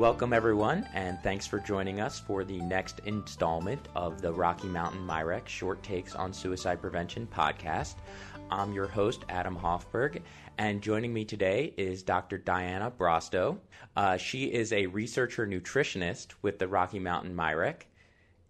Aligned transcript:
Welcome, 0.00 0.32
everyone, 0.32 0.88
and 0.94 1.22
thanks 1.22 1.46
for 1.46 1.58
joining 1.58 2.00
us 2.00 2.18
for 2.18 2.42
the 2.42 2.58
next 2.62 3.00
installment 3.04 3.86
of 3.94 4.22
the 4.22 4.32
Rocky 4.32 4.66
Mountain 4.66 5.06
MIRECC 5.06 5.46
Short 5.46 5.82
Takes 5.82 6.14
on 6.14 6.32
Suicide 6.32 6.80
Prevention 6.80 7.28
podcast. 7.30 7.96
I'm 8.50 8.72
your 8.72 8.86
host, 8.86 9.26
Adam 9.28 9.54
Hoffberg, 9.54 10.22
and 10.56 10.80
joining 10.80 11.12
me 11.12 11.26
today 11.26 11.74
is 11.76 12.02
Dr. 12.02 12.38
Diana 12.38 12.90
Brostow. 12.90 13.58
Uh, 13.94 14.16
she 14.16 14.44
is 14.44 14.72
a 14.72 14.86
researcher 14.86 15.46
nutritionist 15.46 16.28
with 16.40 16.58
the 16.58 16.66
Rocky 16.66 16.98
Mountain 16.98 17.36
MIRECC. 17.36 17.82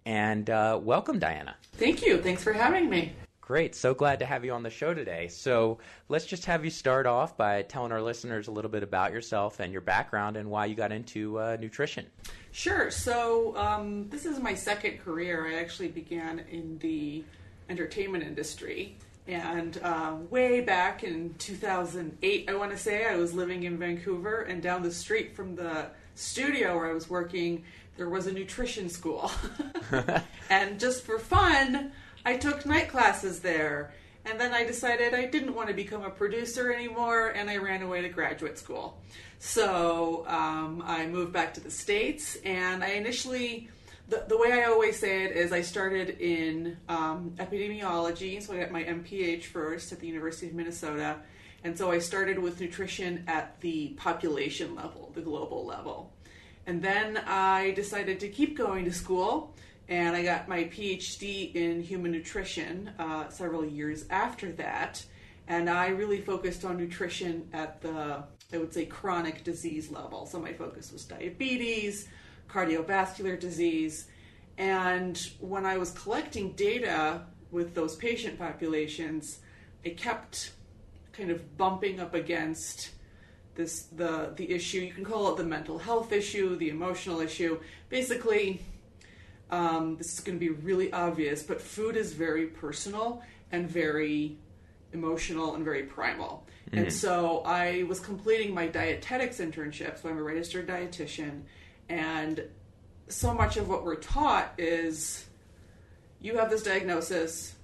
And 0.07 0.49
uh, 0.51 0.79
welcome, 0.81 1.19
Diana. 1.19 1.57
Thank 1.73 2.07
you. 2.07 2.23
Thanks 2.23 2.45
for 2.45 2.53
having 2.53 2.89
me. 2.89 3.13
Great. 3.51 3.75
So 3.75 3.95
glad 3.95 4.21
to 4.21 4.27
have 4.27 4.45
you 4.45 4.53
on 4.53 4.63
the 4.63 4.71
show 4.71 4.95
today. 4.95 5.27
So 5.27 5.79
let's 6.09 6.25
just 6.25 6.45
have 6.45 6.65
you 6.65 6.71
start 6.71 7.05
off 7.05 7.37
by 7.37 7.63
telling 7.63 7.91
our 7.91 8.01
listeners 8.01 8.47
a 8.47 8.53
little 8.53 8.71
bit 8.71 8.85
about 8.85 9.13
yourself 9.13 9.59
and 9.59 9.73
your 9.73 9.81
background 9.81 10.37
and 10.37 10.49
why 10.49 10.67
you 10.67 10.77
got 10.77 10.93
into 10.93 11.37
uh, 11.41 11.57
nutrition. 11.59 12.07
Sure. 12.53 12.93
So 12.93 13.57
um, 13.57 14.09
this 14.09 14.25
is 14.25 14.39
my 14.39 14.55
second 14.55 15.01
career. 15.01 15.49
I 15.49 15.55
actually 15.55 15.89
began 15.89 16.45
in 16.49 16.79
the 16.79 17.25
entertainment 17.69 18.23
industry. 18.23 18.97
And 19.27 19.81
uh, 19.83 20.15
way 20.31 20.61
back 20.61 21.03
in 21.03 21.35
2008, 21.39 22.49
I 22.49 22.55
want 22.55 22.71
to 22.71 22.79
say, 22.79 23.05
I 23.05 23.17
was 23.17 23.35
living 23.35 23.65
in 23.65 23.79
Vancouver, 23.79 24.43
and 24.43 24.63
down 24.63 24.85
the 24.85 24.93
street 24.93 25.35
from 25.35 25.57
the 25.57 25.87
studio 26.15 26.77
where 26.77 26.87
I 26.87 26.93
was 26.93 27.11
working, 27.11 27.65
there 27.97 28.09
was 28.09 28.29
a 28.29 28.33
nutrition 28.33 28.89
school. 28.89 29.29
and 30.51 30.79
just 30.79 31.03
for 31.03 31.19
fun, 31.19 31.91
I 32.25 32.37
took 32.37 32.67
night 32.67 32.89
classes 32.89 33.41
there. 33.41 33.93
And 34.27 34.39
then 34.39 34.53
I 34.53 34.65
decided 34.65 35.15
I 35.15 35.25
didn't 35.25 35.55
want 35.55 35.69
to 35.69 35.75
become 35.75 36.03
a 36.03 36.11
producer 36.11 36.73
anymore, 36.73 37.29
and 37.29 37.49
I 37.49 37.57
ran 37.57 37.81
away 37.81 38.03
to 38.03 38.09
graduate 38.11 38.59
school. 38.59 39.01
So 39.39 40.27
um, 40.29 40.83
I 40.87 41.07
moved 41.07 41.33
back 41.33 41.55
to 41.55 41.61
the 41.61 41.71
States, 41.71 42.37
and 42.45 42.85
I 42.85 42.91
initially, 42.91 43.71
the, 44.09 44.27
the 44.29 44.37
way 44.37 44.53
I 44.53 44.65
always 44.65 44.99
say 44.99 45.25
it 45.25 45.33
is 45.33 45.53
I 45.53 45.63
started 45.63 46.21
in 46.21 46.77
um, 46.91 47.33
epidemiology, 47.39 48.43
so 48.43 48.53
I 48.53 48.59
got 48.59 48.71
my 48.71 48.85
MPH 48.85 49.45
first 49.45 49.91
at 49.91 50.01
the 50.01 50.07
University 50.07 50.49
of 50.49 50.55
Minnesota. 50.55 51.17
And 51.65 51.77
so 51.77 51.91
I 51.91 51.99
started 51.99 52.39
with 52.39 52.61
nutrition 52.61 53.25
at 53.27 53.59
the 53.61 53.89
population 53.97 54.75
level, 54.75 55.13
the 55.15 55.23
global 55.23 55.65
level. 55.65 56.13
And 56.67 56.83
then 56.83 57.17
I 57.27 57.73
decided 57.73 58.21
to 58.21 58.29
keep 58.29 58.57
going 58.57 58.85
to 58.85 58.93
school 58.93 59.55
and 59.91 60.15
I 60.15 60.23
got 60.23 60.49
my 60.49 60.65
PhD 60.65 61.53
in 61.55 61.83
human 61.83 62.13
nutrition 62.13 62.93
uh, 63.01 63.29
several 63.29 63.65
years 63.65 64.05
after 64.09 64.53
that. 64.53 65.05
And 65.49 65.69
I 65.69 65.89
really 65.89 66.21
focused 66.21 66.65
on 66.65 66.77
nutrition 66.77 67.49
at 67.53 67.83
the, 67.83 68.23
I 68.53 68.59
would 68.59 68.73
say, 68.73 68.87
chronic 68.87 69.43
disease 69.43 69.91
level. 69.91 70.27
So 70.27 70.39
my 70.39 70.53
focus 70.53 70.93
was 70.93 71.05
diabetes, 71.05 72.07
cardiovascular 72.49 73.39
disease. 73.39 74.07
And 74.59 75.21
when 75.41 75.67
I 75.67 75.77
was 75.77 75.91
collecting 75.91 76.53
data 76.53 77.23
with 77.51 77.75
those 77.75 77.97
patient 77.97 78.39
populations, 78.39 79.41
I 79.85 79.89
kept 79.89 80.53
kind 81.13 81.33
of 81.33 81.59
bumping 81.59 81.99
up 81.99 82.15
against 82.15 82.91
this 83.57 83.83
the 83.97 84.33
the 84.37 84.53
issue 84.53 84.79
you 84.79 84.93
can 84.93 85.05
call 85.05 85.33
it 85.33 85.37
the 85.37 85.45
mental 85.45 85.77
health 85.77 86.13
issue 86.13 86.55
the 86.57 86.71
emotional 86.71 87.21
issue 87.21 87.59
basically 87.89 88.63
um, 89.51 89.97
this 89.97 90.15
is 90.15 90.21
going 90.21 90.39
to 90.39 90.41
be 90.41 90.51
really 90.51 90.93
obvious, 90.93 91.43
but 91.43 91.61
food 91.61 91.97
is 91.97 92.13
very 92.13 92.47
personal 92.47 93.23
and 93.53 93.69
very 93.69 94.37
emotional 94.93 95.55
and 95.55 95.65
very 95.65 95.85
primal. 95.85 96.47
Mm-hmm. 96.69 96.79
And 96.79 96.93
so 96.93 97.43
I 97.45 97.85
was 97.85 98.01
completing 98.01 98.55
my 98.55 98.69
dietetics 98.69 99.39
internship, 99.39 100.01
so 100.01 100.09
I'm 100.09 100.19
a 100.19 100.23
registered 100.23 100.69
dietitian, 100.69 101.43
and 101.89 102.45
so 103.09 103.35
much 103.35 103.57
of 103.57 103.69
what 103.69 103.85
we're 103.85 103.97
taught 103.97 104.53
is 104.57 105.27
you 106.21 106.37
have 106.39 106.51
this 106.51 106.63
diagnosis, 106.63 107.55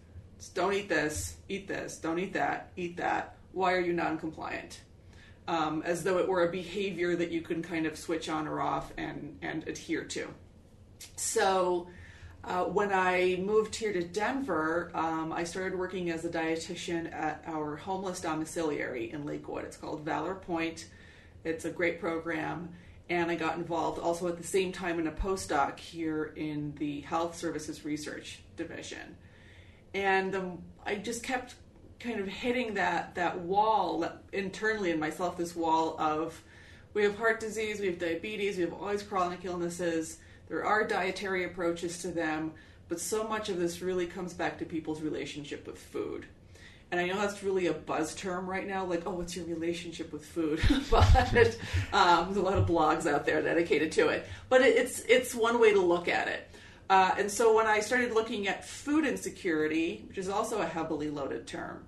don't 0.55 0.73
eat 0.73 0.89
this, 0.89 1.37
eat 1.49 1.69
this, 1.69 1.99
don't 1.99 2.19
eat 2.19 2.33
that, 2.33 2.73
eat 2.77 2.97
that. 2.97 3.37
Why 3.53 3.75
are 3.75 3.81
you 3.81 3.93
non 3.93 4.19
compliant? 4.19 4.81
Um, 5.49 5.83
as 5.85 6.03
though 6.03 6.19
it 6.19 6.27
were 6.27 6.45
a 6.49 6.51
behavior 6.51 7.15
that 7.15 7.31
you 7.31 7.41
can 7.41 7.63
kind 7.63 7.87
of 7.87 7.97
switch 7.97 8.29
on 8.29 8.49
or 8.49 8.61
off 8.61 8.93
and, 8.97 9.39
and 9.43 9.67
adhere 9.69 10.05
to. 10.05 10.29
So 11.17 11.89
uh, 12.45 12.65
when 12.65 12.93
I 12.93 13.37
moved 13.43 13.75
here 13.75 13.93
to 13.93 14.03
Denver, 14.05 14.91
um, 14.95 15.33
I 15.33 15.45
started 15.45 15.77
working 15.77 16.11
as 16.11 16.25
a 16.25 16.29
dietitian 16.29 17.13
at 17.13 17.43
our 17.47 17.77
homeless 17.77 18.21
domiciliary 18.21 19.11
in 19.11 19.27
Lakewood. 19.27 19.65
It's 19.65 19.77
called 19.77 20.03
Valor 20.03 20.37
Point. 20.37 20.87
It's 21.45 21.65
a 21.65 21.71
great 21.71 22.01
program. 22.01 22.71
And 23.09 23.31
I 23.31 23.37
got 23.37 23.57
involved 23.57 24.01
also 24.01 24.29
at 24.29 24.37
the 24.37 24.47
same 24.47 24.73
time 24.73 24.99
in 24.99 25.07
a 25.07 25.13
postdoc 25.13 25.79
here 25.79 26.33
in 26.37 26.75
the 26.79 27.01
Health 27.03 27.37
Services 27.37 27.85
Research 27.85 28.41
Division. 28.57 29.17
And 29.95 30.35
um, 30.35 30.63
I 30.85 30.97
just 30.97 31.23
kept 31.23 31.55
kind 31.99 32.21
of 32.21 32.29
hitting 32.29 32.75
that, 32.75 33.15
that 33.15 33.41
wall 33.41 34.09
internally 34.33 34.91
in 34.91 35.01
myself, 35.01 35.37
this 35.37 35.57
wall 35.57 35.97
of 35.99 36.41
we 36.95 37.03
have 37.03 37.17
heart 37.17 37.41
disease, 37.41 37.81
we 37.81 37.87
have 37.87 37.99
diabetes, 37.99 38.57
we 38.57 38.63
have 38.63 38.73
all 38.73 38.89
these 38.89 39.03
chronic 39.03 39.45
illnesses 39.45 40.19
there 40.49 40.65
are 40.65 40.87
dietary 40.87 41.45
approaches 41.45 42.03
to 42.03 42.09
them, 42.09 42.53
but 42.89 43.01
so 43.01 43.27
much 43.27 43.49
of 43.49 43.59
this 43.59 43.83
really 43.83 44.07
comes 44.07 44.33
back 44.33 44.59
to 44.59 44.65
people's 44.65 45.01
relationship 45.03 45.67
with 45.67 45.79
food. 45.79 46.27
And 46.91 47.01
I 47.01 47.07
know 47.07 47.21
that's 47.21 47.43
really 47.43 47.67
a 47.67 47.73
buzz 47.73 48.15
term 48.15 48.49
right 48.49 48.67
now, 48.67 48.85
like, 48.85 49.03
oh, 49.07 49.11
what's 49.11 49.35
your 49.35 49.45
relationship 49.47 50.13
with 50.13 50.25
food? 50.25 50.61
but 50.91 51.59
um, 51.93 52.27
there's 52.27 52.37
a 52.37 52.43
lot 52.43 52.59
of 52.59 52.67
blogs 52.67 53.11
out 53.11 53.27
there 53.27 53.43
dedicated 53.43 53.91
to 53.93 54.09
it. 54.09 54.25
But 54.49 54.61
it, 54.61 54.77
it's 54.77 55.01
it's 55.01 55.35
one 55.35 55.61
way 55.61 55.73
to 55.73 55.81
look 55.81 56.07
at 56.07 56.29
it. 56.29 56.49
Uh, 56.89 57.13
and 57.19 57.29
so 57.29 57.57
when 57.57 57.67
I 57.67 57.81
started 57.81 58.13
looking 58.13 58.47
at 58.47 58.65
food 58.65 59.05
insecurity, 59.05 60.05
which 60.07 60.19
is 60.19 60.29
also 60.29 60.61
a 60.61 60.67
heavily 60.67 61.11
loaded 61.11 61.49
term, 61.49 61.85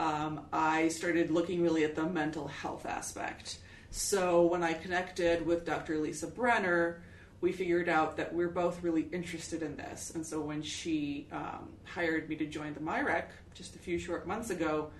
um, 0.00 0.46
I 0.52 0.88
started 0.88 1.30
looking 1.30 1.62
really 1.62 1.84
at 1.84 1.94
the 1.94 2.04
mental 2.04 2.48
health 2.48 2.86
aspect. 2.86 3.58
So 3.92 4.46
when 4.46 4.64
I 4.64 4.72
connected 4.72 5.46
with 5.46 5.64
Dr. 5.64 5.98
Lisa 5.98 6.26
Brenner, 6.26 7.02
we 7.40 7.52
figured 7.52 7.88
out 7.88 8.16
that 8.16 8.34
we're 8.34 8.48
both 8.48 8.82
really 8.82 9.08
interested 9.12 9.62
in 9.62 9.76
this. 9.76 10.12
And 10.14 10.26
so 10.26 10.40
when 10.40 10.62
she 10.62 11.26
um, 11.32 11.70
hired 11.84 12.28
me 12.28 12.36
to 12.36 12.46
join 12.46 12.74
the 12.74 12.80
MIRECC 12.80 13.26
just 13.54 13.74
a 13.76 13.78
few 13.78 13.98
short 13.98 14.26
months 14.26 14.50
ago, 14.50 14.90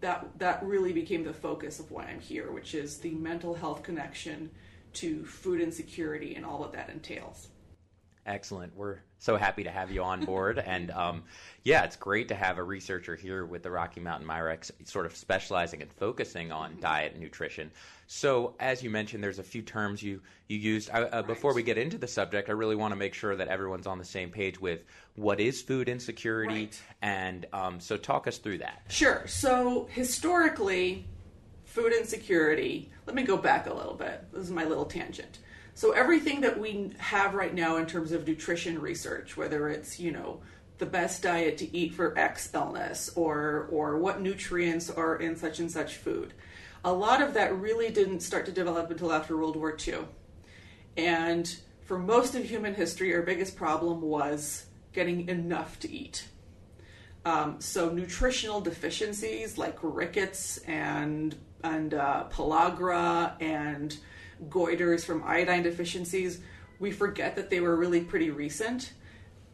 that 0.00 0.26
that 0.38 0.62
really 0.62 0.92
became 0.92 1.24
the 1.24 1.32
focus 1.32 1.78
of 1.78 1.90
why 1.90 2.04
I'm 2.04 2.20
here, 2.20 2.50
which 2.50 2.74
is 2.74 2.98
the 2.98 3.12
mental 3.12 3.54
health 3.54 3.82
connection 3.82 4.50
to 4.94 5.24
food 5.24 5.60
insecurity 5.60 6.34
and 6.34 6.44
all 6.44 6.62
that 6.62 6.72
that 6.72 6.90
entails. 6.90 7.48
Excellent. 8.30 8.76
We're 8.76 8.98
so 9.18 9.36
happy 9.36 9.64
to 9.64 9.70
have 9.70 9.90
you 9.90 10.04
on 10.04 10.24
board. 10.24 10.58
and 10.64 10.92
um, 10.92 11.24
yeah, 11.64 11.82
it's 11.82 11.96
great 11.96 12.28
to 12.28 12.36
have 12.36 12.58
a 12.58 12.62
researcher 12.62 13.16
here 13.16 13.44
with 13.44 13.64
the 13.64 13.70
Rocky 13.72 14.00
Mountain 14.00 14.28
Myrex 14.28 14.70
sort 14.84 15.04
of 15.04 15.16
specializing 15.16 15.82
and 15.82 15.92
focusing 15.92 16.52
on 16.52 16.78
diet 16.80 17.12
and 17.12 17.20
nutrition. 17.20 17.72
So, 18.06 18.54
as 18.60 18.84
you 18.84 18.90
mentioned, 18.90 19.22
there's 19.22 19.40
a 19.40 19.44
few 19.44 19.62
terms 19.62 20.00
you, 20.00 20.20
you 20.46 20.58
used. 20.58 20.90
I, 20.90 21.02
uh, 21.02 21.16
right. 21.16 21.26
Before 21.26 21.54
we 21.54 21.64
get 21.64 21.76
into 21.76 21.98
the 21.98 22.06
subject, 22.06 22.48
I 22.48 22.52
really 22.52 22.76
want 22.76 22.92
to 22.92 22.96
make 22.96 23.14
sure 23.14 23.34
that 23.34 23.48
everyone's 23.48 23.88
on 23.88 23.98
the 23.98 24.04
same 24.04 24.30
page 24.30 24.60
with 24.60 24.84
what 25.16 25.40
is 25.40 25.60
food 25.60 25.88
insecurity. 25.88 26.66
Right. 26.66 26.82
And 27.02 27.46
um, 27.52 27.80
so, 27.80 27.96
talk 27.96 28.28
us 28.28 28.38
through 28.38 28.58
that. 28.58 28.82
Sure. 28.88 29.24
So, 29.26 29.88
historically, 29.90 31.04
food 31.64 31.92
insecurity, 31.92 32.90
let 33.06 33.16
me 33.16 33.24
go 33.24 33.36
back 33.36 33.66
a 33.66 33.74
little 33.74 33.94
bit. 33.94 34.24
This 34.32 34.44
is 34.44 34.50
my 34.52 34.64
little 34.64 34.84
tangent. 34.84 35.40
So 35.74 35.92
everything 35.92 36.40
that 36.42 36.58
we 36.58 36.92
have 36.98 37.34
right 37.34 37.54
now 37.54 37.76
in 37.76 37.86
terms 37.86 38.12
of 38.12 38.26
nutrition 38.26 38.80
research, 38.80 39.36
whether 39.36 39.68
it's, 39.68 39.98
you 39.98 40.12
know, 40.12 40.40
the 40.78 40.86
best 40.86 41.22
diet 41.22 41.58
to 41.58 41.76
eat 41.76 41.94
for 41.94 42.18
X 42.18 42.50
illness 42.54 43.10
or 43.14 43.68
or 43.70 43.98
what 43.98 44.20
nutrients 44.20 44.90
are 44.90 45.16
in 45.16 45.36
such 45.36 45.60
and 45.60 45.70
such 45.70 45.96
food. 45.96 46.34
A 46.84 46.92
lot 46.92 47.22
of 47.22 47.34
that 47.34 47.54
really 47.56 47.90
didn't 47.90 48.20
start 48.20 48.46
to 48.46 48.52
develop 48.52 48.90
until 48.90 49.12
after 49.12 49.36
World 49.36 49.56
War 49.56 49.76
II. 49.86 49.98
And 50.96 51.54
for 51.84 51.98
most 51.98 52.34
of 52.34 52.44
human 52.44 52.74
history, 52.74 53.14
our 53.14 53.22
biggest 53.22 53.56
problem 53.56 54.00
was 54.00 54.66
getting 54.92 55.28
enough 55.28 55.78
to 55.80 55.90
eat. 55.90 56.26
Um, 57.24 57.60
so 57.60 57.90
nutritional 57.90 58.60
deficiencies 58.60 59.58
like 59.58 59.78
rickets 59.82 60.58
and 60.66 61.36
and 61.62 61.92
uh, 61.92 62.24
pellagra 62.30 63.34
and 63.42 63.96
goiters 64.48 65.04
from 65.04 65.22
iodine 65.24 65.62
deficiencies, 65.62 66.40
we 66.78 66.90
forget 66.90 67.36
that 67.36 67.50
they 67.50 67.60
were 67.60 67.76
really 67.76 68.00
pretty 68.00 68.30
recent. 68.30 68.92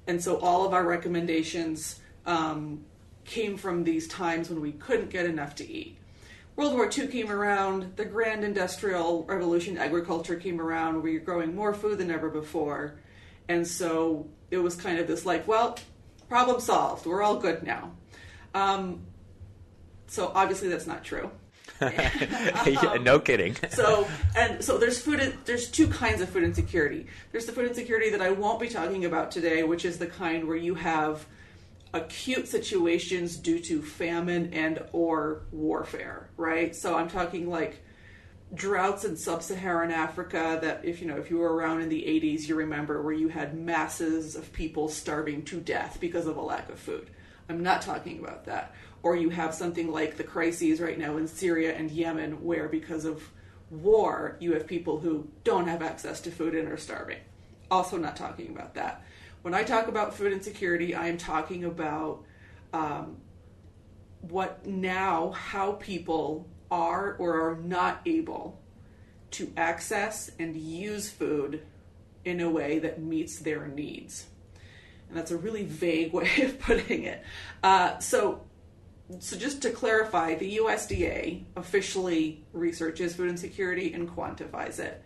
And 0.06 0.22
so 0.22 0.38
all 0.38 0.64
of 0.64 0.72
our 0.72 0.84
recommendations 0.84 2.00
um, 2.24 2.84
came 3.24 3.56
from 3.56 3.84
these 3.84 4.06
times 4.06 4.48
when 4.48 4.60
we 4.60 4.72
couldn't 4.72 5.10
get 5.10 5.26
enough 5.26 5.56
to 5.56 5.70
eat. 5.70 5.98
World 6.54 6.72
War 6.72 6.90
II 6.90 7.08
came 7.08 7.30
around, 7.30 7.96
the 7.96 8.04
grand 8.04 8.42
industrial 8.42 9.24
revolution, 9.24 9.76
agriculture 9.76 10.36
came 10.36 10.58
around, 10.58 11.02
we 11.02 11.14
were 11.14 11.24
growing 11.24 11.54
more 11.54 11.74
food 11.74 11.98
than 11.98 12.10
ever 12.10 12.30
before. 12.30 12.98
And 13.48 13.66
so 13.66 14.26
it 14.50 14.58
was 14.58 14.74
kind 14.74 14.98
of 14.98 15.06
this 15.06 15.26
like, 15.26 15.46
well, 15.46 15.78
problem 16.28 16.60
solved, 16.60 17.04
we're 17.04 17.22
all 17.22 17.36
good 17.36 17.62
now. 17.62 17.92
Um, 18.54 19.02
so 20.06 20.32
obviously 20.34 20.68
that's 20.68 20.86
not 20.86 21.04
true. 21.04 21.30
Yeah, 21.80 22.96
no 23.02 23.18
kidding. 23.18 23.56
so 23.70 24.06
and 24.36 24.62
so 24.64 24.78
there's 24.78 25.00
food 25.00 25.36
there's 25.44 25.70
two 25.70 25.88
kinds 25.88 26.20
of 26.20 26.28
food 26.28 26.44
insecurity. 26.44 27.06
There's 27.32 27.46
the 27.46 27.52
food 27.52 27.66
insecurity 27.66 28.10
that 28.10 28.22
i 28.22 28.30
won't 28.30 28.60
be 28.60 28.68
talking 28.68 29.04
about 29.04 29.30
today 29.30 29.62
which 29.62 29.84
is 29.84 29.98
the 29.98 30.06
kind 30.06 30.46
where 30.46 30.56
you 30.56 30.74
have 30.74 31.26
acute 31.92 32.48
situations 32.48 33.36
due 33.36 33.58
to 33.60 33.80
famine 33.82 34.52
and 34.52 34.82
or 34.92 35.42
warfare 35.52 36.28
right? 36.36 36.74
So 36.74 36.96
i'm 36.96 37.08
talking 37.08 37.48
like 37.50 37.82
droughts 38.54 39.04
in 39.04 39.16
sub-saharan 39.16 39.90
africa 39.90 40.58
that 40.62 40.84
if 40.84 41.00
you 41.00 41.08
know 41.08 41.16
if 41.16 41.30
you 41.30 41.38
were 41.38 41.52
around 41.52 41.80
in 41.80 41.88
the 41.88 42.02
80s 42.02 42.46
you 42.46 42.54
remember 42.54 43.02
where 43.02 43.12
you 43.12 43.28
had 43.28 43.58
masses 43.58 44.36
of 44.36 44.52
people 44.52 44.88
starving 44.88 45.44
to 45.46 45.60
death 45.60 45.98
because 46.00 46.26
of 46.26 46.36
a 46.36 46.40
lack 46.40 46.68
of 46.68 46.78
food. 46.78 47.10
I'm 47.48 47.62
not 47.62 47.82
talking 47.82 48.18
about 48.18 48.46
that 48.46 48.74
or 49.06 49.14
you 49.14 49.30
have 49.30 49.54
something 49.54 49.92
like 49.92 50.16
the 50.16 50.24
crises 50.24 50.80
right 50.80 50.98
now 50.98 51.16
in 51.16 51.28
Syria 51.28 51.76
and 51.76 51.92
Yemen, 51.92 52.42
where 52.42 52.66
because 52.66 53.04
of 53.04 53.22
war, 53.70 54.36
you 54.40 54.52
have 54.54 54.66
people 54.66 54.98
who 54.98 55.28
don't 55.44 55.68
have 55.68 55.80
access 55.80 56.20
to 56.22 56.32
food 56.32 56.56
and 56.56 56.66
are 56.66 56.76
starving. 56.76 57.20
Also, 57.70 57.98
not 57.98 58.16
talking 58.16 58.48
about 58.48 58.74
that. 58.74 59.04
When 59.42 59.54
I 59.54 59.62
talk 59.62 59.86
about 59.86 60.12
food 60.12 60.32
insecurity, 60.32 60.96
I 60.96 61.06
am 61.06 61.18
talking 61.18 61.62
about 61.62 62.24
um, 62.72 63.18
what 64.22 64.66
now, 64.66 65.30
how 65.30 65.74
people 65.74 66.48
are 66.68 67.14
or 67.20 67.50
are 67.50 67.56
not 67.58 68.00
able 68.06 68.60
to 69.30 69.52
access 69.56 70.32
and 70.40 70.56
use 70.56 71.08
food 71.08 71.62
in 72.24 72.40
a 72.40 72.50
way 72.50 72.80
that 72.80 73.00
meets 73.00 73.38
their 73.38 73.68
needs. 73.68 74.26
And 75.08 75.16
that's 75.16 75.30
a 75.30 75.36
really 75.36 75.62
vague 75.62 76.12
way 76.12 76.42
of 76.42 76.58
putting 76.58 77.04
it. 77.04 77.22
Uh, 77.62 78.00
so, 78.00 78.42
so 79.20 79.36
just 79.36 79.62
to 79.62 79.70
clarify, 79.70 80.34
the 80.34 80.58
USDA 80.58 81.44
officially 81.56 82.44
researches 82.52 83.14
food 83.14 83.28
insecurity 83.28 83.92
and 83.92 84.08
quantifies 84.08 84.78
it. 84.78 85.02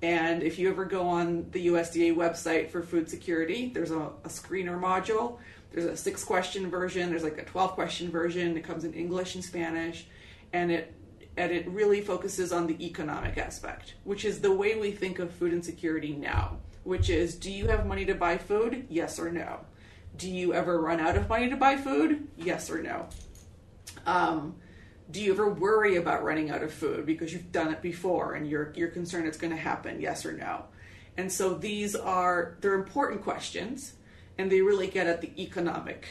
And 0.00 0.42
if 0.42 0.58
you 0.58 0.68
ever 0.68 0.84
go 0.84 1.06
on 1.06 1.46
the 1.52 1.68
USDA 1.68 2.16
website 2.16 2.70
for 2.70 2.82
food 2.82 3.08
security, 3.08 3.70
there's 3.72 3.90
a, 3.90 4.00
a 4.24 4.28
screener 4.28 4.80
module. 4.80 5.38
There's 5.70 5.84
a 5.84 5.96
six 5.96 6.24
question 6.24 6.70
version. 6.70 7.10
There's 7.10 7.22
like 7.22 7.38
a 7.38 7.44
12 7.44 7.72
question 7.72 8.10
version. 8.10 8.56
It 8.56 8.64
comes 8.64 8.84
in 8.84 8.94
English 8.94 9.34
and 9.36 9.44
Spanish. 9.44 10.06
And 10.52 10.72
it, 10.72 10.94
and 11.36 11.52
it 11.52 11.68
really 11.68 12.00
focuses 12.00 12.52
on 12.52 12.66
the 12.66 12.84
economic 12.84 13.38
aspect, 13.38 13.94
which 14.04 14.24
is 14.24 14.40
the 14.40 14.52
way 14.52 14.74
we 14.74 14.90
think 14.90 15.18
of 15.18 15.30
food 15.30 15.52
insecurity 15.52 16.12
now, 16.12 16.58
which 16.84 17.08
is 17.08 17.34
do 17.34 17.50
you 17.50 17.68
have 17.68 17.86
money 17.86 18.04
to 18.06 18.14
buy 18.14 18.38
food? 18.38 18.86
Yes 18.90 19.18
or 19.18 19.30
no. 19.30 19.60
Do 20.16 20.28
you 20.30 20.52
ever 20.52 20.80
run 20.80 21.00
out 21.00 21.16
of 21.16 21.28
money 21.28 21.48
to 21.48 21.56
buy 21.56 21.76
food? 21.76 22.28
Yes 22.36 22.70
or 22.70 22.82
no. 22.82 23.08
Um, 24.06 24.56
do 25.10 25.20
you 25.20 25.32
ever 25.32 25.48
worry 25.48 25.96
about 25.96 26.24
running 26.24 26.50
out 26.50 26.62
of 26.62 26.72
food 26.72 27.04
because 27.04 27.32
you've 27.32 27.52
done 27.52 27.72
it 27.72 27.82
before 27.82 28.34
and 28.34 28.48
you're 28.48 28.72
you're 28.74 28.88
concerned 28.88 29.26
it's 29.26 29.38
going 29.38 29.50
to 29.52 29.56
happen? 29.56 30.00
Yes 30.00 30.24
or 30.24 30.32
no? 30.32 30.64
And 31.16 31.30
so 31.30 31.54
these 31.54 31.94
are 31.94 32.56
they're 32.60 32.74
important 32.74 33.22
questions, 33.22 33.94
and 34.38 34.50
they 34.50 34.62
really 34.62 34.86
get 34.86 35.06
at 35.06 35.20
the 35.20 35.30
economic 35.40 36.08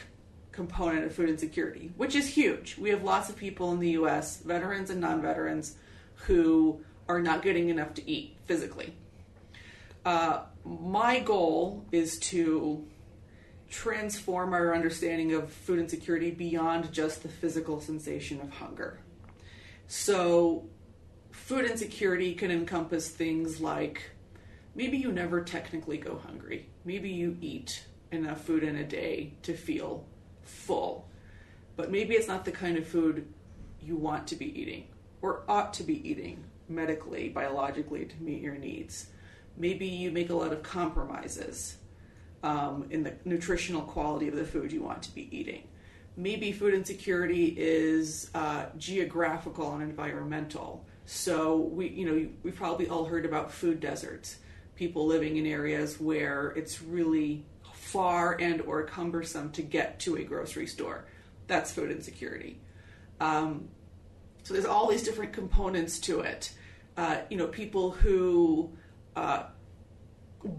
component 0.51 1.05
of 1.05 1.15
food 1.15 1.29
insecurity, 1.29 1.91
which 1.97 2.15
is 2.15 2.27
huge. 2.27 2.77
We 2.77 2.89
have 2.89 3.03
lots 3.03 3.29
of 3.29 3.35
people 3.35 3.71
in 3.71 3.79
the 3.79 3.91
U.S., 3.91 4.37
veterans 4.37 4.89
and 4.89 4.99
non-veterans, 4.99 5.75
who 6.27 6.81
are 7.07 7.21
not 7.21 7.41
getting 7.41 7.69
enough 7.69 7.94
to 7.95 8.09
eat 8.09 8.35
physically. 8.45 8.94
Uh, 10.05 10.41
my 10.65 11.19
goal 11.19 11.85
is 11.91 12.19
to 12.19 12.85
transform 13.71 14.53
our 14.53 14.75
understanding 14.75 15.33
of 15.33 15.51
food 15.51 15.79
insecurity 15.79 16.29
beyond 16.29 16.91
just 16.91 17.23
the 17.23 17.29
physical 17.29 17.79
sensation 17.79 18.39
of 18.41 18.51
hunger. 18.51 19.00
So, 19.88 20.68
food 21.31 21.65
insecurity 21.65 22.35
can 22.35 22.51
encompass 22.51 23.09
things 23.09 23.62
like 23.62 24.12
maybe 24.75 24.97
you 24.97 25.12
never 25.12 25.41
technically 25.41 25.97
go 25.97 26.18
hungry, 26.18 26.68
maybe 26.83 27.09
you 27.09 27.38
eat 27.41 27.85
enough 28.12 28.41
food 28.41 28.63
in 28.63 28.75
a 28.75 28.83
day 28.83 29.33
to 29.44 29.53
feel 29.53 30.06
full, 30.44 31.07
but 31.77 31.89
maybe 31.89 32.15
it's 32.15 32.27
not 32.27 32.44
the 32.44 32.51
kind 32.51 32.77
of 32.77 32.85
food 32.85 33.25
you 33.81 33.95
want 33.95 34.27
to 34.27 34.35
be 34.35 34.59
eating 34.59 34.88
or 35.21 35.44
ought 35.47 35.73
to 35.75 35.83
be 35.83 36.07
eating 36.07 36.44
medically, 36.68 37.29
biologically 37.29 38.06
to 38.06 38.21
meet 38.21 38.41
your 38.41 38.56
needs. 38.56 39.07
Maybe 39.57 39.88
you 39.88 40.12
make 40.12 40.29
a 40.29 40.35
lot 40.35 40.51
of 40.51 40.62
compromises 40.62 41.77
um, 42.43 42.85
in 42.89 43.03
the 43.03 43.13
nutritional 43.25 43.81
quality 43.81 44.27
of 44.27 44.35
the 44.35 44.45
food 44.45 44.71
you 44.71 44.81
want 44.81 45.03
to 45.03 45.13
be 45.13 45.35
eating. 45.35 45.67
Maybe 46.17 46.51
food 46.51 46.73
insecurity 46.73 47.55
is 47.57 48.29
uh, 48.33 48.65
geographical 48.77 49.73
and 49.73 49.83
environmental. 49.83 50.85
So 51.05 51.57
we, 51.57 51.88
you 51.89 52.05
know, 52.05 52.29
we've 52.43 52.55
probably 52.55 52.89
all 52.89 53.05
heard 53.05 53.25
about 53.25 53.51
food 53.51 53.79
deserts. 53.79 54.38
People 54.75 55.05
living 55.05 55.38
in 55.38 55.45
areas 55.45 55.99
where 55.99 56.49
it's 56.55 56.81
really 56.81 57.45
far 57.73 58.38
and 58.39 58.61
or 58.61 58.83
cumbersome 58.83 59.51
to 59.51 59.61
get 59.61 59.99
to 59.99 60.15
a 60.17 60.23
grocery 60.23 60.67
store. 60.67 61.05
That's 61.47 61.71
food 61.71 61.91
insecurity. 61.91 62.59
Um, 63.19 63.69
so 64.44 64.53
there's 64.53 64.65
all 64.65 64.89
these 64.89 65.03
different 65.03 65.33
components 65.33 65.99
to 65.99 66.21
it. 66.21 66.53
Uh, 66.97 67.17
you 67.29 67.37
know, 67.37 67.47
people 67.47 67.91
who 67.91 68.71
uh, 69.15 69.44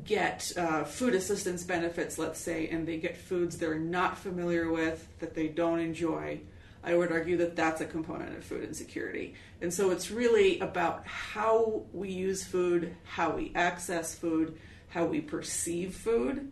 get 0.05 0.53
uh, 0.57 0.85
food 0.85 1.15
assistance 1.15 1.63
benefits, 1.65 2.19
let's 2.19 2.41
say, 2.41 2.69
and 2.69 2.87
they 2.87 2.99
get 2.99 3.17
foods 3.17 3.59
they're 3.59 3.79
not 3.79 4.17
familiar 4.19 4.71
with, 4.71 5.07
that 5.19 5.35
they 5.35 5.49
don't 5.49 5.81
enjoy, 5.81 6.41
I 6.85 6.97
would 6.97 7.13
argue 7.13 7.37
that 7.39 7.55
that's 7.55 7.81
a 7.81 7.85
component 7.85 8.37
of 8.37 8.45
food 8.45 8.65
insecurity. 8.65 9.35
And 9.61 9.73
so 9.73 9.91
it's 9.91 10.11
really 10.11 10.59
about 10.61 11.07
how 11.07 11.85
we 11.93 12.11
use 12.11 12.45
food, 12.45 12.97
how 13.05 13.37
we 13.37 13.53
access 13.55 14.15
food, 14.15 14.59
how 14.89 15.05
we 15.05 15.21
perceive 15.21 15.95
food. 15.95 16.51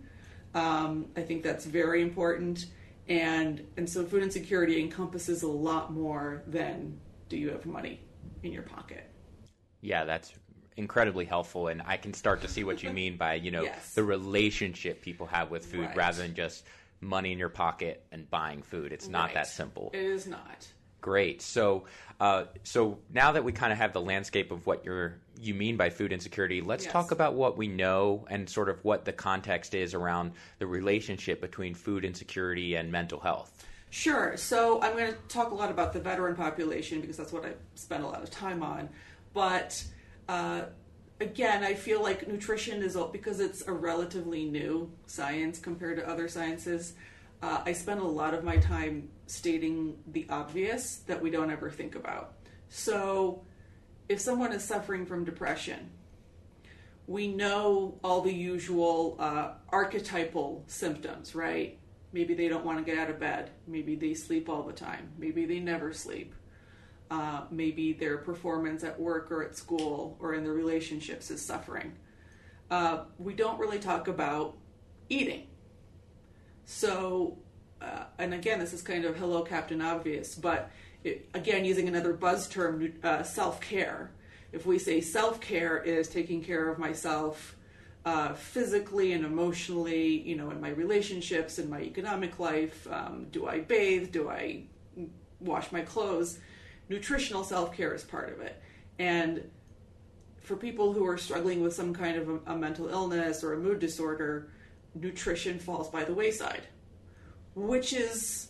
Um, 0.54 1.06
I 1.16 1.22
think 1.22 1.42
that's 1.42 1.64
very 1.64 2.02
important. 2.02 2.66
And, 3.08 3.66
and 3.76 3.88
so 3.88 4.04
food 4.04 4.22
insecurity 4.22 4.80
encompasses 4.80 5.42
a 5.42 5.48
lot 5.48 5.92
more 5.92 6.42
than 6.46 7.00
do 7.28 7.36
you 7.36 7.50
have 7.50 7.66
money 7.66 8.00
in 8.42 8.52
your 8.52 8.62
pocket. 8.62 9.10
Yeah, 9.80 10.04
that's 10.04 10.32
incredibly 10.80 11.24
helpful 11.24 11.68
and 11.68 11.82
I 11.86 11.96
can 11.96 12.12
start 12.12 12.42
to 12.42 12.48
see 12.48 12.64
what 12.64 12.82
you 12.82 12.90
mean 12.90 13.16
by, 13.16 13.34
you 13.34 13.50
know, 13.50 13.62
yes. 13.64 13.94
the 13.94 14.02
relationship 14.02 15.00
people 15.02 15.26
have 15.26 15.50
with 15.50 15.66
food 15.66 15.86
right. 15.86 15.96
rather 15.96 16.22
than 16.22 16.34
just 16.34 16.64
money 17.00 17.32
in 17.32 17.38
your 17.38 17.48
pocket 17.48 18.04
and 18.10 18.28
buying 18.30 18.62
food. 18.62 18.92
It's 18.92 19.08
not 19.08 19.26
right. 19.26 19.34
that 19.34 19.46
simple. 19.46 19.90
It 19.94 20.00
is 20.00 20.26
not. 20.26 20.66
Great. 21.00 21.40
So, 21.40 21.84
uh, 22.20 22.44
so 22.62 22.98
now 23.12 23.32
that 23.32 23.44
we 23.44 23.52
kind 23.52 23.72
of 23.72 23.78
have 23.78 23.92
the 23.92 24.00
landscape 24.00 24.50
of 24.50 24.66
what 24.66 24.84
you're 24.84 25.18
you 25.40 25.54
mean 25.54 25.78
by 25.78 25.88
food 25.88 26.12
insecurity, 26.12 26.60
let's 26.60 26.84
yes. 26.84 26.92
talk 26.92 27.10
about 27.10 27.34
what 27.34 27.56
we 27.56 27.66
know 27.66 28.26
and 28.28 28.48
sort 28.48 28.68
of 28.68 28.84
what 28.84 29.06
the 29.06 29.12
context 29.12 29.74
is 29.74 29.94
around 29.94 30.32
the 30.58 30.66
relationship 30.66 31.40
between 31.40 31.74
food 31.74 32.04
insecurity 32.04 32.74
and 32.74 32.92
mental 32.92 33.18
health. 33.18 33.64
Sure. 33.88 34.36
So 34.36 34.80
I'm 34.82 34.92
going 34.92 35.12
to 35.12 35.18
talk 35.28 35.50
a 35.50 35.54
lot 35.54 35.70
about 35.70 35.92
the 35.92 36.00
veteran 36.00 36.36
population 36.36 37.00
because 37.00 37.16
that's 37.16 37.32
what 37.32 37.44
I 37.44 37.52
spend 37.74 38.04
a 38.04 38.06
lot 38.06 38.22
of 38.22 38.30
time 38.30 38.62
on. 38.62 38.88
But 39.32 39.82
uh, 40.30 40.66
again, 41.20 41.64
I 41.64 41.74
feel 41.74 42.00
like 42.00 42.28
nutrition 42.28 42.84
is 42.84 42.96
because 43.12 43.40
it's 43.40 43.66
a 43.66 43.72
relatively 43.72 44.44
new 44.44 44.92
science 45.06 45.58
compared 45.58 45.96
to 45.96 46.08
other 46.08 46.28
sciences. 46.28 46.94
Uh, 47.42 47.62
I 47.66 47.72
spend 47.72 48.00
a 48.00 48.04
lot 48.04 48.32
of 48.32 48.44
my 48.44 48.58
time 48.58 49.08
stating 49.26 49.98
the 50.06 50.26
obvious 50.30 50.98
that 51.08 51.20
we 51.20 51.30
don't 51.30 51.50
ever 51.50 51.68
think 51.68 51.96
about. 51.96 52.34
So, 52.68 53.42
if 54.08 54.20
someone 54.20 54.52
is 54.52 54.62
suffering 54.62 55.04
from 55.04 55.24
depression, 55.24 55.90
we 57.08 57.26
know 57.26 57.98
all 58.04 58.20
the 58.20 58.32
usual 58.32 59.16
uh, 59.18 59.54
archetypal 59.70 60.62
symptoms, 60.68 61.34
right? 61.34 61.76
Maybe 62.12 62.34
they 62.34 62.46
don't 62.46 62.64
want 62.64 62.78
to 62.78 62.84
get 62.84 63.00
out 63.00 63.10
of 63.10 63.18
bed. 63.18 63.50
Maybe 63.66 63.96
they 63.96 64.14
sleep 64.14 64.48
all 64.48 64.62
the 64.62 64.72
time. 64.72 65.10
Maybe 65.18 65.44
they 65.44 65.58
never 65.58 65.92
sleep 65.92 66.34
uh, 67.10 67.42
maybe 67.50 67.92
their 67.92 68.18
performance 68.18 68.84
at 68.84 68.98
work 68.98 69.30
or 69.32 69.42
at 69.42 69.56
school 69.56 70.16
or 70.20 70.34
in 70.34 70.44
their 70.44 70.52
relationships 70.52 71.30
is 71.30 71.44
suffering. 71.44 71.92
Uh, 72.70 73.04
we 73.18 73.34
don't 73.34 73.58
really 73.58 73.80
talk 73.80 74.06
about 74.06 74.56
eating. 75.08 75.48
So, 76.64 77.38
uh, 77.80 78.04
and 78.18 78.32
again, 78.32 78.60
this 78.60 78.72
is 78.72 78.80
kind 78.80 79.04
of 79.04 79.16
hello, 79.16 79.42
Captain 79.42 79.82
Obvious, 79.82 80.36
but 80.36 80.70
it, 81.02 81.28
again, 81.34 81.64
using 81.64 81.88
another 81.88 82.12
buzz 82.12 82.48
term, 82.48 82.92
uh, 83.02 83.24
self 83.24 83.60
care. 83.60 84.12
If 84.52 84.66
we 84.66 84.78
say 84.78 85.00
self 85.00 85.40
care 85.40 85.78
is 85.78 86.08
taking 86.08 86.44
care 86.44 86.68
of 86.68 86.78
myself 86.78 87.56
uh, 88.04 88.34
physically 88.34 89.12
and 89.12 89.24
emotionally, 89.24 90.20
you 90.20 90.36
know, 90.36 90.50
in 90.50 90.60
my 90.60 90.70
relationships, 90.70 91.58
in 91.58 91.68
my 91.68 91.80
economic 91.80 92.38
life, 92.38 92.86
um, 92.90 93.26
do 93.32 93.46
I 93.46 93.60
bathe? 93.60 94.12
Do 94.12 94.28
I 94.28 94.62
wash 95.40 95.72
my 95.72 95.80
clothes? 95.80 96.38
Nutritional 96.90 97.44
self 97.44 97.74
care 97.74 97.94
is 97.94 98.04
part 98.04 98.30
of 98.30 98.40
it. 98.40 98.60
And 98.98 99.48
for 100.40 100.56
people 100.56 100.92
who 100.92 101.06
are 101.06 101.16
struggling 101.16 101.62
with 101.62 101.72
some 101.72 101.94
kind 101.94 102.16
of 102.18 102.28
a, 102.28 102.52
a, 102.52 102.56
mental 102.56 102.88
illness 102.88 103.42
or 103.42 103.54
a 103.54 103.58
mood 103.58 103.78
disorder, 103.78 104.50
nutrition 104.94 105.58
falls 105.58 105.88
by 105.88 106.04
the 106.04 106.12
wayside, 106.12 106.62
which 107.54 107.92
is, 107.92 108.48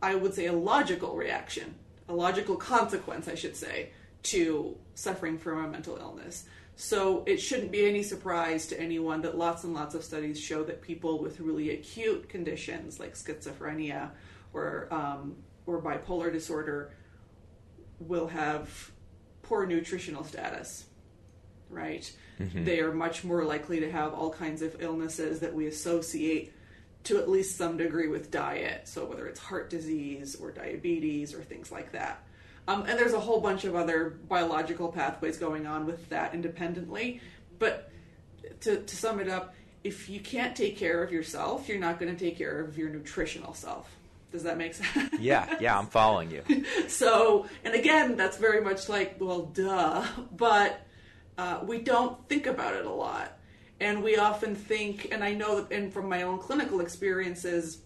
I 0.00 0.14
would 0.14 0.32
say, 0.32 0.46
a 0.46 0.52
logical 0.52 1.16
reaction. 1.16 1.74
a 2.08 2.14
logical 2.14 2.56
consequence, 2.56 3.28
I 3.28 3.34
should 3.34 3.56
say, 3.56 3.90
to 4.22 4.76
suffering 4.94 5.36
from 5.36 5.64
a 5.64 5.68
mental 5.68 5.96
illness. 5.96 6.44
So 6.76 7.24
it 7.26 7.38
shouldn't 7.38 7.72
be 7.72 7.86
any 7.86 8.04
surprise 8.04 8.66
to 8.68 8.80
anyone 8.80 9.20
that 9.22 9.36
lots 9.36 9.64
and 9.64 9.74
lots 9.74 9.96
of 9.96 10.04
studies 10.04 10.40
show 10.40 10.62
that 10.64 10.80
people 10.80 11.18
with 11.18 11.40
really 11.40 11.70
acute 11.70 12.28
conditions 12.28 13.00
like 13.00 13.14
schizophrenia 13.14 14.10
or 14.52 14.86
um, 14.92 15.34
or 15.66 15.82
bipolar 15.82 16.32
disorder 16.32 16.92
will 18.00 18.28
have 18.28 18.90
poor 19.42 19.66
nutritional 19.66 20.24
status. 20.24 20.86
Right? 21.70 22.10
Mm-hmm. 22.40 22.64
They 22.64 22.80
are 22.80 22.92
much 22.92 23.24
more 23.24 23.44
likely 23.44 23.80
to 23.80 23.90
have 23.90 24.14
all 24.14 24.30
kinds 24.30 24.62
of 24.62 24.80
illnesses 24.80 25.40
that 25.40 25.52
we 25.52 25.66
associate 25.66 26.52
to 27.04 27.18
at 27.18 27.28
least 27.28 27.56
some 27.56 27.76
degree 27.76 28.08
with 28.08 28.30
diet. 28.30 28.88
So 28.88 29.04
whether 29.04 29.26
it's 29.26 29.40
heart 29.40 29.70
disease 29.70 30.36
or 30.36 30.50
diabetes 30.50 31.34
or 31.34 31.42
things 31.42 31.70
like 31.70 31.92
that. 31.92 32.22
Um, 32.66 32.84
and 32.86 32.98
there's 32.98 33.14
a 33.14 33.20
whole 33.20 33.40
bunch 33.40 33.64
of 33.64 33.74
other 33.74 34.18
biological 34.28 34.92
pathways 34.92 35.38
going 35.38 35.66
on 35.66 35.86
with 35.86 36.08
that 36.10 36.34
independently. 36.34 37.20
But 37.58 37.90
to, 38.60 38.82
to 38.82 38.96
sum 38.96 39.20
it 39.20 39.28
up, 39.28 39.54
if 39.84 40.10
you 40.10 40.20
can't 40.20 40.54
take 40.54 40.76
care 40.76 41.02
of 41.02 41.10
yourself, 41.10 41.68
you're 41.68 41.78
not 41.78 41.98
going 41.98 42.14
to 42.14 42.18
take 42.18 42.36
care 42.36 42.60
of 42.60 42.76
your 42.76 42.90
nutritional 42.90 43.54
self. 43.54 43.97
Does 44.30 44.42
that 44.42 44.58
make 44.58 44.74
sense? 44.74 45.14
yeah, 45.20 45.56
yeah, 45.60 45.78
I'm 45.78 45.86
following 45.86 46.30
you. 46.30 46.64
so, 46.88 47.46
and 47.64 47.74
again, 47.74 48.16
that's 48.16 48.36
very 48.36 48.60
much 48.60 48.88
like, 48.88 49.16
well, 49.18 49.42
duh, 49.42 50.04
but 50.36 50.86
uh, 51.38 51.60
we 51.62 51.78
don't 51.78 52.28
think 52.28 52.46
about 52.46 52.74
it 52.74 52.84
a 52.84 52.92
lot. 52.92 53.38
And 53.80 54.02
we 54.02 54.16
often 54.16 54.54
think, 54.54 55.08
and 55.12 55.22
I 55.22 55.32
know 55.32 55.60
that, 55.60 55.72
and 55.72 55.92
from 55.92 56.08
my 56.08 56.22
own 56.22 56.38
clinical 56.38 56.80
experiences, 56.80 57.78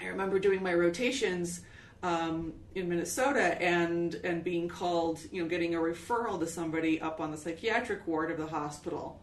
I 0.00 0.06
remember 0.06 0.38
doing 0.38 0.62
my 0.62 0.74
rotations 0.74 1.60
um, 2.02 2.54
in 2.74 2.88
Minnesota 2.88 3.60
and 3.60 4.14
and 4.24 4.42
being 4.42 4.66
called, 4.66 5.20
you 5.30 5.42
know, 5.42 5.48
getting 5.48 5.74
a 5.74 5.78
referral 5.78 6.40
to 6.40 6.46
somebody 6.46 7.00
up 7.00 7.20
on 7.20 7.30
the 7.30 7.36
psychiatric 7.36 8.06
ward 8.06 8.30
of 8.30 8.38
the 8.38 8.46
hospital, 8.46 9.20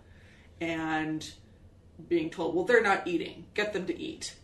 and 0.61 1.27
being 2.07 2.29
told, 2.29 2.55
well, 2.55 2.65
they're 2.65 2.83
not 2.83 3.07
eating, 3.07 3.45
get 3.55 3.73
them 3.73 3.87
to 3.87 3.99
eat. 3.99 4.35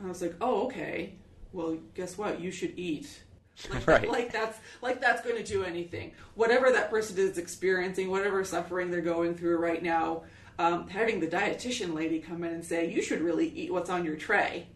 And 0.00 0.06
I 0.06 0.08
was 0.08 0.22
like, 0.22 0.34
oh, 0.40 0.64
okay. 0.64 1.12
Well, 1.52 1.76
guess 1.94 2.16
what? 2.16 2.40
You 2.40 2.50
should 2.50 2.72
eat. 2.78 3.22
Like, 3.70 3.86
right. 3.86 4.08
like 4.08 4.32
that's 4.32 4.58
like 4.80 5.00
that's 5.00 5.20
going 5.22 5.36
to 5.36 5.44
do 5.44 5.62
anything. 5.62 6.12
Whatever 6.34 6.72
that 6.72 6.88
person 6.88 7.18
is 7.18 7.36
experiencing, 7.36 8.10
whatever 8.10 8.42
suffering 8.42 8.90
they're 8.90 9.02
going 9.02 9.34
through 9.34 9.58
right 9.58 9.82
now, 9.82 10.22
um, 10.58 10.88
having 10.88 11.20
the 11.20 11.26
dietitian 11.26 11.92
lady 11.92 12.18
come 12.18 12.44
in 12.44 12.54
and 12.54 12.64
say, 12.64 12.90
"You 12.90 13.02
should 13.02 13.20
really 13.20 13.48
eat 13.48 13.70
what's 13.70 13.90
on 13.90 14.06
your 14.06 14.16
tray." 14.16 14.68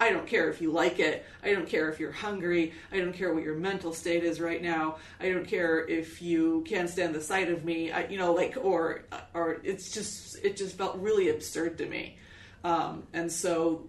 I 0.00 0.10
don't 0.10 0.26
care 0.26 0.48
if 0.48 0.60
you 0.60 0.70
like 0.70 0.98
it. 1.00 1.24
I 1.44 1.52
don't 1.52 1.68
care 1.68 1.88
if 1.88 1.98
you're 1.98 2.12
hungry. 2.12 2.72
I 2.92 2.98
don't 2.98 3.12
care 3.12 3.32
what 3.32 3.44
your 3.44 3.54
mental 3.54 3.92
state 3.92 4.24
is 4.24 4.40
right 4.40 4.60
now. 4.60 4.96
I 5.20 5.30
don't 5.30 5.46
care 5.46 5.86
if 5.86 6.20
you 6.20 6.64
can't 6.66 6.90
stand 6.90 7.14
the 7.14 7.20
sight 7.20 7.50
of 7.50 7.64
me. 7.64 7.92
I, 7.92 8.06
you 8.06 8.18
know, 8.18 8.32
like 8.32 8.56
or 8.60 9.04
or 9.34 9.60
it's 9.64 9.92
just 9.92 10.44
it 10.44 10.56
just 10.56 10.76
felt 10.76 10.96
really 10.98 11.30
absurd 11.30 11.78
to 11.78 11.86
me. 11.86 12.18
Um, 12.64 13.04
and 13.12 13.30
so 13.30 13.88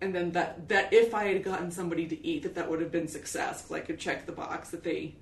and 0.00 0.14
then 0.14 0.32
that 0.32 0.68
that 0.68 0.92
if 0.92 1.14
I 1.14 1.24
had 1.24 1.42
gotten 1.42 1.70
somebody 1.70 2.06
to 2.06 2.26
eat, 2.26 2.42
that 2.44 2.54
that 2.54 2.70
would 2.70 2.80
have 2.80 2.92
been 2.92 3.08
success 3.08 3.62
because 3.62 3.76
I 3.76 3.80
could 3.80 3.98
check 3.98 4.26
the 4.26 4.32
box 4.32 4.70
that 4.70 4.84
they 4.84 5.16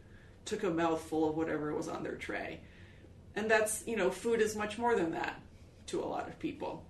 took 0.44 0.62
a 0.62 0.70
mouthful 0.70 1.28
of 1.28 1.36
whatever 1.36 1.74
was 1.74 1.88
on 1.88 2.02
their 2.02 2.16
tray, 2.16 2.60
and 3.34 3.50
that's 3.50 3.84
you 3.86 3.96
know 3.96 4.10
food 4.10 4.40
is 4.40 4.56
much 4.56 4.78
more 4.78 4.94
than 4.94 5.12
that 5.12 5.40
to 5.86 6.02
a 6.02 6.06
lot 6.06 6.28
of 6.28 6.38
people. 6.38 6.84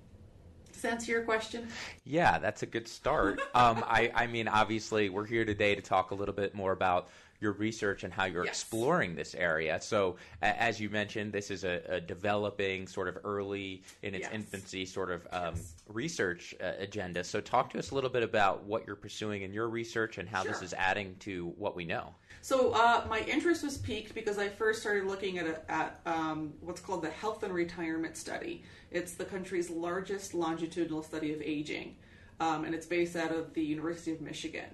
Does 0.73 0.83
that 0.83 0.93
answer 0.93 1.13
your 1.13 1.23
question? 1.23 1.69
Yeah, 2.05 2.39
that's 2.39 2.63
a 2.63 2.67
good 2.67 2.87
start. 2.89 3.41
um, 3.55 3.85
I 3.87 4.11
I 4.15 4.27
mean, 4.27 4.49
obviously, 4.49 5.09
we're 5.09 5.27
here 5.27 5.45
today 5.45 5.75
to 5.75 5.83
talk 5.83 6.11
a 6.11 6.15
little 6.15 6.35
bit 6.35 6.55
more 6.55 6.73
about 6.73 7.09
your 7.47 7.55
research 7.55 8.03
and 8.03 8.13
how 8.13 8.25
you're 8.25 8.45
yes. 8.45 8.61
exploring 8.61 9.15
this 9.15 9.35
area. 9.37 9.81
So, 9.81 10.17
as 10.43 10.81
you 10.81 10.91
mentioned, 10.91 11.33
this 11.33 11.53
is 11.53 11.63
a, 11.63 11.81
a 11.89 12.01
developing, 12.01 12.89
sort 12.89 13.07
of 13.07 13.19
early 13.23 13.85
in 14.03 14.17
its 14.17 14.25
yes. 14.25 14.33
infancy, 14.33 14.85
sort 14.85 15.13
of 15.13 15.27
um, 15.31 15.55
yes. 15.55 15.75
research 15.89 16.55
uh, 16.61 16.73
agenda. 16.79 17.23
So, 17.23 17.41
talk 17.41 17.71
to 17.71 17.79
us 17.79 17.93
a 17.93 17.95
little 17.95 18.11
bit 18.11 18.25
about 18.25 18.65
what 18.65 18.85
you're 18.85 18.97
pursuing 18.97 19.43
in 19.43 19.53
your 19.53 19.69
research 19.69 20.19
and 20.19 20.29
how 20.29 20.43
sure. 20.43 20.51
this 20.51 20.63
is 20.63 20.75
adding 20.75 21.15
to 21.21 21.55
what 21.57 21.77
we 21.77 21.85
know. 21.85 22.15
So, 22.43 22.73
uh, 22.73 23.07
my 23.09 23.21
interest 23.21 23.63
was 23.63 23.79
piqued 23.79 24.13
because 24.13 24.39
I 24.39 24.49
first 24.49 24.81
started 24.81 25.07
looking 25.07 25.39
at, 25.39 25.47
a, 25.47 25.71
at 25.71 26.01
um, 26.05 26.53
what's 26.61 26.81
called 26.81 27.03
the 27.03 27.11
Health 27.11 27.45
and 27.45 27.55
Retirement 27.55 28.17
Study. 28.17 28.65
It's 28.91 29.13
the 29.13 29.25
country's 29.25 29.71
largest 29.71 30.35
longitudinal 30.35 31.05
study 31.05 31.33
of 31.33 31.41
aging, 31.43 31.95
um, 32.41 32.65
and 32.65 32.75
it's 32.75 32.87
based 32.87 33.15
out 33.15 33.31
of 33.31 33.55
the 33.55 33.63
University 33.63 34.11
of 34.11 34.21
Michigan 34.21 34.67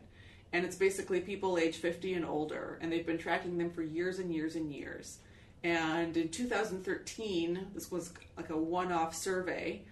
and 0.52 0.64
it's 0.64 0.76
basically 0.76 1.20
people 1.20 1.58
age 1.58 1.76
50 1.76 2.14
and 2.14 2.24
older, 2.24 2.78
and 2.80 2.92
they've 2.92 3.06
been 3.06 3.18
tracking 3.18 3.58
them 3.58 3.70
for 3.70 3.82
years 3.82 4.18
and 4.18 4.32
years 4.32 4.56
and 4.56 4.72
years. 4.72 5.18
And 5.64 6.16
in 6.16 6.28
2013, 6.28 7.68
this 7.74 7.90
was 7.90 8.12
like 8.36 8.50
a 8.50 8.56
one 8.56 8.92
off 8.92 9.14
survey, 9.14 9.82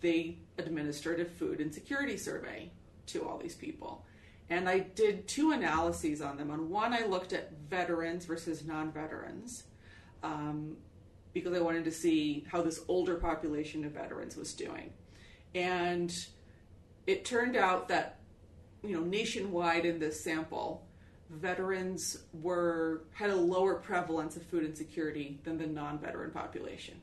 they 0.00 0.38
administered 0.58 1.20
a 1.20 1.24
food 1.24 1.60
insecurity 1.60 2.16
survey 2.16 2.70
to 3.06 3.26
all 3.26 3.38
these 3.38 3.54
people. 3.54 4.04
And 4.50 4.68
I 4.68 4.80
did 4.80 5.28
two 5.28 5.52
analyses 5.52 6.20
on 6.20 6.36
them. 6.36 6.50
On 6.50 6.68
one, 6.68 6.92
I 6.92 7.06
looked 7.06 7.32
at 7.32 7.52
veterans 7.70 8.26
versus 8.26 8.64
non 8.66 8.92
veterans 8.92 9.64
um, 10.22 10.76
because 11.32 11.54
I 11.54 11.60
wanted 11.60 11.84
to 11.84 11.92
see 11.92 12.44
how 12.50 12.60
this 12.60 12.80
older 12.88 13.14
population 13.14 13.84
of 13.84 13.92
veterans 13.92 14.36
was 14.36 14.52
doing. 14.52 14.92
And 15.54 16.12
it 17.06 17.24
turned 17.24 17.56
out 17.56 17.88
that 17.88 18.18
you 18.82 18.96
know, 18.96 19.02
nationwide 19.02 19.84
in 19.84 19.98
this 19.98 20.22
sample, 20.22 20.82
veterans 21.30 22.18
were 22.32 23.02
had 23.12 23.30
a 23.30 23.36
lower 23.36 23.76
prevalence 23.76 24.36
of 24.36 24.42
food 24.42 24.64
insecurity 24.64 25.38
than 25.44 25.56
the 25.58 25.66
non-veteran 25.66 26.30
population. 26.30 27.00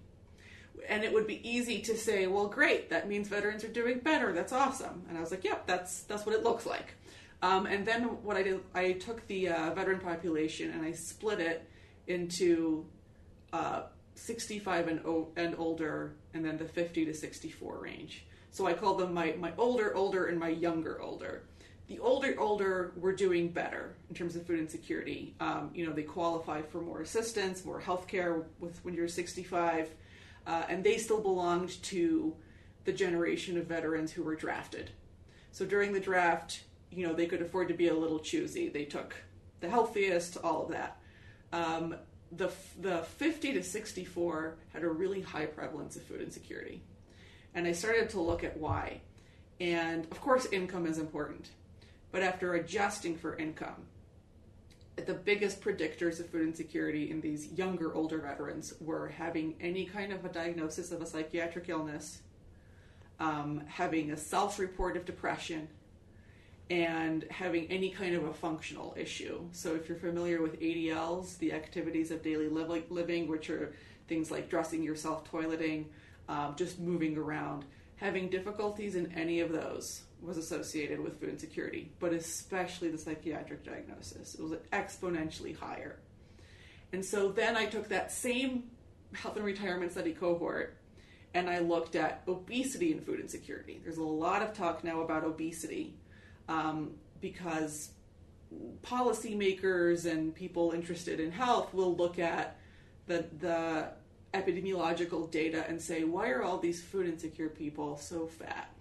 And 0.88 1.03
it 1.03 1.12
would 1.12 1.27
be 1.27 1.48
easy 1.48 1.81
to 1.81 1.98
say, 1.98 2.27
well, 2.27 2.48
great, 2.48 2.89
that 2.89 3.07
means 3.09 3.27
veterans 3.27 3.63
are 3.63 3.69
doing 3.69 4.00
better. 4.00 4.31
That's 4.31 4.53
awesome. 4.53 5.03
And 5.09 5.17
I 5.17 5.21
was 5.21 5.31
like, 5.31 5.43
yep, 5.43 5.65
that's 5.65 6.01
that's 6.03 6.25
what 6.25 6.36
it 6.36 6.43
looks 6.43 6.65
like. 6.65 6.93
Um, 7.41 7.65
and 7.65 7.86
then 7.86 8.03
what 8.24 8.36
I 8.36 8.43
did, 8.43 8.59
I 8.75 8.93
took 8.93 9.25
the 9.27 9.50
uh, 9.50 9.74
veteran 9.74 10.00
population 10.00 10.71
and 10.71 10.83
I 10.83 10.91
split 10.91 11.39
it 11.39 11.69
into 12.07 12.86
uh, 13.53 13.83
65 14.15 14.88
and, 14.89 15.05
o- 15.05 15.29
and 15.38 15.55
older, 15.57 16.15
and 16.33 16.43
then 16.43 16.57
the 16.57 16.65
50 16.65 17.05
to 17.05 17.13
64 17.13 17.79
range. 17.79 18.25
So 18.51 18.65
I 18.65 18.74
call 18.74 18.95
them 18.95 19.13
my, 19.13 19.36
my 19.39 19.53
older, 19.57 19.95
older, 19.95 20.25
and 20.25 20.38
my 20.38 20.50
younger, 20.50 21.01
older 21.01 21.43
the 21.89 22.00
older 22.00 22.36
older 22.38 22.93
were 22.96 23.12
doing 23.12 23.50
better 23.50 23.96
in 24.10 24.15
terms 24.15 24.36
of 24.36 24.46
food 24.46 24.60
insecurity. 24.60 25.34
Um, 25.39 25.72
you 25.74 25.86
know, 25.86 25.91
they 25.91 26.03
qualify 26.03 26.62
for 26.62 26.81
more 26.81 27.01
assistance, 27.01 27.65
more 27.65 27.79
health 27.79 28.08
care 28.08 28.43
with 28.60 28.79
when 28.86 28.93
you're 28.93 29.08
65, 29.08 29.89
uh, 30.46 30.63
and 30.69 30.84
they 30.84 30.98
still 30.98 31.19
belonged 31.19 31.81
to 31.84 32.36
the 32.86 32.93
generation 32.93 33.58
of 33.58 33.65
veterans 33.65 34.12
who 34.12 34.22
were 34.22 34.36
drafted. 34.36 34.91
So 35.51 35.65
during 35.65 35.91
the 35.91 36.00
draft, 36.00 36.63
you 36.91 37.08
know, 37.08 37.13
they 37.13 37.25
could 37.25 37.41
afford 37.41 37.67
to 37.69 37.74
be 37.74 37.88
a 37.88 37.93
little 37.93 38.19
choosy. 38.19 38.69
They 38.69 38.86
took 38.86 39.15
the 39.60 39.69
healthiest, 39.69 40.38
all 40.38 40.63
of 40.63 40.69
that. 40.69 41.01
Um, 41.51 41.96
the 42.31 42.51
the 42.79 43.00
50 43.00 43.53
to 43.53 43.63
64 43.63 44.58
had 44.74 44.84
a 44.84 44.88
really 44.88 45.22
high 45.22 45.48
prevalence 45.48 45.96
of 45.96 46.03
food 46.03 46.22
insecurity, 46.22 46.84
and 47.55 47.65
I 47.65 47.72
started 47.72 48.12
to 48.12 48.22
look 48.22 48.43
at 48.43 48.58
why. 48.58 49.01
And 49.60 50.05
of 50.12 50.22
course, 50.22 50.46
income 50.51 50.86
is 50.86 51.00
important 51.00 51.50
but 52.12 52.24
after 52.24 52.54
adjusting 52.56 53.18
for 53.18 53.36
income, 53.38 53.86
the 55.06 55.13
biggest 55.13 55.62
predictors 55.62 56.20
of 56.20 56.30
food 56.30 56.48
insecurity 56.48 57.10
in 57.10 57.22
these 57.22 57.51
younger, 57.54 57.94
older 57.94 58.20
veterans 58.20 58.74
were 58.80 59.08
having 59.08 59.56
any 59.62 59.86
kind 59.86 60.12
of 60.12 60.25
a 60.25 60.30
diagnosis 60.30 60.92
of 60.92 61.01
a 61.01 61.06
psychiatric 61.06 61.70
illness, 61.70 62.22
um, 63.20 63.62
having 63.68 64.12
a 64.12 64.18
self 64.18 64.60
report 64.60 64.98
of 64.98 65.06
depression, 65.06 65.68
and 66.70 67.25
having 67.30 67.68
any 67.68 67.89
kind 67.89 68.16
of 68.16 68.25
a 68.25 68.34
functional 68.34 68.94
issue. 68.98 69.42
So, 69.51 69.75
if 69.75 69.88
you're 69.88 69.98
familiar 69.98 70.42
with 70.42 70.60
ADLs, 70.60 71.38
the 71.38 71.54
activities 71.54 72.12
of 72.12 72.22
daily 72.22 72.50
living, 72.50 73.28
which 73.28 73.50
are 73.50 73.74
things 74.08 74.32
like 74.32 74.50
dressing 74.50 74.84
yourself, 74.84 75.30
toileting, 75.30 75.86
um, 76.28 76.56
just 76.56 76.80
moving 76.80 77.18
around, 77.18 77.66
having 77.96 78.30
difficulties 78.30 78.96
in 78.96 79.12
any 79.13 79.39
of 79.39 79.51
those 79.51 80.04
was 80.22 80.38
associated 80.38 81.00
with 81.00 81.20
food 81.20 81.30
insecurity, 81.30 81.92
but 82.00 82.14
especially 82.14 82.90
the 82.90 82.98
psychiatric 82.98 83.64
diagnosis. 83.64 84.36
It 84.36 84.42
was 84.42 84.54
exponentially 84.74 85.58
higher. 85.58 86.00
And 86.92 87.06
so 87.06 87.32
then 87.32 87.56
I 87.56 87.66
took 87.66 87.88
that 87.90 88.12
same 88.12 88.64
health 89.14 89.38
and 89.38 89.46
retirement 89.46 89.92
study 89.92 90.14
cohort 90.14 90.76
and 91.34 91.50
I 91.50 91.60
looked 91.60 91.96
at 91.96 92.24
obesity 92.28 92.92
and 92.92 93.06
food 93.06 93.20
insecurity. 93.20 93.80
There's 93.84 93.98
a 93.98 94.04
lot 94.04 94.42
of 94.42 94.54
talk 94.54 94.84
now 94.84 95.02
about 95.02 95.24
obesity 95.24 95.94
um, 96.48 96.92
because 97.22 97.92
policymakers 98.82 100.10
and 100.10 100.34
people 100.34 100.72
interested 100.72 101.20
in 101.20 101.32
health 101.32 101.74
will 101.74 101.96
look 101.96 102.18
at 102.18 102.58
the, 103.06 103.26
the 103.40 103.90
epidemiological 104.34 105.30
data 105.30 105.66
and 105.68 105.80
say, 105.80 106.04
why 106.04 106.30
are 106.30 106.44
all 106.44 106.58
these 106.58 106.82
food 106.82 107.08
insecure 107.08 107.50
people 107.50 107.98
so 107.98 108.26
fat? 108.26 108.74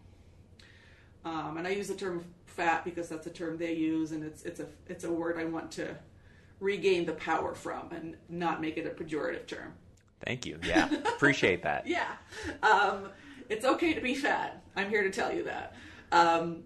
Um, 1.24 1.56
and 1.58 1.66
I 1.66 1.70
use 1.70 1.88
the 1.88 1.94
term 1.94 2.24
fat 2.46 2.84
because 2.84 3.08
that's 3.08 3.26
a 3.26 3.30
term 3.30 3.58
they 3.58 3.74
use, 3.74 4.12
and 4.12 4.24
it's 4.24 4.42
it's 4.42 4.60
a 4.60 4.66
it's 4.86 5.04
a 5.04 5.12
word 5.12 5.38
I 5.38 5.44
want 5.44 5.70
to 5.72 5.96
regain 6.60 7.06
the 7.06 7.12
power 7.12 7.54
from 7.54 7.90
and 7.92 8.16
not 8.28 8.60
make 8.60 8.76
it 8.76 8.86
a 8.86 8.90
pejorative 8.90 9.46
term. 9.46 9.74
Thank 10.24 10.46
you. 10.46 10.58
Yeah, 10.64 10.92
appreciate 10.92 11.62
that. 11.62 11.86
Yeah, 11.98 12.10
um, 12.62 13.10
it's 13.48 13.64
okay 13.64 13.94
to 13.94 14.00
be 14.00 14.14
fat. 14.14 14.62
I'm 14.76 14.90
here 14.90 15.02
to 15.02 15.10
tell 15.10 15.32
you 15.32 15.44
that. 15.44 15.74
Um, 16.12 16.64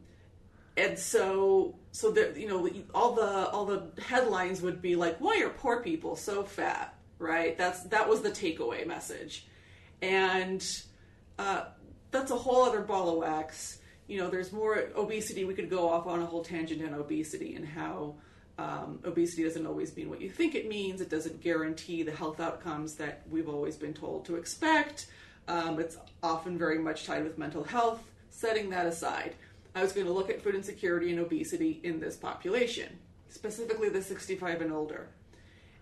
and 0.77 0.99
so, 0.99 1.75
so 1.91 2.11
the 2.11 2.33
you 2.37 2.49
know 2.49 2.69
all 2.95 3.15
the 3.15 3.49
all 3.51 3.67
the 3.67 3.83
headlines 4.03 4.63
would 4.63 4.81
be 4.81 4.97
like, 4.97 5.19
"Why 5.19 5.43
are 5.43 5.51
poor 5.51 5.83
people 5.83 6.17
so 6.17 6.43
fat?" 6.43 6.95
Right? 7.19 7.57
That's 7.59 7.83
that 7.85 8.09
was 8.09 8.23
the 8.23 8.31
takeaway 8.31 8.87
message, 8.87 9.47
and 10.01 10.65
uh, 11.39 11.65
that's 12.11 12.31
a 12.31 12.37
whole 12.37 12.65
other 12.65 12.81
ball 12.81 13.11
of 13.11 13.19
wax. 13.19 13.79
You 14.07 14.19
know, 14.19 14.29
there's 14.29 14.53
more 14.53 14.89
obesity. 14.97 15.45
We 15.45 15.55
could 15.55 15.71
go 15.71 15.89
off 15.89 16.07
on 16.07 16.21
a 16.21 16.27
whole 16.27 16.45
tangent 16.45 16.85
on 16.85 16.95
obesity 16.95 17.55
and 17.55 17.67
how 17.67 18.17
um, 18.59 19.01
obesity 19.05 19.45
doesn't 19.45 19.67
always 19.67 19.97
mean 19.97 20.11
what 20.11 20.21
you 20.21 20.31
think 20.31 20.55
it 20.55 20.69
means. 20.69 21.01
It 21.01 21.09
doesn't 21.09 21.41
guarantee 21.41 22.03
the 22.03 22.13
health 22.13 22.41
outcomes 22.41 22.95
that 22.97 23.23
we've 23.31 23.49
always 23.49 23.77
been 23.77 23.95
told 23.95 24.25
to 24.27 24.37
expect. 24.37 25.07
Um, 25.49 25.81
it's 25.81 25.97
often 26.23 26.59
very 26.59 26.79
much 26.79 27.07
tied 27.07 27.25
with 27.25 27.39
mental 27.39 27.65
health. 27.65 28.03
Setting 28.31 28.71
that 28.71 28.87
aside, 28.87 29.35
I 29.75 29.83
was 29.83 29.93
going 29.93 30.07
to 30.07 30.13
look 30.13 30.31
at 30.31 30.43
food 30.43 30.55
insecurity 30.55 31.11
and 31.11 31.21
obesity 31.21 31.81
in 31.83 32.01
this 32.01 32.17
population, 32.17 32.99
specifically 33.29 33.89
the 33.89 34.03
65 34.03 34.61
and 34.61 34.73
older. 34.73 35.09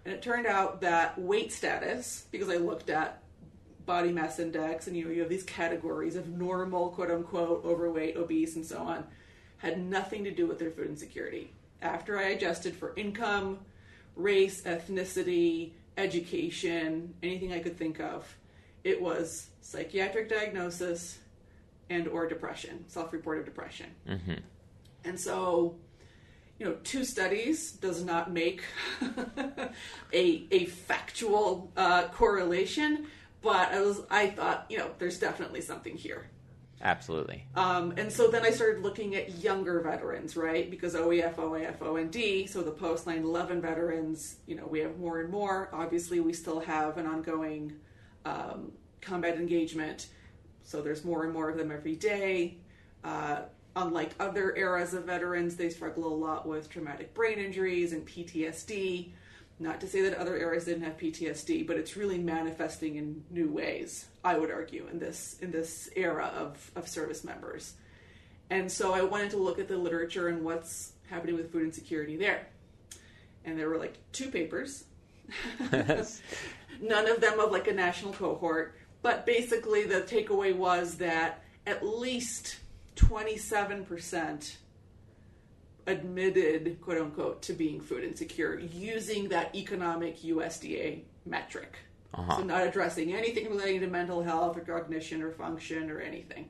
And 0.04 0.14
it 0.14 0.22
turned 0.22 0.46
out 0.46 0.80
that 0.80 1.18
weight 1.18 1.52
status, 1.52 2.26
because 2.30 2.48
I 2.48 2.56
looked 2.56 2.90
at 2.90 3.22
body 3.86 4.12
mass 4.12 4.38
index 4.38 4.86
and 4.86 4.96
you 4.96 5.04
know 5.04 5.10
you 5.10 5.20
have 5.20 5.30
these 5.30 5.42
categories 5.44 6.16
of 6.16 6.28
normal, 6.28 6.90
quote 6.90 7.10
unquote, 7.10 7.64
overweight, 7.64 8.16
obese, 8.16 8.56
and 8.56 8.64
so 8.64 8.78
on, 8.78 9.04
had 9.58 9.78
nothing 9.78 10.24
to 10.24 10.30
do 10.30 10.46
with 10.46 10.58
their 10.58 10.70
food 10.70 10.86
insecurity. 10.86 11.52
After 11.82 12.18
I 12.18 12.30
adjusted 12.30 12.74
for 12.74 12.92
income, 12.96 13.58
race, 14.16 14.62
ethnicity, 14.62 15.72
education, 15.96 17.14
anything 17.22 17.52
I 17.52 17.60
could 17.60 17.76
think 17.76 18.00
of, 18.00 18.26
it 18.84 19.00
was 19.00 19.48
psychiatric 19.60 20.28
diagnosis 20.28 21.18
and 21.88 22.06
or 22.08 22.26
depression, 22.26 22.84
self-reported 22.88 23.44
depression. 23.44 23.86
Mm-hmm. 24.08 24.34
And 25.04 25.18
so, 25.18 25.76
you 26.58 26.66
know, 26.66 26.76
two 26.84 27.04
studies 27.04 27.72
does 27.72 28.04
not 28.04 28.30
make 28.32 28.62
a 30.12 30.46
a 30.50 30.66
factual 30.66 31.72
uh, 31.76 32.08
correlation, 32.08 33.06
but 33.42 33.72
I 33.72 33.80
was 33.80 34.02
I 34.10 34.28
thought 34.28 34.66
you 34.68 34.78
know 34.78 34.90
there's 34.98 35.18
definitely 35.18 35.60
something 35.60 35.96
here. 35.96 36.30
Absolutely. 36.82 37.44
Um, 37.56 37.92
and 37.98 38.10
so 38.10 38.28
then 38.28 38.42
I 38.42 38.50
started 38.50 38.82
looking 38.82 39.14
at 39.14 39.38
younger 39.42 39.80
veterans, 39.80 40.34
right? 40.34 40.70
Because 40.70 40.94
OEF, 40.94 41.34
OIF, 41.34 41.82
OND, 41.82 42.48
so 42.48 42.62
the 42.62 42.70
post 42.70 43.06
9 43.06 43.22
11 43.22 43.60
veterans, 43.60 44.36
you 44.46 44.54
know, 44.54 44.66
we 44.66 44.80
have 44.80 44.96
more 44.98 45.20
and 45.20 45.28
more. 45.28 45.68
Obviously, 45.74 46.20
we 46.20 46.32
still 46.32 46.60
have 46.60 46.96
an 46.96 47.06
ongoing 47.06 47.74
um, 48.24 48.72
combat 49.02 49.36
engagement, 49.36 50.06
so 50.62 50.80
there's 50.80 51.04
more 51.04 51.24
and 51.24 51.34
more 51.34 51.50
of 51.50 51.58
them 51.58 51.70
every 51.70 51.96
day. 51.96 52.56
Uh, 53.04 53.42
unlike 53.76 54.14
other 54.18 54.56
eras 54.56 54.94
of 54.94 55.04
veterans, 55.04 55.56
they 55.56 55.68
struggle 55.68 56.06
a 56.06 56.16
lot 56.16 56.48
with 56.48 56.70
traumatic 56.70 57.12
brain 57.12 57.38
injuries 57.38 57.92
and 57.92 58.06
PTSD. 58.06 59.12
Not 59.60 59.78
to 59.82 59.86
say 59.86 60.00
that 60.00 60.14
other 60.14 60.38
eras 60.38 60.64
didn't 60.64 60.84
have 60.84 60.96
PTSD, 60.96 61.66
but 61.66 61.76
it's 61.76 61.94
really 61.94 62.16
manifesting 62.16 62.96
in 62.96 63.22
new 63.30 63.52
ways. 63.52 64.06
I 64.24 64.38
would 64.38 64.50
argue 64.50 64.88
in 64.90 64.98
this 64.98 65.36
in 65.42 65.50
this 65.50 65.90
era 65.94 66.32
of 66.34 66.70
of 66.74 66.88
service 66.88 67.24
members. 67.24 67.74
And 68.48 68.72
so 68.72 68.94
I 68.94 69.02
wanted 69.02 69.30
to 69.32 69.36
look 69.36 69.58
at 69.58 69.68
the 69.68 69.76
literature 69.76 70.28
and 70.28 70.42
what's 70.42 70.92
happening 71.10 71.36
with 71.36 71.52
food 71.52 71.62
insecurity 71.62 72.16
there. 72.16 72.46
And 73.44 73.58
there 73.58 73.68
were 73.68 73.76
like 73.76 73.98
two 74.12 74.30
papers. 74.30 74.84
None 75.70 77.06
of 77.08 77.20
them 77.20 77.38
of 77.38 77.52
like 77.52 77.68
a 77.68 77.74
national 77.74 78.14
cohort, 78.14 78.74
but 79.02 79.26
basically 79.26 79.84
the 79.84 80.00
takeaway 80.00 80.56
was 80.56 80.96
that 80.96 81.44
at 81.66 81.86
least 81.86 82.56
27% 82.96 84.56
admitted, 85.90 86.80
quote 86.80 86.98
unquote, 86.98 87.42
to 87.42 87.52
being 87.52 87.80
food 87.80 88.04
insecure 88.04 88.58
using 88.58 89.28
that 89.28 89.54
economic 89.54 90.22
USDA 90.22 91.02
metric. 91.26 91.76
Uh-huh. 92.14 92.38
So, 92.38 92.42
not 92.42 92.66
addressing 92.66 93.12
anything 93.12 93.48
relating 93.48 93.80
to 93.80 93.86
mental 93.86 94.22
health 94.22 94.56
or 94.56 94.60
cognition 94.60 95.22
or 95.22 95.30
function 95.30 95.90
or 95.90 96.00
anything. 96.00 96.48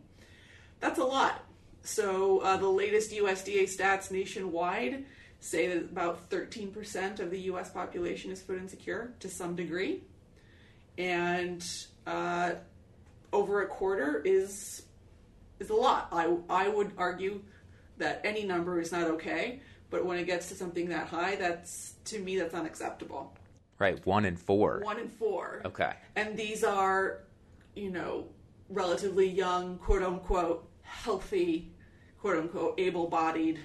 That's 0.81 0.98
a 0.98 1.05
lot. 1.05 1.44
So, 1.83 2.40
uh, 2.40 2.57
the 2.57 2.68
latest 2.68 3.12
USDA 3.12 3.64
stats 3.64 4.11
nationwide 4.11 5.05
say 5.40 5.68
that 5.68 5.79
about 5.79 6.29
13% 6.31 7.20
of 7.20 7.31
the 7.31 7.40
US 7.40 7.70
population 7.70 8.31
is 8.31 8.40
food 8.42 8.61
insecure 8.61 9.12
to 9.20 9.29
some 9.29 9.57
degree. 9.57 10.03
And 10.98 11.66
uh, 12.07 12.53
over 13.33 13.62
a 13.62 13.66
quarter 13.66 14.22
is 14.24 14.83
is 15.59 15.70
a 15.70 15.74
lot. 15.74 16.09
I, 16.11 16.35
I 16.48 16.68
would 16.68 16.92
argue 16.96 17.42
that 18.00 18.20
any 18.24 18.44
number 18.44 18.80
is 18.80 18.92
not 18.92 19.04
okay, 19.04 19.60
but 19.88 20.04
when 20.04 20.18
it 20.18 20.24
gets 20.24 20.48
to 20.48 20.54
something 20.54 20.88
that 20.88 21.06
high, 21.06 21.36
that's 21.36 21.94
to 22.06 22.18
me 22.18 22.38
that's 22.38 22.54
unacceptable. 22.54 23.34
Right, 23.78 24.04
one 24.04 24.24
in 24.24 24.36
four. 24.36 24.80
One 24.84 24.98
in 24.98 25.08
four. 25.08 25.62
Okay. 25.64 25.92
And 26.16 26.36
these 26.36 26.64
are, 26.64 27.22
you 27.74 27.90
know, 27.90 28.26
relatively 28.68 29.26
young, 29.28 29.78
quote 29.78 30.02
unquote, 30.02 30.68
healthy, 30.82 31.72
quote 32.20 32.36
unquote, 32.36 32.78
able 32.78 33.08
bodied 33.08 33.58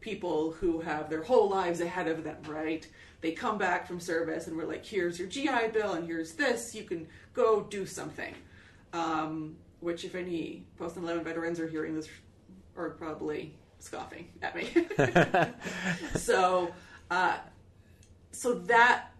people 0.00 0.52
who 0.52 0.80
have 0.80 1.08
their 1.08 1.22
whole 1.22 1.48
lives 1.48 1.80
ahead 1.80 2.08
of 2.08 2.24
them, 2.24 2.36
right? 2.46 2.86
They 3.22 3.32
come 3.32 3.56
back 3.56 3.86
from 3.86 4.00
service 4.00 4.46
and 4.46 4.56
we're 4.56 4.66
like, 4.66 4.84
here's 4.84 5.18
your 5.18 5.28
GI 5.28 5.68
Bill 5.72 5.94
and 5.94 6.06
here's 6.06 6.34
this, 6.34 6.74
you 6.74 6.84
can 6.84 7.06
go 7.32 7.62
do 7.62 7.86
something. 7.86 8.34
Um, 8.92 9.56
which, 9.80 10.04
if 10.04 10.14
any 10.14 10.64
post 10.78 10.96
11 10.96 11.24
veterans 11.24 11.58
are 11.58 11.66
hearing 11.66 11.94
this, 11.94 12.08
are 12.76 12.90
probably 12.90 13.54
scoffing 13.78 14.28
at 14.42 14.56
me. 14.56 14.68
so, 16.18 16.72
uh, 17.10 17.36
so 18.32 18.54
that 18.54 19.10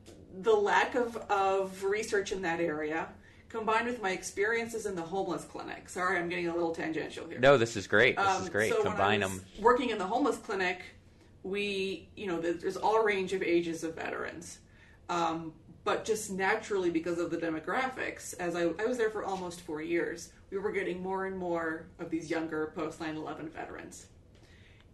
the 0.40 0.52
lack 0.52 0.94
of, 0.94 1.16
of 1.30 1.84
research 1.84 2.32
in 2.32 2.42
that 2.42 2.60
area 2.60 3.08
combined 3.48 3.86
with 3.86 4.02
my 4.02 4.10
experiences 4.10 4.84
in 4.84 4.96
the 4.96 5.02
homeless 5.02 5.44
clinic. 5.44 5.88
Sorry, 5.88 6.18
I'm 6.18 6.28
getting 6.28 6.48
a 6.48 6.52
little 6.52 6.74
tangential 6.74 7.28
here. 7.28 7.38
No, 7.38 7.56
this 7.56 7.76
is 7.76 7.86
great. 7.86 8.16
This 8.16 8.26
Um, 8.26 8.42
is 8.42 8.48
great. 8.48 8.72
so 8.72 8.82
Combine 8.82 9.20
them. 9.20 9.40
Working 9.60 9.90
in 9.90 9.98
the 9.98 10.06
homeless 10.06 10.38
clinic, 10.38 10.82
we, 11.44 12.08
you 12.16 12.26
know, 12.26 12.40
there's 12.40 12.76
all 12.76 13.04
range 13.04 13.32
of 13.32 13.42
ages 13.42 13.84
of 13.84 13.94
veterans. 13.94 14.58
Um, 15.08 15.52
but 15.84 16.04
just 16.04 16.32
naturally, 16.32 16.90
because 16.90 17.18
of 17.18 17.30
the 17.30 17.36
demographics, 17.36 18.34
as 18.40 18.56
I, 18.56 18.62
I 18.80 18.86
was 18.86 18.96
there 18.98 19.10
for 19.10 19.22
almost 19.22 19.60
four 19.60 19.82
years, 19.82 20.32
we 20.50 20.58
were 20.58 20.72
getting 20.72 21.00
more 21.02 21.26
and 21.26 21.36
more 21.36 21.86
of 22.00 22.10
these 22.10 22.30
younger 22.30 22.72
post 22.74 23.00
9 23.00 23.16
11 23.16 23.50
veterans. 23.50 24.06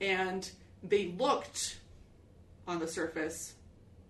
And 0.01 0.51
they 0.83 1.09
looked, 1.19 1.79
on 2.67 2.79
the 2.79 2.89
surface, 2.89 3.55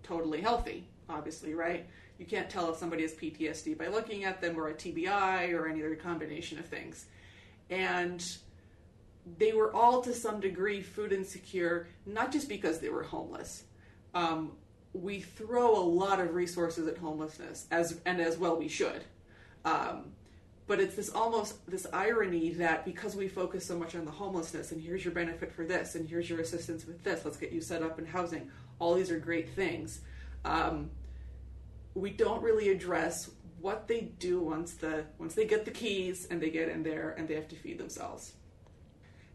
totally 0.02 0.40
healthy, 0.40 0.86
obviously, 1.08 1.54
right? 1.54 1.86
You 2.18 2.26
can't 2.26 2.50
tell 2.50 2.70
if 2.70 2.76
somebody 2.76 3.02
has 3.02 3.14
PTSD 3.14 3.78
by 3.78 3.88
looking 3.88 4.24
at 4.24 4.40
them 4.40 4.58
or 4.58 4.68
a 4.68 4.74
TBI 4.74 5.52
or 5.54 5.66
any 5.66 5.82
other 5.82 5.96
combination 5.96 6.58
of 6.58 6.66
things. 6.66 7.06
And 7.70 8.22
they 9.38 9.52
were 9.52 9.74
all 9.74 10.02
to 10.02 10.12
some 10.14 10.40
degree 10.40 10.82
food 10.82 11.12
insecure, 11.12 11.88
not 12.06 12.32
just 12.32 12.48
because 12.48 12.78
they 12.78 12.88
were 12.88 13.02
homeless. 13.02 13.64
Um, 14.14 14.52
we 14.92 15.20
throw 15.20 15.76
a 15.76 15.80
lot 15.80 16.20
of 16.20 16.34
resources 16.34 16.88
at 16.88 16.98
homelessness, 16.98 17.66
as 17.70 18.00
and 18.04 18.20
as 18.20 18.36
well 18.36 18.56
we 18.56 18.68
should. 18.68 19.04
Um, 19.64 20.12
but 20.70 20.78
it's 20.78 20.94
this 20.94 21.10
almost 21.10 21.68
this 21.68 21.84
irony 21.92 22.50
that 22.50 22.84
because 22.84 23.16
we 23.16 23.26
focus 23.26 23.66
so 23.66 23.76
much 23.76 23.96
on 23.96 24.04
the 24.04 24.10
homelessness, 24.12 24.70
and 24.70 24.80
here's 24.80 25.04
your 25.04 25.12
benefit 25.12 25.52
for 25.52 25.64
this, 25.64 25.96
and 25.96 26.08
here's 26.08 26.30
your 26.30 26.38
assistance 26.38 26.86
with 26.86 27.02
this, 27.02 27.24
let's 27.24 27.36
get 27.36 27.50
you 27.50 27.60
set 27.60 27.82
up 27.82 27.98
in 27.98 28.06
housing. 28.06 28.48
All 28.78 28.94
these 28.94 29.10
are 29.10 29.18
great 29.18 29.50
things. 29.50 29.98
Um, 30.44 30.90
we 31.94 32.10
don't 32.10 32.40
really 32.40 32.68
address 32.68 33.32
what 33.60 33.88
they 33.88 34.12
do 34.20 34.40
once 34.40 34.74
the 34.74 35.06
once 35.18 35.34
they 35.34 35.44
get 35.44 35.64
the 35.64 35.72
keys 35.72 36.28
and 36.30 36.40
they 36.40 36.50
get 36.50 36.68
in 36.68 36.84
there 36.84 37.16
and 37.18 37.26
they 37.26 37.34
have 37.34 37.48
to 37.48 37.56
feed 37.56 37.76
themselves. 37.76 38.34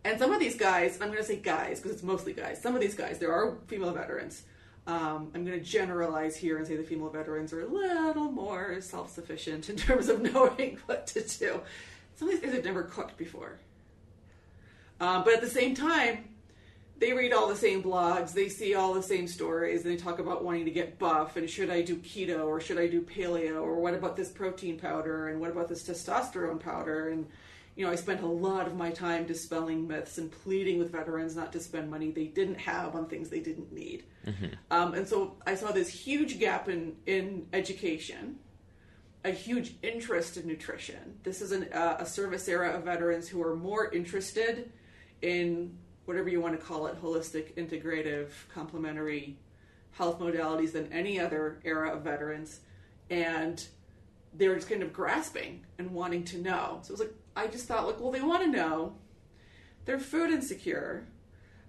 And 0.05 0.17
some 0.17 0.31
of 0.31 0.39
these 0.39 0.55
guys, 0.55 1.01
I'm 1.01 1.09
going 1.09 1.19
to 1.19 1.25
say 1.25 1.35
guys 1.35 1.81
because 1.81 1.91
it's 1.91 2.03
mostly 2.03 2.31
guys. 2.31 2.61
Some 2.61 2.75
of 2.75 2.81
these 2.81 2.95
guys, 2.95 3.19
there 3.19 3.33
are 3.33 3.57
female 3.67 3.91
veterans. 3.91 4.43
Um, 4.87 5.31
I'm 5.33 5.43
going 5.43 5.59
to 5.59 5.65
generalize 5.65 6.35
here 6.35 6.57
and 6.57 6.67
say 6.67 6.75
the 6.75 6.83
female 6.83 7.09
veterans 7.09 7.51
are 7.53 7.61
a 7.61 7.67
little 7.67 8.31
more 8.31 8.79
self 8.81 9.11
sufficient 9.11 9.69
in 9.69 9.77
terms 9.77 10.09
of 10.09 10.21
knowing 10.33 10.77
what 10.85 11.07
to 11.07 11.21
do. 11.21 11.61
Some 12.15 12.29
of 12.29 12.35
these 12.35 12.43
guys 12.43 12.53
have 12.53 12.65
never 12.65 12.83
cooked 12.83 13.17
before. 13.17 13.59
Um, 14.99 15.23
but 15.23 15.33
at 15.33 15.41
the 15.41 15.49
same 15.49 15.75
time, 15.75 16.29
they 16.97 17.11
read 17.11 17.33
all 17.33 17.47
the 17.47 17.55
same 17.55 17.83
blogs, 17.83 18.31
they 18.31 18.47
see 18.47 18.75
all 18.75 18.93
the 18.93 19.03
same 19.03 19.27
stories, 19.27 19.83
and 19.83 19.91
they 19.91 19.97
talk 19.97 20.19
about 20.19 20.45
wanting 20.45 20.65
to 20.65 20.71
get 20.71 20.97
buff 20.97 21.35
and 21.35 21.49
should 21.49 21.69
I 21.69 21.81
do 21.81 21.97
keto 21.97 22.45
or 22.45 22.61
should 22.61 22.77
I 22.77 22.87
do 22.87 23.01
paleo 23.01 23.61
or 23.61 23.81
what 23.81 23.93
about 23.93 24.15
this 24.15 24.29
protein 24.29 24.79
powder 24.79 25.27
and 25.27 25.41
what 25.41 25.51
about 25.51 25.67
this 25.67 25.83
testosterone 25.83 26.59
powder 26.59 27.09
and 27.09 27.27
you 27.75 27.85
know, 27.85 27.91
I 27.91 27.95
spent 27.95 28.21
a 28.21 28.27
lot 28.27 28.67
of 28.67 28.75
my 28.75 28.89
time 28.91 29.25
dispelling 29.25 29.85
myths 29.85 30.17
and 30.17 30.31
pleading 30.31 30.79
with 30.79 30.91
veterans 30.91 31.35
not 31.35 31.51
to 31.53 31.59
spend 31.59 31.91
money 31.91 32.09
they 32.09 32.27
didn't 32.27 32.59
have 32.59 32.95
on 32.95 33.07
things 33.07 33.29
they 33.29 33.41
didn't 33.41 33.73
need. 33.73 34.05
Um, 34.71 34.93
and 34.93 35.07
so 35.07 35.35
I 35.45 35.55
saw 35.55 35.71
this 35.71 35.89
huge 35.89 36.39
gap 36.39 36.69
in, 36.69 36.95
in 37.05 37.47
education, 37.51 38.37
a 39.25 39.31
huge 39.31 39.75
interest 39.83 40.37
in 40.37 40.47
nutrition. 40.47 41.19
This 41.23 41.41
is 41.41 41.51
an, 41.51 41.67
uh, 41.73 41.97
a 41.99 42.05
service 42.05 42.47
era 42.47 42.69
of 42.71 42.83
veterans 42.83 43.27
who 43.27 43.43
are 43.43 43.55
more 43.55 43.91
interested 43.91 44.71
in 45.21 45.77
whatever 46.05 46.29
you 46.29 46.39
want 46.39 46.57
to 46.57 46.65
call 46.65 46.87
it 46.87 47.01
holistic, 47.01 47.55
integrative, 47.55 48.29
complementary 48.53 49.37
health 49.91 50.19
modalities 50.19 50.71
than 50.71 50.91
any 50.93 51.19
other 51.19 51.59
era 51.65 51.93
of 51.93 52.03
veterans. 52.03 52.61
And 53.09 53.65
they're 54.37 54.55
just 54.55 54.69
kind 54.69 54.83
of 54.83 54.93
grasping 54.93 55.65
and 55.77 55.91
wanting 55.91 56.23
to 56.25 56.37
know. 56.37 56.79
So 56.81 56.89
it 56.89 56.91
was 56.91 56.99
like, 56.99 57.13
I 57.35 57.47
just 57.47 57.67
thought, 57.67 57.87
like, 57.87 57.99
well, 57.99 58.11
they 58.11 58.21
want 58.21 58.43
to 58.43 58.49
know. 58.49 58.95
They're 59.85 59.99
food 59.99 60.31
insecure. 60.31 61.07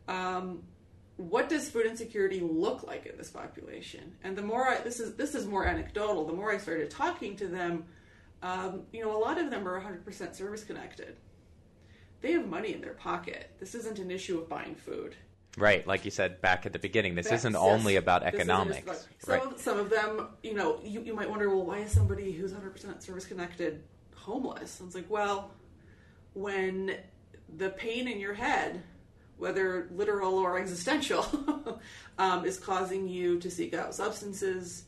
Um, 0.09 0.63
what 1.17 1.49
does 1.49 1.69
food 1.69 1.87
insecurity 1.87 2.41
look 2.41 2.83
like 2.83 3.07
in 3.07 3.17
this 3.17 3.31
population? 3.31 4.17
And 4.23 4.37
the 4.37 4.43
more 4.43 4.69
I, 4.69 4.81
this 4.81 5.01
is 5.01 5.15
this 5.17 5.35
is 5.35 5.47
more 5.47 5.67
anecdotal. 5.67 6.27
The 6.27 6.33
more 6.33 6.53
I 6.53 6.59
started 6.59 6.91
talking 6.91 7.37
to 7.37 7.47
them, 7.47 7.85
um, 8.43 8.83
you 8.93 9.03
know, 9.03 9.17
a 9.17 9.19
lot 9.19 9.39
of 9.39 9.51
them 9.51 9.67
are 9.67 9.81
100% 9.81 10.35
service 10.35 10.65
connected. 10.65 11.17
They 12.21 12.33
have 12.33 12.47
money 12.47 12.73
in 12.73 12.81
their 12.81 12.95
pocket. 12.95 13.51
This 13.59 13.75
isn't 13.75 13.99
an 13.99 14.11
issue 14.11 14.39
of 14.39 14.49
buying 14.49 14.75
food. 14.75 15.17
Right, 15.57 15.87
like 15.87 16.05
you 16.05 16.11
said 16.11 16.43
back 16.43 16.67
at 16.67 16.75
the 16.75 16.79
beginning, 16.79 17.15
this 17.15 17.27
That's- 17.27 17.41
isn't 17.41 17.57
only 17.57 17.97
about 17.97 18.23
economics. 18.23 18.83
about- 18.83 19.07
some, 19.19 19.35
right. 19.35 19.43
of, 19.43 19.59
some 19.59 19.79
of 19.79 19.89
them, 19.89 20.29
you 20.43 20.53
know, 20.53 20.79
you, 20.85 21.01
you 21.01 21.15
might 21.15 21.31
wonder, 21.31 21.49
well, 21.49 21.65
why 21.65 21.79
is 21.79 21.93
somebody 21.93 22.33
who's 22.33 22.53
100% 22.53 23.03
service 23.03 23.25
connected 23.25 23.83
homeless? 24.15 24.81
And 24.81 24.89
it's 24.89 24.95
like, 24.95 25.09
well, 25.09 25.51
when 26.35 26.99
the 27.57 27.71
pain 27.71 28.07
in 28.07 28.21
your 28.21 28.35
head, 28.35 28.83
whether 29.39 29.89
literal 29.93 30.35
or 30.35 30.59
existential, 30.59 31.25
um, 32.19 32.45
is 32.45 32.59
causing 32.59 33.09
you 33.09 33.39
to 33.41 33.51
seek 33.51 33.73
out 33.73 33.95
substances, 33.95 34.85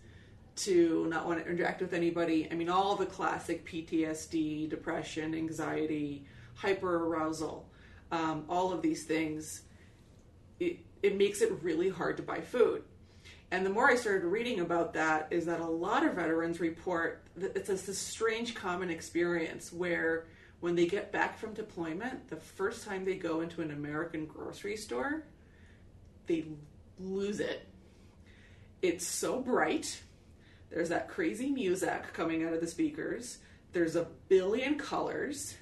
to 0.56 1.06
not 1.08 1.24
want 1.26 1.42
to 1.42 1.50
interact 1.50 1.80
with 1.80 1.94
anybody. 1.94 2.46
I 2.50 2.54
mean, 2.54 2.68
all 2.68 2.94
the 2.94 3.06
classic 3.06 3.64
PTSD, 3.66 4.68
depression, 4.68 5.34
anxiety, 5.34 6.26
hyperarousal, 6.60 7.62
um, 8.10 8.44
all 8.48 8.72
of 8.72 8.82
these 8.82 9.04
things 9.04 9.62
it, 10.60 10.78
it 11.02 11.16
makes 11.16 11.42
it 11.42 11.52
really 11.62 11.88
hard 11.88 12.16
to 12.16 12.22
buy 12.22 12.40
food. 12.40 12.82
And 13.50 13.64
the 13.64 13.70
more 13.70 13.88
I 13.88 13.94
started 13.94 14.26
reading 14.26 14.60
about 14.60 14.92
that, 14.94 15.28
is 15.30 15.46
that 15.46 15.60
a 15.60 15.66
lot 15.66 16.04
of 16.04 16.14
veterans 16.14 16.60
report 16.60 17.22
that 17.36 17.56
it's 17.56 17.68
this, 17.68 17.98
strange 17.98 18.54
common 18.54 18.90
experience 18.90 19.72
where 19.72 20.26
when 20.60 20.74
they 20.74 20.86
get 20.86 21.12
back 21.12 21.38
from 21.38 21.54
deployment, 21.54 22.28
the 22.28 22.36
first 22.36 22.84
time 22.86 23.04
they 23.04 23.14
go 23.14 23.40
into 23.40 23.62
an 23.62 23.70
American 23.70 24.26
grocery 24.26 24.76
store, 24.76 25.24
they 26.26 26.44
lose 26.98 27.40
it. 27.40 27.66
It's 28.82 29.06
so 29.06 29.40
bright. 29.40 30.02
There's 30.70 30.90
that 30.90 31.08
crazy 31.08 31.50
music 31.50 32.12
coming 32.12 32.44
out 32.44 32.52
of 32.52 32.60
the 32.60 32.66
speakers. 32.66 33.38
There's 33.72 33.96
a 33.96 34.08
billion 34.28 34.76
colors. 34.76 35.56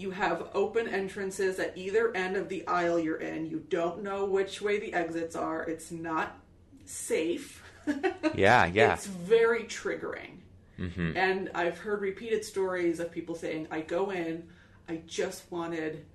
You 0.00 0.12
have 0.12 0.48
open 0.54 0.88
entrances 0.88 1.58
at 1.58 1.76
either 1.76 2.16
end 2.16 2.34
of 2.34 2.48
the 2.48 2.66
aisle 2.66 2.98
you're 2.98 3.18
in. 3.18 3.44
You 3.44 3.62
don't 3.68 4.02
know 4.02 4.24
which 4.24 4.62
way 4.62 4.80
the 4.80 4.94
exits 4.94 5.36
are. 5.36 5.62
It's 5.64 5.90
not 5.90 6.38
safe. 6.86 7.62
Yeah, 8.34 8.66
yeah. 8.66 8.94
It's 8.94 9.06
very 9.06 9.64
triggering. 9.64 10.38
Mm-hmm. 10.78 11.16
And 11.16 11.50
I've 11.54 11.78
heard 11.78 12.00
repeated 12.00 12.44
stories 12.44 13.00
of 13.00 13.10
people 13.10 13.34
saying, 13.34 13.66
I 13.70 13.80
go 13.80 14.10
in, 14.10 14.46
I 14.88 15.00
just 15.06 15.50
wanted 15.50 16.06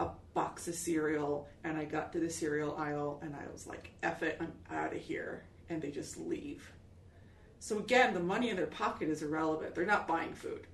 a 0.00 0.08
box 0.32 0.66
of 0.66 0.74
cereal, 0.74 1.46
and 1.62 1.76
I 1.76 1.84
got 1.84 2.12
to 2.14 2.20
the 2.20 2.30
cereal 2.30 2.74
aisle, 2.76 3.20
and 3.22 3.36
I 3.36 3.52
was 3.52 3.66
like, 3.66 3.92
F 4.02 4.22
it, 4.22 4.38
I'm 4.40 4.52
out 4.74 4.94
of 4.94 5.00
here. 5.00 5.44
And 5.68 5.82
they 5.82 5.90
just 5.90 6.16
leave. 6.16 6.72
So 7.60 7.78
again, 7.78 8.14
the 8.14 8.20
money 8.20 8.48
in 8.48 8.56
their 8.56 8.66
pocket 8.66 9.08
is 9.10 9.22
irrelevant. 9.22 9.74
They're 9.74 9.84
not 9.84 10.08
buying 10.08 10.32
food. 10.32 10.66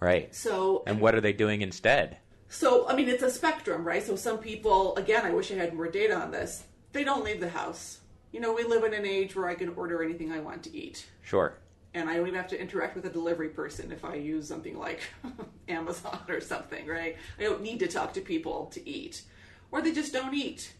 Right. 0.00 0.34
So 0.34 0.82
And 0.86 1.00
what 1.00 1.14
are 1.14 1.20
they 1.20 1.32
doing 1.32 1.62
instead? 1.62 2.18
so, 2.48 2.88
I 2.88 2.94
mean, 2.94 3.08
it's 3.08 3.22
a 3.22 3.30
spectrum, 3.30 3.84
right? 3.84 4.02
So, 4.04 4.14
some 4.14 4.38
people, 4.38 4.94
again, 4.96 5.24
I 5.24 5.30
wish 5.30 5.50
I 5.50 5.54
had 5.54 5.74
more 5.74 5.88
data 5.88 6.14
on 6.14 6.30
this, 6.30 6.64
they 6.92 7.02
don't 7.04 7.24
leave 7.24 7.40
the 7.40 7.48
house. 7.48 8.00
You 8.32 8.40
know, 8.40 8.52
we 8.52 8.64
live 8.64 8.84
in 8.84 8.94
an 8.94 9.04
age 9.06 9.34
where 9.34 9.48
I 9.48 9.54
can 9.54 9.70
order 9.70 10.02
anything 10.02 10.30
I 10.32 10.40
want 10.40 10.62
to 10.64 10.76
eat. 10.76 11.06
Sure. 11.22 11.58
And 11.94 12.08
I 12.10 12.14
don't 12.16 12.26
even 12.26 12.38
have 12.38 12.48
to 12.48 12.60
interact 12.60 12.94
with 12.94 13.06
a 13.06 13.10
delivery 13.10 13.48
person 13.48 13.90
if 13.90 14.04
I 14.04 14.14
use 14.16 14.46
something 14.46 14.78
like 14.78 15.00
Amazon 15.68 16.20
or 16.28 16.40
something, 16.40 16.86
right? 16.86 17.16
I 17.38 17.42
don't 17.42 17.62
need 17.62 17.78
to 17.80 17.88
talk 17.88 18.12
to 18.14 18.20
people 18.20 18.66
to 18.66 18.86
eat. 18.88 19.22
Or 19.70 19.80
they 19.80 19.92
just 19.92 20.12
don't 20.12 20.34
eat. 20.34 20.74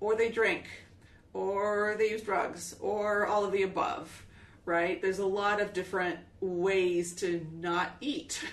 Or 0.00 0.16
they 0.16 0.30
drink. 0.30 0.64
Or 1.34 1.94
they 1.98 2.10
use 2.10 2.22
drugs. 2.22 2.74
Or 2.80 3.26
all 3.26 3.44
of 3.44 3.52
the 3.52 3.62
above, 3.62 4.24
right? 4.64 5.00
There's 5.02 5.18
a 5.18 5.26
lot 5.26 5.60
of 5.60 5.72
different 5.74 6.18
ways 6.42 7.14
to 7.14 7.46
not 7.54 7.96
eat. 8.00 8.44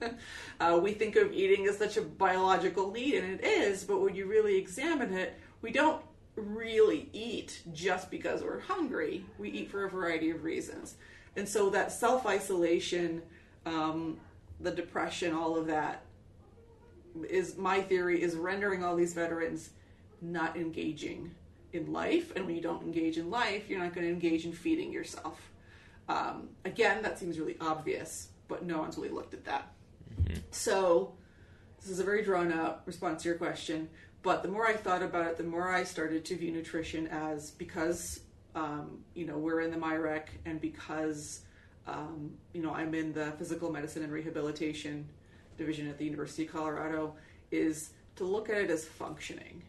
uh, 0.60 0.78
we 0.82 0.92
think 0.92 1.16
of 1.16 1.32
eating 1.32 1.66
as 1.66 1.78
such 1.78 1.96
a 1.96 2.02
biological 2.02 2.90
need, 2.90 3.14
and 3.14 3.40
it 3.40 3.44
is, 3.44 3.84
but 3.84 4.00
when 4.00 4.14
you 4.14 4.26
really 4.26 4.56
examine 4.56 5.14
it, 5.14 5.38
we 5.62 5.70
don't 5.70 6.02
really 6.34 7.08
eat 7.12 7.62
just 7.72 8.10
because 8.10 8.42
we're 8.42 8.60
hungry. 8.60 9.24
We 9.38 9.50
eat 9.50 9.70
for 9.70 9.84
a 9.84 9.90
variety 9.90 10.30
of 10.30 10.44
reasons. 10.44 10.96
And 11.36 11.48
so 11.48 11.70
that 11.70 11.92
self 11.92 12.26
isolation, 12.26 13.22
um, 13.64 14.18
the 14.60 14.70
depression, 14.70 15.32
all 15.32 15.56
of 15.56 15.66
that 15.66 16.02
is 17.28 17.56
my 17.56 17.80
theory 17.80 18.22
is 18.22 18.34
rendering 18.34 18.84
all 18.84 18.96
these 18.96 19.14
veterans 19.14 19.70
not 20.20 20.56
engaging 20.56 21.34
in 21.72 21.92
life. 21.92 22.32
And 22.34 22.46
when 22.46 22.56
you 22.56 22.62
don't 22.62 22.82
engage 22.82 23.18
in 23.18 23.30
life, 23.30 23.68
you're 23.68 23.80
not 23.80 23.94
going 23.94 24.06
to 24.06 24.12
engage 24.12 24.44
in 24.44 24.52
feeding 24.52 24.92
yourself. 24.92 25.50
Um, 26.08 26.48
again, 26.64 27.02
that 27.02 27.18
seems 27.18 27.38
really 27.38 27.56
obvious, 27.60 28.28
but 28.48 28.64
no 28.64 28.78
one's 28.78 28.96
really 28.96 29.10
looked 29.10 29.34
at 29.34 29.44
that. 29.44 29.72
So, 30.50 31.14
this 31.80 31.90
is 31.90 32.00
a 32.00 32.04
very 32.04 32.22
drawn 32.22 32.52
out 32.52 32.82
response 32.86 33.22
to 33.22 33.28
your 33.28 33.38
question. 33.38 33.88
But 34.22 34.42
the 34.42 34.48
more 34.48 34.66
I 34.66 34.74
thought 34.74 35.02
about 35.02 35.26
it, 35.26 35.36
the 35.36 35.44
more 35.44 35.70
I 35.70 35.84
started 35.84 36.24
to 36.24 36.36
view 36.36 36.50
nutrition 36.50 37.06
as 37.08 37.52
because 37.52 38.20
um, 38.54 39.04
you 39.14 39.26
know 39.26 39.38
we're 39.38 39.60
in 39.60 39.70
the 39.70 39.76
MIRECC 39.76 40.26
and 40.44 40.60
because 40.60 41.42
um, 41.86 42.32
you 42.52 42.62
know 42.62 42.72
I'm 42.72 42.94
in 42.94 43.12
the 43.12 43.32
physical 43.38 43.70
medicine 43.70 44.02
and 44.02 44.12
rehabilitation 44.12 45.08
division 45.56 45.88
at 45.88 45.98
the 45.98 46.04
University 46.04 46.46
of 46.46 46.52
Colorado, 46.52 47.14
is 47.50 47.90
to 48.16 48.24
look 48.24 48.48
at 48.48 48.56
it 48.56 48.70
as 48.70 48.84
functioning. 48.84 49.62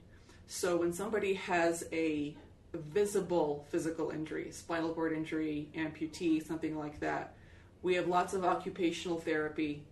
So 0.47 0.77
when 0.77 0.93
somebody 0.93 1.33
has 1.35 1.83
a 1.91 2.35
visible 2.73 3.65
physical 3.69 4.11
injury, 4.11 4.51
spinal 4.51 4.93
cord 4.93 5.13
injury, 5.13 5.69
amputee, 5.75 6.45
something 6.45 6.77
like 6.77 6.99
that, 6.99 7.35
we 7.81 7.95
have 7.95 8.07
lots 8.07 8.33
of 8.33 8.43
occupational 8.43 9.19
therapy 9.19 9.83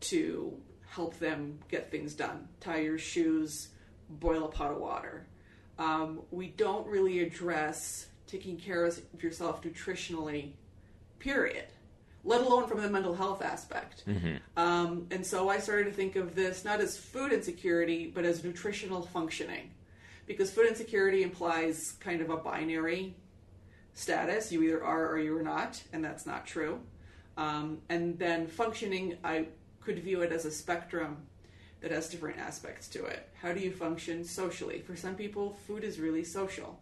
to 0.00 0.56
help 0.88 1.18
them 1.18 1.58
get 1.68 1.90
things 1.90 2.14
done. 2.14 2.48
Tie 2.60 2.80
your 2.80 2.98
shoes, 2.98 3.68
boil 4.08 4.44
a 4.44 4.48
pot 4.48 4.72
of 4.72 4.78
water. 4.78 5.26
Um, 5.78 6.20
we 6.30 6.48
don't 6.48 6.86
really 6.86 7.20
address 7.20 8.06
taking 8.26 8.56
care 8.56 8.84
of 8.84 8.98
yourself 9.22 9.62
nutritionally, 9.62 10.52
period, 11.18 11.66
let 12.24 12.40
alone 12.40 12.66
from 12.66 12.80
the 12.80 12.88
mental 12.88 13.14
health 13.14 13.42
aspect. 13.42 14.04
Um, 14.56 15.06
and 15.10 15.24
so 15.24 15.48
I 15.48 15.58
started 15.58 15.84
to 15.84 15.92
think 15.92 16.16
of 16.16 16.34
this 16.34 16.64
not 16.64 16.80
as 16.80 16.96
food 16.96 17.32
insecurity, 17.32 18.10
but 18.12 18.24
as 18.24 18.42
nutritional 18.42 19.02
functioning. 19.02 19.70
Because 20.26 20.50
food 20.50 20.66
insecurity 20.66 21.22
implies 21.22 21.92
kind 22.00 22.20
of 22.20 22.30
a 22.30 22.36
binary 22.36 23.14
status. 23.94 24.52
You 24.52 24.62
either 24.62 24.84
are 24.84 25.08
or 25.08 25.18
you 25.18 25.36
are 25.36 25.42
not, 25.42 25.82
and 25.92 26.04
that's 26.04 26.26
not 26.26 26.46
true. 26.46 26.80
Um, 27.36 27.78
and 27.88 28.18
then 28.18 28.46
functioning, 28.46 29.18
I 29.22 29.46
could 29.80 29.98
view 29.98 30.22
it 30.22 30.32
as 30.32 30.44
a 30.44 30.50
spectrum 30.50 31.18
that 31.80 31.90
has 31.90 32.08
different 32.08 32.38
aspects 32.38 32.88
to 32.88 33.04
it. 33.04 33.28
How 33.40 33.52
do 33.52 33.60
you 33.60 33.70
function 33.70 34.24
socially? 34.24 34.80
For 34.80 34.96
some 34.96 35.14
people, 35.14 35.56
food 35.66 35.84
is 35.84 36.00
really 36.00 36.24
social, 36.24 36.80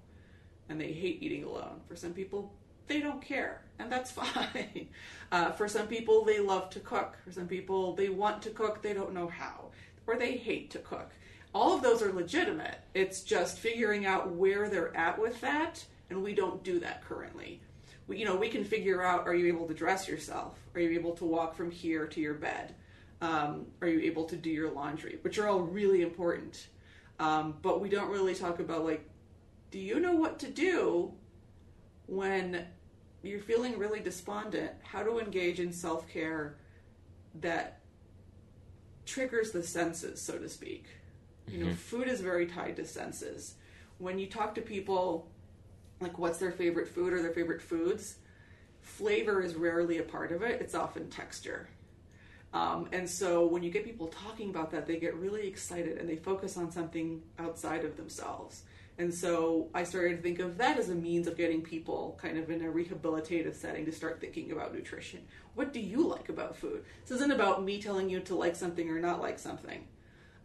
and 0.68 0.80
they 0.80 0.92
hate 0.92 1.22
eating 1.22 1.44
alone. 1.44 1.80
For 1.88 1.96
some 1.96 2.12
people, 2.12 2.52
they 2.86 3.00
don't 3.00 3.20
care, 3.20 3.62
and 3.78 3.90
that's 3.90 4.10
fine. 4.22 4.88
Uh, 5.32 5.50
for 5.52 5.68
some 5.68 5.86
people, 5.86 6.24
they 6.24 6.38
love 6.38 6.70
to 6.70 6.80
cook. 6.80 7.16
For 7.24 7.32
some 7.32 7.48
people, 7.48 7.94
they 7.94 8.08
want 8.08 8.42
to 8.42 8.50
cook, 8.50 8.82
they 8.82 8.94
don't 8.94 9.14
know 9.14 9.28
how, 9.28 9.70
or 10.06 10.16
they 10.16 10.36
hate 10.36 10.70
to 10.70 10.78
cook. 10.78 11.10
All 11.54 11.72
of 11.72 11.82
those 11.82 12.02
are 12.02 12.12
legitimate. 12.12 12.80
It's 12.94 13.22
just 13.22 13.58
figuring 13.58 14.06
out 14.06 14.32
where 14.32 14.68
they're 14.68 14.94
at 14.96 15.18
with 15.20 15.40
that, 15.40 15.84
and 16.10 16.22
we 16.22 16.34
don't 16.34 16.64
do 16.64 16.80
that 16.80 17.04
currently. 17.04 17.60
We, 18.08 18.18
you 18.18 18.24
know, 18.24 18.36
we 18.36 18.48
can 18.48 18.64
figure 18.64 19.02
out: 19.02 19.26
Are 19.26 19.34
you 19.34 19.46
able 19.46 19.68
to 19.68 19.74
dress 19.74 20.08
yourself? 20.08 20.58
Are 20.74 20.80
you 20.80 20.90
able 20.98 21.12
to 21.12 21.24
walk 21.24 21.54
from 21.54 21.70
here 21.70 22.06
to 22.08 22.20
your 22.20 22.34
bed? 22.34 22.74
Um, 23.20 23.66
are 23.80 23.88
you 23.88 24.00
able 24.00 24.24
to 24.24 24.36
do 24.36 24.50
your 24.50 24.72
laundry? 24.72 25.18
Which 25.22 25.38
are 25.38 25.46
all 25.46 25.60
really 25.60 26.02
important. 26.02 26.66
Um, 27.20 27.54
but 27.62 27.80
we 27.80 27.88
don't 27.88 28.10
really 28.10 28.34
talk 28.34 28.58
about 28.58 28.84
like, 28.84 29.08
do 29.70 29.78
you 29.78 30.00
know 30.00 30.14
what 30.14 30.40
to 30.40 30.50
do 30.50 31.12
when 32.06 32.66
you're 33.22 33.40
feeling 33.40 33.78
really 33.78 34.00
despondent? 34.00 34.72
How 34.82 35.04
to 35.04 35.20
engage 35.20 35.60
in 35.60 35.72
self 35.72 36.08
care 36.08 36.56
that 37.40 37.80
triggers 39.06 39.52
the 39.52 39.62
senses, 39.62 40.20
so 40.20 40.36
to 40.38 40.48
speak. 40.48 40.86
You 41.48 41.64
know, 41.64 41.74
food 41.74 42.08
is 42.08 42.20
very 42.20 42.46
tied 42.46 42.76
to 42.76 42.84
senses. 42.84 43.54
When 43.98 44.18
you 44.18 44.26
talk 44.26 44.54
to 44.56 44.60
people, 44.60 45.28
like 46.00 46.18
what's 46.18 46.38
their 46.38 46.52
favorite 46.52 46.88
food 46.88 47.12
or 47.12 47.22
their 47.22 47.32
favorite 47.32 47.62
foods, 47.62 48.16
flavor 48.80 49.40
is 49.40 49.54
rarely 49.54 49.98
a 49.98 50.02
part 50.02 50.32
of 50.32 50.42
it. 50.42 50.60
It's 50.60 50.74
often 50.74 51.08
texture. 51.10 51.68
Um, 52.52 52.88
and 52.92 53.08
so 53.08 53.46
when 53.46 53.62
you 53.62 53.70
get 53.70 53.84
people 53.84 54.06
talking 54.06 54.50
about 54.50 54.70
that, 54.70 54.86
they 54.86 54.96
get 54.96 55.14
really 55.16 55.46
excited 55.48 55.98
and 55.98 56.08
they 56.08 56.16
focus 56.16 56.56
on 56.56 56.70
something 56.70 57.22
outside 57.38 57.84
of 57.84 57.96
themselves. 57.96 58.62
And 58.96 59.12
so 59.12 59.70
I 59.74 59.82
started 59.82 60.16
to 60.16 60.22
think 60.22 60.38
of 60.38 60.56
that 60.58 60.78
as 60.78 60.88
a 60.88 60.94
means 60.94 61.26
of 61.26 61.36
getting 61.36 61.62
people 61.62 62.16
kind 62.22 62.38
of 62.38 62.48
in 62.50 62.62
a 62.62 62.68
rehabilitative 62.68 63.54
setting 63.54 63.84
to 63.86 63.92
start 63.92 64.20
thinking 64.20 64.52
about 64.52 64.72
nutrition. 64.72 65.26
What 65.56 65.72
do 65.72 65.80
you 65.80 66.06
like 66.06 66.28
about 66.28 66.56
food? 66.56 66.84
This 67.02 67.16
isn't 67.16 67.32
about 67.32 67.64
me 67.64 67.82
telling 67.82 68.08
you 68.08 68.20
to 68.20 68.36
like 68.36 68.54
something 68.54 68.88
or 68.88 69.00
not 69.00 69.20
like 69.20 69.40
something. 69.40 69.84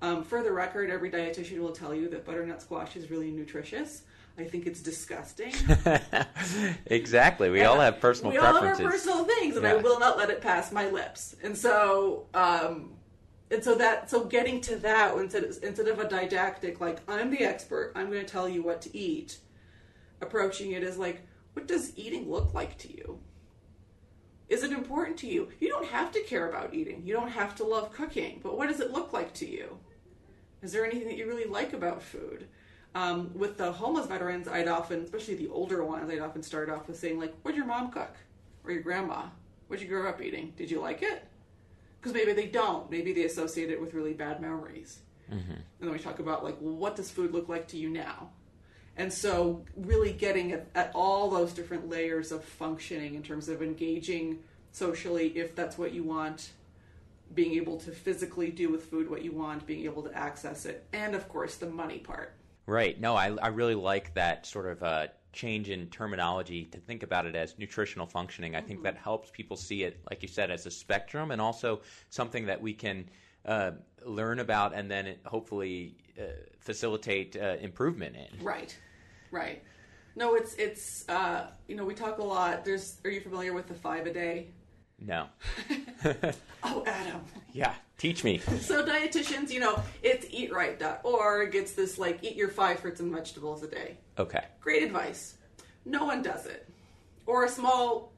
Um, 0.02 0.24
for 0.24 0.42
the 0.44 0.52
record, 0.52 0.90
every 0.90 1.12
dietitian 1.12 1.60
will 1.60 1.74
tell 1.74 1.94
you 1.94 2.10
that 2.10 2.26
butternut 2.26 2.62
squash 2.62 2.96
is 2.96 3.12
really 3.12 3.32
nutritious. 3.32 4.04
I 4.38 4.46
think 4.46 4.66
it's 4.66 4.80
disgusting. 4.82 5.54
exactly. 6.86 7.50
We 7.50 7.64
all 7.64 7.80
have 7.80 8.00
personal 8.00 8.32
we 8.32 8.38
all 8.38 8.54
have 8.54 8.64
our 8.64 8.76
personal 8.76 9.26
things, 9.26 9.58
and 9.58 9.68
I 9.68 9.76
will 9.76 10.00
not 10.00 10.18
let 10.18 10.30
it 10.30 10.42
pass 10.42 10.72
my 10.72 10.90
lips. 10.90 11.36
And 11.44 11.58
so, 11.58 12.28
um, 12.34 12.94
and 13.52 13.62
so 13.62 13.76
that 13.76 14.10
so 14.10 14.24
getting 14.24 14.62
to 14.62 14.78
that 14.78 15.18
instead 15.18 15.44
of, 15.44 15.58
instead 15.62 15.88
of 15.90 16.00
a 16.00 16.08
didactic 16.08 16.80
like 16.80 17.00
I'm 17.08 17.32
the 17.32 17.44
expert, 17.44 17.92
I'm 17.96 18.10
going 18.10 18.26
to 18.26 18.32
tell 18.32 18.48
you 18.48 18.64
what 18.64 18.82
to 18.84 18.98
eat. 18.98 19.40
Approaching 20.22 20.72
it 20.72 20.84
as 20.84 20.98
like, 20.98 21.22
what 21.54 21.68
does 21.68 21.98
eating 21.98 22.30
look 22.30 22.54
like 22.54 22.78
to 22.80 22.92
you? 22.92 23.20
Is 24.50 24.64
it 24.64 24.72
important 24.72 25.18
to 25.20 25.28
you? 25.28 25.50
You 25.60 25.70
don't 25.70 25.88
have 25.88 26.12
to 26.14 26.22
care 26.22 26.50
about 26.50 26.74
eating. 26.74 27.04
You 27.06 27.14
don't 27.14 27.30
have 27.30 27.56
to 27.56 27.64
love 27.64 27.92
cooking. 27.94 28.40
But 28.42 28.58
what 28.58 28.68
does 28.68 28.80
it 28.80 28.92
look 28.92 29.14
like 29.14 29.34
to 29.36 29.50
you? 29.50 29.78
Is 30.62 30.72
there 30.72 30.86
anything 30.86 31.08
that 31.08 31.18
you 31.18 31.28
really 31.28 31.46
like 31.46 31.74
about 31.74 32.02
food? 32.02 32.48
Um, 32.96 33.32
with 33.34 33.58
the 33.58 33.72
homeless 33.72 34.08
veterans, 34.08 34.48
I'd 34.48 34.68
often, 34.68 35.02
especially 35.02 35.36
the 35.36 35.50
older 35.50 35.84
ones, 35.84 36.10
I'd 36.10 36.20
often 36.20 36.42
start 36.42 36.70
off 36.70 36.88
with 36.88 36.98
saying 36.98 37.20
like, 37.20 37.34
"What'd 37.42 37.58
your 37.58 37.68
mom 37.68 37.92
cook?" 37.92 38.16
or 38.64 38.72
"Your 38.72 38.82
grandma? 38.82 39.28
What'd 39.68 39.84
you 39.84 39.90
grow 39.90 40.10
up 40.10 40.22
eating? 40.22 40.54
Did 40.58 40.72
you 40.72 40.82
like 40.82 41.02
it?" 41.04 41.24
Because 42.00 42.14
maybe 42.14 42.34
they 42.34 42.48
don't. 42.48 42.90
Maybe 42.90 43.14
they 43.14 43.26
associate 43.26 43.70
it 43.70 43.80
with 43.80 43.94
really 43.94 44.14
bad 44.14 44.42
memories. 44.42 45.00
And 45.80 45.88
then 45.88 45.92
we 45.92 46.00
talk 46.00 46.20
about 46.20 46.44
like, 46.44 46.58
well, 46.60 46.74
what 46.76 46.96
does 46.96 47.12
food 47.12 47.34
look 47.34 47.50
like 47.50 47.68
to 47.70 47.78
you 47.78 47.90
now? 47.90 48.30
And 48.98 49.14
so, 49.14 49.64
really 49.78 50.12
getting 50.12 50.52
at, 50.52 50.68
at 50.76 50.92
all 50.94 51.30
those 51.30 51.54
different 51.54 51.88
layers 51.88 52.32
of 52.32 52.44
functioning 52.44 53.16
in 53.16 53.24
terms 53.24 53.48
of 53.48 53.62
engaging 53.62 54.40
socially, 54.72 55.28
if 55.38 55.56
that's 55.56 55.78
what 55.78 55.94
you 55.94 56.04
want, 56.04 56.52
being 57.34 57.54
able 57.54 57.78
to 57.78 57.92
physically 57.92 58.52
do 58.52 58.70
with 58.70 58.86
food 58.86 59.10
what 59.10 59.24
you 59.24 59.32
want, 59.32 59.66
being 59.66 59.86
able 59.86 60.04
to 60.04 60.18
access 60.18 60.66
it, 60.66 60.88
and 60.94 61.16
of 61.16 61.28
course, 61.30 61.56
the 61.56 61.70
money 61.70 62.00
part. 62.00 62.36
Right. 62.66 63.00
No, 63.00 63.16
I, 63.16 63.36
I 63.42 63.48
really 63.48 63.76
like 63.76 64.14
that 64.14 64.46
sort 64.46 64.68
of 64.68 64.84
uh, 64.84 65.08
change 65.34 65.70
in 65.70 65.88
terminology 65.88 66.66
to 66.66 66.78
think 66.80 67.04
about 67.04 67.26
it 67.26 67.36
as 67.36 67.58
nutritional 67.58 68.06
functioning. 68.06 68.56
I 68.56 68.62
think 68.62 68.84
that 68.84 68.98
helps 68.98 69.32
people 69.32 69.58
see 69.58 69.84
it, 69.84 70.00
like 70.10 70.22
you 70.22 70.28
said, 70.28 70.52
as 70.52 70.66
a 70.66 70.72
spectrum 70.72 71.32
and 71.32 71.42
also 71.42 71.82
something 72.10 72.46
that 72.46 72.62
we 72.62 72.74
can 72.74 73.10
uh, 73.46 73.72
learn 74.06 74.40
about 74.40 74.74
and 74.74 74.90
then 74.90 75.16
hopefully 75.26 75.98
uh, 76.20 76.24
facilitate 76.60 77.36
uh, 77.36 77.56
improvement 77.60 78.16
in. 78.16 78.44
Right, 78.44 78.78
right. 79.32 79.64
No, 80.16 80.36
it's 80.36 80.54
it's 80.56 81.08
uh, 81.08 81.48
you 81.68 81.76
know 81.76 81.86
we 81.86 81.94
talk 81.94 82.18
a 82.18 82.24
lot. 82.24 82.66
There's 82.66 82.98
are 83.06 83.10
you 83.10 83.22
familiar 83.22 83.54
with 83.54 83.68
the 83.68 83.74
five 83.74 84.06
a 84.06 84.14
day? 84.14 84.50
No. 85.02 85.28
Oh, 86.62 86.84
Adam. 86.86 87.22
yeah. 87.54 87.74
Teach 87.98 88.24
me. 88.26 88.40
So 88.60 88.86
dietitians, 88.86 89.50
you 89.50 89.60
know, 89.62 89.82
it's 90.04 90.26
eatright.org. 90.26 91.56
It's 91.56 91.72
this 91.72 91.98
like 91.98 92.22
eat 92.24 92.36
your 92.36 92.50
five 92.50 92.80
fruits 92.80 93.00
and 93.00 93.14
vegetables 93.14 93.64
a 93.64 93.68
day. 93.68 93.98
Okay. 94.18 94.44
Great 94.60 94.84
advice. 94.84 95.36
No 95.86 96.04
one 96.06 96.22
does 96.22 96.46
it, 96.46 96.68
or 97.26 97.46
a 97.46 97.50
small 97.50 98.12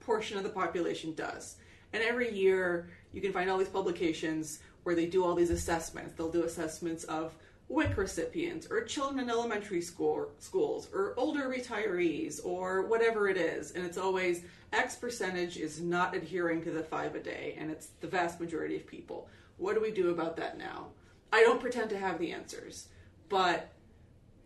portion 0.00 0.38
of 0.38 0.44
the 0.44 0.50
population 0.50 1.14
does. 1.14 1.56
And 1.92 2.02
every 2.02 2.32
year, 2.32 2.88
you 3.12 3.20
can 3.20 3.32
find 3.32 3.50
all 3.50 3.58
these 3.58 3.68
publications 3.68 4.60
where 4.84 4.94
they 4.94 5.06
do 5.06 5.24
all 5.24 5.34
these 5.34 5.50
assessments. 5.50 6.14
They'll 6.16 6.30
do 6.30 6.44
assessments 6.44 7.02
of 7.04 7.34
WIC 7.70 7.96
recipients, 7.96 8.66
or 8.68 8.82
children 8.82 9.20
in 9.20 9.30
elementary 9.30 9.80
school 9.80 10.32
schools, 10.40 10.88
or 10.92 11.14
older 11.16 11.48
retirees, 11.48 12.44
or 12.44 12.82
whatever 12.86 13.28
it 13.28 13.36
is. 13.36 13.70
And 13.72 13.86
it's 13.86 13.96
always 13.96 14.42
X 14.72 14.96
percentage 14.96 15.56
is 15.56 15.80
not 15.80 16.14
adhering 16.14 16.62
to 16.64 16.72
the 16.72 16.82
five 16.82 17.14
a 17.14 17.20
day, 17.20 17.56
and 17.58 17.70
it's 17.70 17.88
the 18.00 18.08
vast 18.08 18.40
majority 18.40 18.76
of 18.76 18.86
people. 18.86 19.28
What 19.56 19.74
do 19.76 19.80
we 19.80 19.92
do 19.92 20.10
about 20.10 20.36
that 20.36 20.58
now? 20.58 20.88
I 21.32 21.42
don't 21.42 21.60
pretend 21.60 21.90
to 21.90 21.98
have 21.98 22.18
the 22.18 22.32
answers, 22.32 22.88
but 23.28 23.70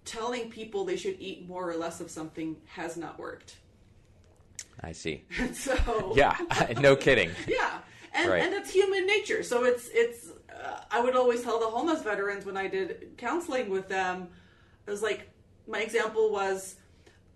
telling 0.04 0.50
people 0.50 0.84
they 0.84 0.96
should 0.96 1.16
eat 1.18 1.48
more 1.48 1.68
or 1.70 1.76
less 1.76 2.00
of 2.02 2.10
something 2.10 2.56
has 2.66 2.98
not 2.98 3.18
worked. 3.18 3.56
I 4.82 4.92
see. 4.92 5.24
so 5.54 6.12
Yeah. 6.14 6.36
no 6.78 6.94
kidding. 6.94 7.30
yeah, 7.48 7.78
and 8.12 8.28
Right. 8.30 8.42
and 8.42 8.52
it's 8.54 8.70
human 8.70 9.06
nature. 9.06 9.42
So 9.42 9.64
it's 9.64 9.88
it's. 9.94 10.28
Uh, 10.54 10.80
I 10.90 11.00
would 11.00 11.16
always 11.16 11.42
tell 11.42 11.58
the 11.58 11.66
homeless 11.66 12.02
veterans 12.02 12.44
when 12.44 12.56
I 12.56 12.68
did 12.68 13.14
counseling 13.16 13.70
with 13.70 13.88
them, 13.88 14.28
it 14.86 14.90
was 14.90 15.02
like 15.02 15.30
my 15.66 15.80
example 15.80 16.30
was. 16.30 16.76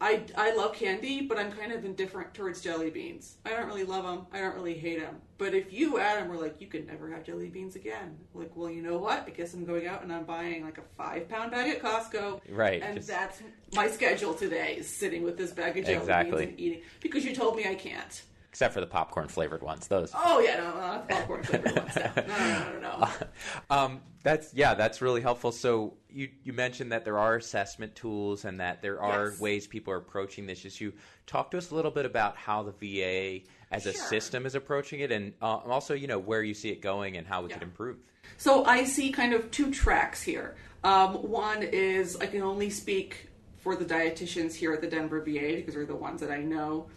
I, 0.01 0.23
I 0.37 0.55
love 0.55 0.75
candy, 0.75 1.23
but 1.23 1.39
I'm 1.41 1.51
kind 1.51 1.73
of 1.73 1.85
indifferent 1.85 2.33
towards 2.33 2.61
jelly 2.61 2.89
beans. 2.89 3.35
I 3.45 3.51
don't 3.51 3.67
really 3.67 3.83
love 3.83 4.05
them. 4.05 4.29
I 4.33 4.39
don't 4.39 4.55
really 4.55 4.79
hate 4.79 5.01
them. 5.01 5.17
But 5.39 5.55
if 5.55 5.73
you, 5.73 5.99
Adam, 5.99 6.29
were 6.29 6.37
like, 6.37 6.61
you 6.61 6.69
can 6.69 6.87
never 6.87 7.11
have 7.11 7.25
jelly 7.25 7.49
beans 7.49 7.75
again. 7.75 8.17
Like, 8.33 8.53
well, 8.55 8.71
you 8.71 8.81
know 8.81 8.97
what? 8.99 9.25
I 9.27 9.31
guess 9.31 9.55
I'm 9.55 9.65
going 9.65 9.89
out 9.89 10.05
and 10.05 10.13
I'm 10.13 10.23
buying 10.23 10.65
like 10.65 10.79
a 10.79 10.83
five 10.97 11.29
pound 11.29 11.51
bag 11.51 11.69
at 11.75 11.83
Costco. 11.83 12.41
Right, 12.49 12.81
And 12.81 12.95
just- 12.99 13.09
that's 13.09 13.43
my 13.75 13.89
schedule 13.89 14.35
today 14.35 14.77
is 14.79 14.87
sitting 14.89 15.25
with 15.25 15.37
this 15.37 15.51
bag 15.51 15.77
of 15.77 15.85
jelly 15.85 15.97
Exactly. 15.97 16.47
beans 16.47 16.51
and 16.53 16.61
eating. 16.61 16.83
Because 17.01 17.25
you 17.25 17.35
told 17.35 17.57
me 17.57 17.67
I 17.69 17.75
can't. 17.75 18.23
Except 18.59 18.75
for 18.75 18.81
the 18.81 18.89
popcorn 18.89 19.29
flavored 19.29 19.63
ones. 19.63 19.87
Those. 19.87 20.11
Oh 20.17 20.41
yeah, 20.41 20.57
no, 20.57 21.05
the 21.07 21.15
popcorn 21.15 21.45
flavored 21.45 21.77
ones. 21.77 21.95
No, 21.95 22.11
no, 22.17 22.25
no, 22.27 22.81
no, 22.81 22.99
no. 22.99 23.09
Um, 23.71 24.01
that's 24.25 24.53
yeah, 24.53 24.75
that's 24.75 25.01
really 25.01 25.21
helpful. 25.21 25.53
So 25.53 25.95
you 26.11 26.29
you 26.43 26.53
mentioned 26.53 26.91
that 26.91 27.05
there 27.05 27.21
are 27.21 27.37
assessment 27.37 27.95
tools 27.95 28.45
and 28.45 28.59
that 28.59 28.83
there 28.83 29.01
are 29.01 29.29
Yes. 29.29 29.41
ways 29.41 29.69
people 29.69 29.93
are 29.93 29.99
approaching 29.99 30.45
this 30.45 30.65
issue. 30.65 30.91
Talk 31.29 31.53
to 31.53 31.59
us 31.59 31.71
a 31.71 31.77
little 31.77 31.93
bit 31.93 32.05
about 32.05 32.37
how 32.37 32.65
the 32.65 32.73
VA 32.73 33.45
as 33.71 33.87
a 33.87 33.93
system 33.93 34.45
is 34.45 34.57
approaching 34.57 34.99
it, 34.99 35.13
and 35.13 35.35
uh, 35.41 35.59
also 35.59 35.95
you 35.95 36.09
know 36.09 36.19
where 36.19 36.43
you 36.43 36.53
see 36.53 36.71
it 36.71 36.83
going 36.83 37.17
and 37.17 37.29
how 37.29 37.43
we 37.43 37.51
could 37.51 37.63
improve. 37.63 37.99
So 38.39 38.65
I 38.65 38.83
see 38.83 39.13
kind 39.13 39.35
of 39.35 39.53
two 39.53 39.71
tracks 39.71 40.21
here. 40.21 40.57
Um, 40.83 41.15
one 41.31 41.63
is 41.63 42.17
I 42.17 42.27
can 42.27 42.43
only 42.43 42.71
speak 42.71 43.29
for 43.59 43.77
the 43.77 43.85
dietitians 43.85 44.53
here 44.53 44.73
at 44.73 44.81
the 44.81 44.89
Denver 44.89 45.21
VA 45.21 45.59
because 45.59 45.75
they're 45.75 45.87
the 45.87 45.95
ones 45.95 46.21
that 46.23 46.33
I 46.33 46.39
know. 46.39 46.89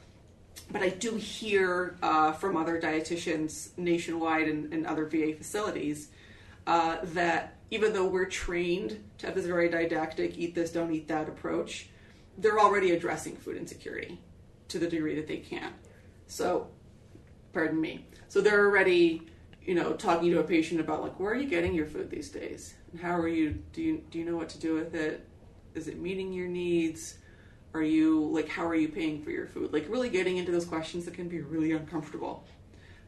But 0.69 0.81
I 0.81 0.89
do 0.89 1.15
hear 1.15 1.97
uh, 2.01 2.33
from 2.33 2.55
other 2.55 2.79
dietitians 2.79 3.77
nationwide 3.77 4.47
and, 4.47 4.73
and 4.73 4.85
other 4.85 5.05
VA 5.05 5.33
facilities 5.33 6.09
uh, 6.67 6.97
that 7.03 7.57
even 7.71 7.93
though 7.93 8.05
we're 8.05 8.25
trained 8.25 9.03
to 9.17 9.25
have 9.25 9.35
this 9.35 9.45
very 9.45 9.69
didactic 9.69 10.37
eat 10.37 10.53
this, 10.53 10.71
don't 10.71 10.93
eat 10.93 11.07
that 11.07 11.27
approach, 11.27 11.89
they're 12.37 12.59
already 12.59 12.91
addressing 12.91 13.35
food 13.35 13.57
insecurity 13.57 14.19
to 14.67 14.79
the 14.79 14.87
degree 14.87 15.15
that 15.15 15.27
they 15.27 15.37
can. 15.37 15.73
So 16.27 16.67
pardon 17.53 17.79
me. 17.79 18.05
So 18.27 18.41
they're 18.41 18.65
already, 18.65 19.29
you 19.63 19.75
know, 19.75 19.93
talking 19.93 20.31
to 20.31 20.39
a 20.39 20.43
patient 20.43 20.79
about 20.79 21.01
like 21.01 21.19
where 21.19 21.31
are 21.31 21.35
you 21.35 21.49
getting 21.49 21.73
your 21.73 21.85
food 21.85 22.09
these 22.09 22.29
days, 22.29 22.75
and 22.91 23.01
how 23.01 23.17
are 23.17 23.27
you? 23.27 23.61
Do 23.73 23.81
you 23.81 24.03
do 24.09 24.19
you 24.19 24.25
know 24.25 24.37
what 24.37 24.49
to 24.49 24.59
do 24.59 24.73
with 24.73 24.95
it? 24.95 25.27
Is 25.73 25.87
it 25.87 25.99
meeting 25.99 26.31
your 26.33 26.47
needs? 26.47 27.17
Are 27.73 27.81
you 27.83 28.25
like 28.31 28.49
how 28.49 28.65
are 28.65 28.75
you 28.75 28.89
paying 28.89 29.23
for 29.23 29.31
your 29.31 29.47
food? 29.47 29.71
Like 29.71 29.87
really 29.89 30.09
getting 30.09 30.37
into 30.37 30.51
those 30.51 30.65
questions 30.65 31.05
that 31.05 31.13
can 31.13 31.29
be 31.29 31.41
really 31.41 31.71
uncomfortable. 31.71 32.43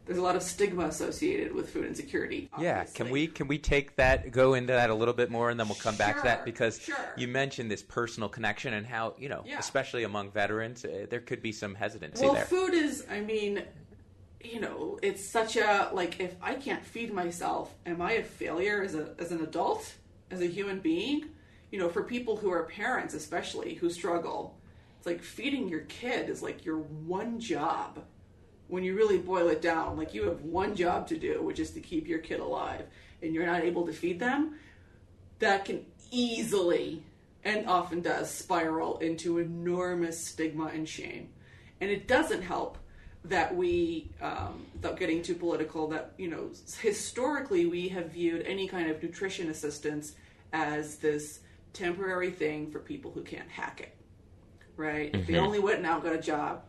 There's 0.06 0.18
a 0.18 0.22
lot 0.22 0.36
of 0.36 0.44
stigma 0.44 0.86
associated 0.86 1.54
with 1.54 1.70
food 1.70 1.86
insecurity. 1.86 2.50
Yeah, 2.60 2.84
can 2.84 3.10
we 3.10 3.28
can 3.28 3.48
we 3.48 3.58
take 3.58 3.96
that 3.96 4.32
go 4.32 4.54
into 4.54 4.74
that 4.74 4.90
a 4.90 4.94
little 4.94 5.14
bit 5.14 5.32
more, 5.32 5.50
and 5.50 5.58
then 5.60 5.68
we'll 5.68 5.76
come 5.78 5.96
back 5.96 6.18
to 6.18 6.24
that 6.24 6.44
because 6.44 6.80
sure. 6.80 6.96
you 7.18 7.28
mentioned 7.28 7.72
this 7.72 7.82
personal 7.82 8.28
connection 8.28 8.74
and 8.74 8.86
how 8.86 9.16
you 9.18 9.30
know, 9.30 9.44
Yeah. 9.46 9.60
especially 9.60 10.04
among 10.04 10.32
veterans, 10.32 10.84
uh, 10.84 11.08
there 11.10 11.22
could 11.22 11.42
be 11.42 11.54
some 11.54 11.76
hesitancy 11.76 12.26
Well, 12.26 12.34
there. 12.34 12.46
food 12.46 12.74
is, 12.74 13.06
I 13.10 13.22
mean, 13.22 13.64
you 14.44 14.60
know, 14.60 15.00
it's 15.02 15.26
such 15.26 15.56
a 15.56 15.90
like 15.94 16.20
if 16.20 16.36
I 16.42 16.56
can't 16.56 16.84
feed 16.86 17.14
myself, 17.14 17.74
am 17.86 18.02
I 18.02 18.14
a 18.14 18.24
failure 18.24 18.84
as 18.84 18.96
a 18.96 19.14
as 19.20 19.32
an 19.32 19.42
adult, 19.42 19.94
as 20.32 20.42
a 20.42 20.48
human 20.48 20.80
being? 20.80 21.30
You 21.74 21.80
know, 21.80 21.90
for 21.90 22.04
people 22.04 22.38
who 22.38 22.52
are 22.52 22.66
parents 22.66 23.16
especially 23.16 23.74
who 23.74 23.90
struggle, 23.90 24.56
it's 25.00 25.08
like 25.08 25.24
feeding 25.24 25.68
your 25.68 25.80
kid 25.80 26.30
is 26.30 26.44
like 26.44 26.64
your 26.64 26.78
one 26.78 27.40
job. 27.40 28.04
When 28.68 28.84
you 28.84 28.96
really 28.96 29.18
boil 29.18 29.48
it 29.48 29.60
down, 29.60 29.98
like 29.98 30.14
you 30.14 30.26
have 30.26 30.42
one 30.42 30.76
job 30.76 31.08
to 31.08 31.18
do, 31.18 31.42
which 31.42 31.58
is 31.58 31.72
to 31.72 31.80
keep 31.80 32.08
your 32.08 32.20
kid 32.20 32.42
alive, 32.42 32.86
and 33.24 33.34
you're 33.34 33.48
not 33.48 33.64
able 33.64 33.88
to 33.88 33.92
feed 33.92 34.20
them, 34.20 34.60
that 35.40 35.66
can 35.66 35.84
easily 36.12 37.02
and 37.44 37.68
often 37.68 38.02
does 38.02 38.30
spiral 38.30 39.00
into 39.00 39.40
enormous 39.40 40.24
stigma 40.24 40.66
and 40.68 40.88
shame. 40.88 41.30
And 41.82 41.90
it 41.90 42.08
doesn't 42.08 42.44
help 42.44 42.78
that 43.26 43.56
we, 43.56 44.12
um, 44.22 44.68
without 44.76 45.00
getting 45.00 45.24
too 45.24 45.34
political, 45.34 45.88
that 45.88 46.14
you 46.20 46.30
know 46.30 46.52
historically 46.82 47.66
we 47.66 47.88
have 47.90 48.12
viewed 48.12 48.46
any 48.46 48.68
kind 48.68 48.92
of 48.92 49.02
nutrition 49.02 49.50
assistance 49.50 50.14
as 50.52 50.98
this 50.98 51.40
temporary 51.74 52.32
thing 52.32 52.72
for 52.72 52.80
people 52.80 53.12
who 53.12 53.22
can't 53.22 53.50
hack 53.50 53.82
it. 53.82 53.96
Right? 54.78 55.14
If 55.14 55.28
they 55.28 55.38
only 55.38 55.60
went 55.60 55.78
and 55.78 55.86
out 55.86 56.04
got 56.04 56.14
a 56.14 56.22
job, 56.22 56.64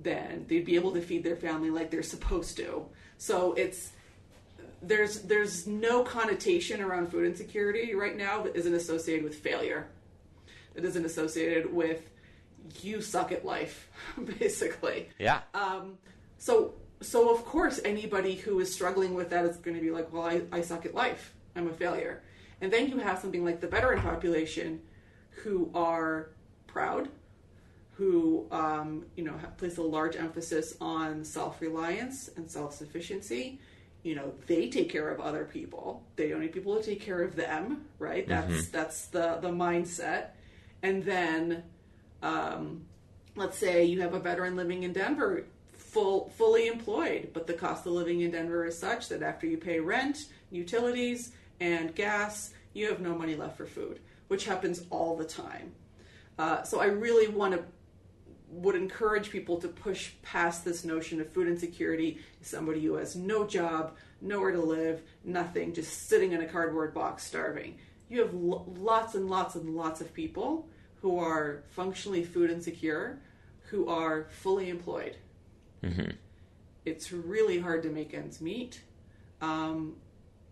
then 0.00 0.46
they'd 0.48 0.64
be 0.64 0.74
able 0.74 0.92
to 0.92 1.00
feed 1.00 1.22
their 1.22 1.36
family 1.36 1.70
like 1.70 1.90
they're 1.90 2.02
supposed 2.02 2.56
to. 2.56 2.86
So 3.18 3.52
it's 3.54 3.92
there's 4.82 5.20
there's 5.22 5.66
no 5.66 6.02
connotation 6.02 6.80
around 6.80 7.10
food 7.10 7.24
insecurity 7.24 7.94
right 7.94 8.16
now 8.16 8.42
that 8.42 8.56
isn't 8.56 8.74
associated 8.74 9.24
with 9.24 9.36
failure. 9.36 9.88
That 10.74 10.84
isn't 10.84 11.04
associated 11.04 11.72
with 11.72 12.10
you 12.82 13.00
suck 13.00 13.30
at 13.32 13.44
life, 13.44 13.88
basically. 14.38 15.08
Yeah. 15.18 15.40
Um, 15.54 15.98
so 16.38 16.74
so 17.00 17.32
of 17.34 17.44
course 17.44 17.80
anybody 17.84 18.34
who 18.34 18.60
is 18.60 18.72
struggling 18.72 19.14
with 19.14 19.30
that 19.30 19.44
is 19.44 19.56
going 19.56 19.76
to 19.76 19.82
be 19.82 19.90
like, 19.90 20.12
well, 20.12 20.24
I, 20.24 20.42
I 20.52 20.62
suck 20.62 20.86
at 20.86 20.94
life. 20.94 21.34
I'm 21.56 21.68
a 21.68 21.72
failure. 21.72 22.22
And 22.64 22.72
then 22.72 22.88
you 22.88 22.96
have 22.96 23.18
something 23.18 23.44
like 23.44 23.60
the 23.60 23.66
veteran 23.68 24.00
population 24.00 24.80
who 25.42 25.70
are 25.74 26.30
proud, 26.66 27.10
who 27.92 28.46
um, 28.50 29.04
you 29.16 29.22
know 29.22 29.36
have, 29.36 29.58
place 29.58 29.76
a 29.76 29.82
large 29.82 30.16
emphasis 30.16 30.74
on 30.80 31.26
self-reliance 31.26 32.30
and 32.36 32.50
self-sufficiency. 32.50 33.60
You 34.02 34.14
know, 34.14 34.32
they 34.46 34.70
take 34.70 34.88
care 34.88 35.10
of 35.10 35.20
other 35.20 35.44
people. 35.44 36.04
They 36.16 36.30
don't 36.30 36.40
need 36.40 36.54
people 36.54 36.74
to 36.76 36.82
take 36.82 37.02
care 37.02 37.22
of 37.22 37.36
them, 37.36 37.84
right? 37.98 38.26
That's 38.26 38.68
that's 38.68 39.08
the 39.08 39.40
the 39.42 39.50
mindset. 39.50 40.28
And 40.82 41.04
then 41.04 41.64
um, 42.22 42.86
let's 43.36 43.58
say 43.58 43.84
you 43.84 44.00
have 44.00 44.14
a 44.14 44.20
veteran 44.20 44.56
living 44.56 44.84
in 44.84 44.94
Denver, 44.94 45.44
full 45.74 46.30
fully 46.30 46.66
employed, 46.66 47.28
but 47.34 47.46
the 47.46 47.52
cost 47.52 47.84
of 47.84 47.92
living 47.92 48.22
in 48.22 48.30
Denver 48.30 48.64
is 48.64 48.78
such 48.78 49.10
that 49.10 49.22
after 49.22 49.46
you 49.46 49.58
pay 49.58 49.80
rent, 49.80 50.28
utilities, 50.50 51.32
and 51.64 51.94
gas, 51.94 52.52
you 52.74 52.88
have 52.88 53.00
no 53.00 53.16
money 53.16 53.34
left 53.36 53.56
for 53.56 53.64
food, 53.64 54.00
which 54.28 54.44
happens 54.44 54.84
all 54.90 55.16
the 55.16 55.24
time. 55.24 55.72
Uh, 56.38 56.62
so 56.62 56.80
I 56.80 56.86
really 56.86 57.28
want 57.28 57.54
to 57.54 57.64
would 58.50 58.76
encourage 58.76 59.30
people 59.30 59.56
to 59.60 59.66
push 59.66 60.12
past 60.22 60.64
this 60.64 60.84
notion 60.84 61.20
of 61.20 61.28
food 61.32 61.48
insecurity. 61.48 62.18
Somebody 62.40 62.84
who 62.84 62.94
has 62.94 63.16
no 63.16 63.44
job, 63.44 63.96
nowhere 64.20 64.52
to 64.52 64.60
live, 64.60 65.02
nothing, 65.24 65.72
just 65.74 66.08
sitting 66.08 66.30
in 66.30 66.40
a 66.40 66.46
cardboard 66.46 66.94
box 66.94 67.24
starving. 67.24 67.78
You 68.08 68.20
have 68.20 68.32
lo- 68.32 68.64
lots 68.78 69.16
and 69.16 69.28
lots 69.28 69.56
and 69.56 69.74
lots 69.74 70.00
of 70.00 70.14
people 70.14 70.68
who 71.02 71.18
are 71.18 71.64
functionally 71.70 72.22
food 72.22 72.48
insecure, 72.48 73.18
who 73.70 73.88
are 73.88 74.26
fully 74.30 74.68
employed. 74.68 75.16
It's 76.84 77.10
really 77.10 77.58
hard 77.58 77.82
to 77.82 77.88
make 77.88 78.14
ends 78.14 78.40
meet. 78.40 78.82
Um, 79.40 79.96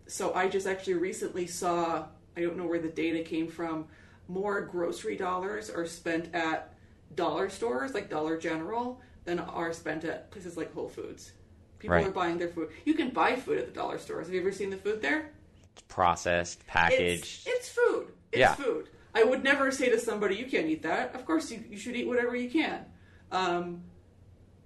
so 0.07 0.33
I 0.33 0.47
just 0.47 0.67
actually 0.67 0.95
recently 0.95 1.47
saw, 1.47 2.05
I 2.37 2.41
don't 2.41 2.57
know 2.57 2.65
where 2.65 2.79
the 2.79 2.89
data 2.89 3.23
came 3.23 3.47
from, 3.47 3.85
more 4.27 4.61
grocery 4.61 5.15
dollars 5.17 5.69
are 5.69 5.85
spent 5.85 6.33
at 6.33 6.73
dollar 7.15 7.49
stores 7.49 7.93
like 7.93 8.09
Dollar 8.09 8.37
General 8.37 9.01
than 9.25 9.39
are 9.39 9.71
spent 9.73 10.03
at 10.03 10.31
places 10.31 10.57
like 10.57 10.73
Whole 10.73 10.89
Foods. 10.89 11.31
People 11.79 11.95
Right. 11.97 12.07
are 12.07 12.11
buying 12.11 12.37
their 12.37 12.47
food. 12.49 12.69
You 12.85 12.93
can 12.93 13.09
buy 13.09 13.35
food 13.35 13.57
at 13.59 13.65
the 13.67 13.71
dollar 13.73 13.97
stores. 13.99 14.27
Have 14.27 14.33
you 14.33 14.39
ever 14.41 14.51
seen 14.51 14.69
the 14.69 14.77
food 14.77 15.01
there? 15.01 15.31
It's 15.73 15.81
processed, 15.87 16.65
packaged. 16.67 17.43
it's 17.47 17.69
food. 17.69 18.07
It's 18.31 18.39
Yeah. 18.39 18.55
food. 18.55 18.89
I 19.13 19.23
would 19.23 19.43
never 19.43 19.69
say 19.71 19.89
to 19.89 19.99
somebody, 19.99 20.35
you 20.35 20.45
can't 20.45 20.67
eat 20.67 20.81
that. 20.83 21.13
Of 21.13 21.25
course, 21.25 21.51
you, 21.51 21.63
you 21.69 21.77
should 21.77 21.95
eat 21.95 22.07
whatever 22.07 22.35
you 22.35 22.49
can. 22.49 22.85
Um, 23.31 23.83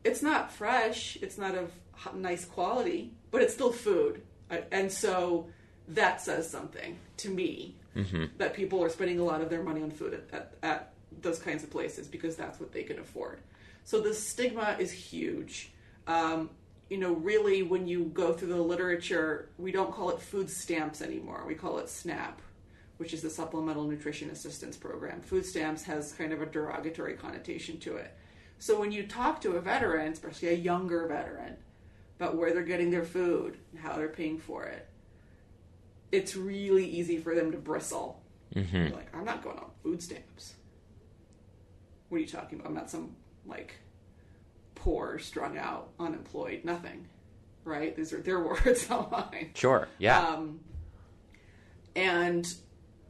it's 0.04 0.21
not 0.21 0.52
fresh, 0.52 1.17
it's 1.21 1.38
not 1.38 1.56
of 1.56 1.71
nice 2.13 2.45
quality, 2.45 3.13
but 3.32 3.41
it's 3.41 3.54
still 3.54 3.71
food. 3.71 4.21
I- 4.51 4.63
And 4.71 4.91
so 4.91 5.47
that 5.89 6.21
says 6.21 6.49
something 6.49 6.97
to 7.17 7.29
me 7.29 7.75
that 8.38 8.53
people 8.53 8.83
are 8.83 8.89
spending 8.89 9.19
a 9.19 9.23
lot 9.23 9.41
of 9.41 9.49
their 9.49 9.63
money 9.63 9.81
on 9.81 9.89
food 9.89 10.13
at, 10.13 10.23
at, 10.31 10.53
at 10.62 10.93
those 11.21 11.39
kinds 11.39 11.63
of 11.63 11.69
places 11.71 12.07
because 12.07 12.36
that's 12.36 12.60
what 12.60 12.71
they 12.71 12.83
can 12.83 12.99
afford. 12.99 13.39
So 13.86 13.99
the 14.01 14.13
stigma 14.13 14.75
is 14.79 14.91
huge. 14.91 15.71
Um, 16.05 16.49
you 16.89 16.97
know, 16.97 17.13
really, 17.13 17.63
when 17.63 17.88
you 17.88 18.05
go 18.13 18.33
through 18.33 18.49
the 18.49 18.62
literature, 18.62 19.49
we 19.57 19.71
don't 19.71 19.91
call 19.93 20.10
it 20.12 20.19
food 20.21 20.49
stamps 20.49 21.01
anymore. 21.01 21.43
We 21.47 21.55
call 21.55 21.79
it 21.79 21.89
SNAP, 21.89 22.41
which 22.97 23.13
is 23.13 23.21
the 23.21 23.29
Supplemental 23.29 23.86
Nutrition 23.86 24.29
Assistance 24.29 24.77
Program. 24.77 25.19
Food 25.21 25.45
stamps 25.45 25.83
has 25.83 26.13
kind 26.13 26.31
of 26.33 26.41
a 26.41 26.45
derogatory 26.45 27.13
connotation 27.15 27.79
to 27.79 27.95
it. 27.97 28.13
So 28.60 28.79
when 28.79 28.91
you 28.91 29.07
talk 29.07 29.41
to 29.41 29.53
a 29.53 29.62
veteran, 29.62 30.12
especially 30.13 30.49
a 30.49 30.53
younger 30.53 31.07
veteran, 31.07 31.57
about 32.19 32.36
where 32.36 32.53
they're 32.53 32.63
getting 32.63 32.91
their 32.91 33.03
food 33.03 33.58
and 33.71 33.80
how 33.80 33.95
they're 33.95 34.10
paying 34.10 34.39
for 34.39 34.63
it, 34.63 34.88
it's 36.12 36.36
really 36.36 36.86
easy 36.86 37.17
for 37.17 37.36
them 37.36 37.51
to 37.51 37.58
bristle. 37.58 38.21
They're 38.51 38.89
Like, 38.95 39.15
I'm 39.15 39.25
not 39.25 39.43
going 39.43 39.58
on 39.58 39.69
food 39.84 40.01
stamps. 40.01 40.56
What 42.10 42.17
are 42.17 42.21
you 42.21 42.27
talking 42.27 42.60
about? 42.60 42.69
I'm 42.69 42.75
not 42.75 42.89
some 42.89 43.15
like 43.45 43.75
poor, 44.75 45.19
strung 45.19 45.58
out, 45.58 45.89
unemployed, 45.99 46.62
nothing. 46.63 47.08
Right? 47.63 47.95
These 47.95 48.13
are 48.13 48.21
their 48.21 48.39
words, 48.47 48.89
not 48.89 49.12
mine. 49.12 49.51
Sure. 49.53 49.88
Yeah. 49.97 50.19
Um, 50.19 50.62
and 51.95 52.47